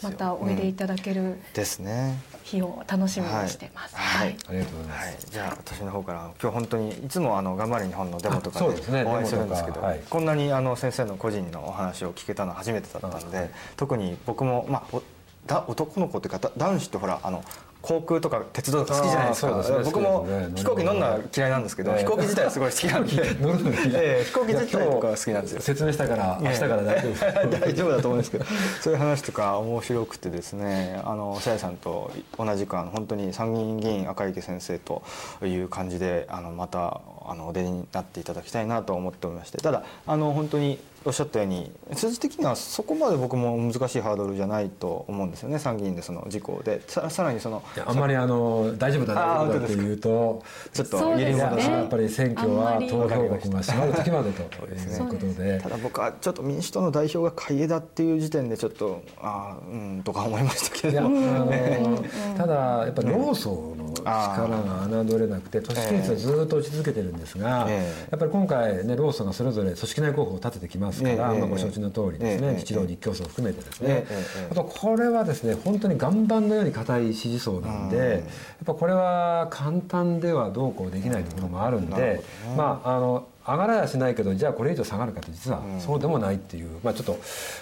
[0.03, 3.97] またおいでいただけるですね日を楽しみにしてます。
[3.97, 4.29] はい。
[4.29, 4.37] はい。
[4.49, 8.67] ありがとうございます、はい、じゃあ私の方から今日本当にいつもあの頑張れ日本のデモとかで
[9.05, 15.03] お会いするんですけど、こんなにあの先生の個人のお話を聞けたのは初めてだったので、特に僕もまあお
[15.47, 17.45] だ男の子っていうかだ男子ってほらあの
[17.87, 19.57] 航空とか鉄道とか好きじゃないですか。
[19.57, 19.85] ね。
[19.85, 20.27] 僕も
[20.57, 23.13] 飛行機乗るのは嫌いなんですけど、ええ飛行機自体はすごい好きなんで。
[23.41, 23.91] 乗るの嫌い。
[23.95, 25.61] ええ飛行機自体とかは好きなんですよ。
[25.61, 27.21] 説明したから明日から大丈夫です
[27.61, 28.45] 大丈夫だと思うんですけど。
[28.81, 35.03] そういう話とか面白くてですねあのさやさんと同じくあの本当に参議院議員赤池先生と
[35.45, 39.59] いう感じであのまたあのお出になっていただきたいなと思っておりまして。
[39.59, 46.83] ただあの本当におっしゃったように数字的にはそこまで僕も難しいハードルじゃないと思うんですよね参議院でその事項で。
[46.89, 50.43] ささらにそのあんまりあの大丈夫だ大丈夫だって言うと
[50.73, 55.61] ちょっと揺り戻しやっぱり選挙は投票箱が閉まる時までということで。
[55.61, 62.05] ただ僕はちょっと民主党の代表が海江だっていう時点でちょっとああうんとか思いましたけいやあどの
[62.37, 62.55] ただ
[62.85, 68.09] やっぱ労組の力が侮れなくて都市規律はずっと落ち続けてるんですがええ。
[68.11, 74.07] やっぱり今回ね労組がそれぞれ組織内候補を立ててきますからええまあご承知の通りですええね日露日競争を含めてですね。
[74.51, 78.21] あとこれはですね本当に岩盤のように硬い支持層なんでやっ
[78.65, 82.23] ぱこれは簡単ではどうこうできないところもあるんで
[82.57, 87.19] まああの上がらやしないけどじゃあこれ以上下がるかと実はそうでもないっていう、まあ、ちょっと、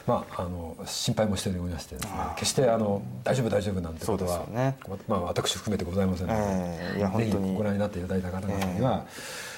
[0.06, 4.77] まあ、あの心配もしておりましてですね決してあの大丈夫大丈夫なんてことは、ね。
[5.06, 7.32] まあ、私含めてございませんので、ええいや本当に。
[7.32, 9.53] ぜひご覧になっていただいた方々には、えー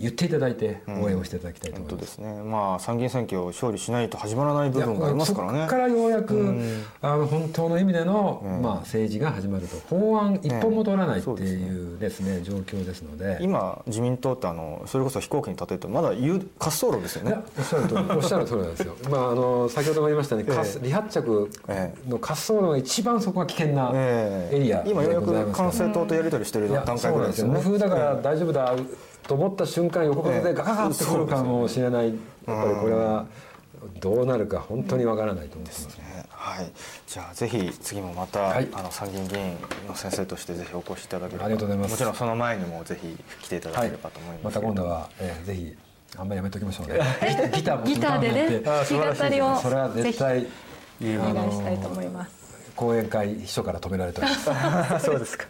[0.00, 2.16] 言っていただいて応援をしていただきたいと思います。
[2.16, 2.42] 本当ですね。
[2.42, 5.58] まあ参議院選挙を勝利しないと始まらない部分がありますからね。
[5.60, 6.54] そこからようやく、
[7.02, 9.76] あの本当の意味での、まあ、政治が始まると。
[9.88, 12.40] 法案一本も通らないってそうですねいうですね。
[12.42, 13.38] 状況ですので。
[13.40, 17.36] 今自民党ってあのそれこそ飛行機に例えるとまだ有滑走路ですよね。
[17.56, 18.94] おっしゃる通りおっしゃる通りなんですよ。
[19.10, 20.88] まああの先ほども言いましたね、滑ええ。
[20.88, 21.50] 離発着
[22.08, 24.56] の滑走路が一番そこが危険なええ。
[24.56, 27.60] エリアで今ようやく管制塔とやり取りしてる段階ぐらいですよね。
[27.62, 27.72] そうなんですよ。
[27.72, 28.74] 無風だから大丈夫だ
[29.28, 33.26] と思った瞬間横風でガガガってくるかもしれない、やっぱりこれは
[34.00, 35.98] どうなるか本当にわからないと思ってます。
[35.98, 36.24] ね。
[36.30, 36.72] はい、
[37.06, 38.68] じゃあぜひ次もまた、はい。
[38.72, 39.56] あの参議院議員
[39.86, 41.44] の先生としてぜひお越しいただければ。
[41.44, 41.90] ありがとうございます。
[41.92, 45.76] もちろんその前にもぜひ来ていただはいければと思います、また今度は、えーぜひ
[46.16, 47.00] あんまりやめときましょうね。
[47.54, 48.60] ギターもギターでね。
[48.60, 50.48] 弾き語りをそれは絶対ぜ
[51.00, 52.37] ひお願いしたいと思います。
[52.78, 55.02] 講演会秘書から止められております。
[55.04, 55.46] そうですか。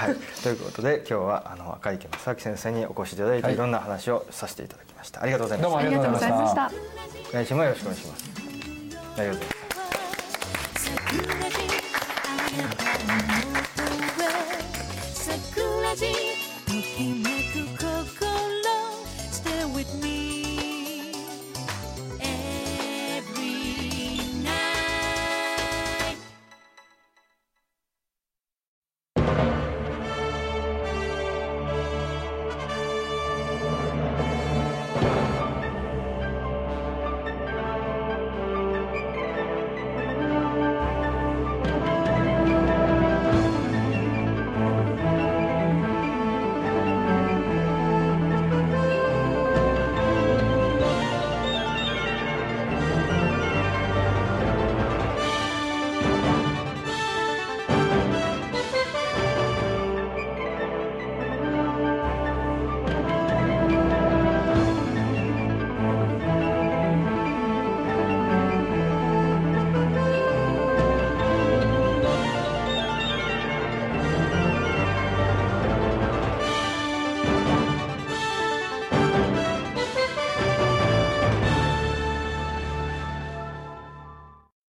[0.00, 0.16] はい。
[0.42, 5.22] ということで今日はあの赤池正明先生にお越しいただいて、はいい、ろんな話をさせていただきました。
[5.22, 5.86] ありがとうございまどうもした。
[5.86, 6.72] ありがとうございました。
[7.32, 8.24] 来週もよろしくお願いします。
[8.26, 9.54] ありがとうございます。
[10.74, 11.63] 桜地ありがとう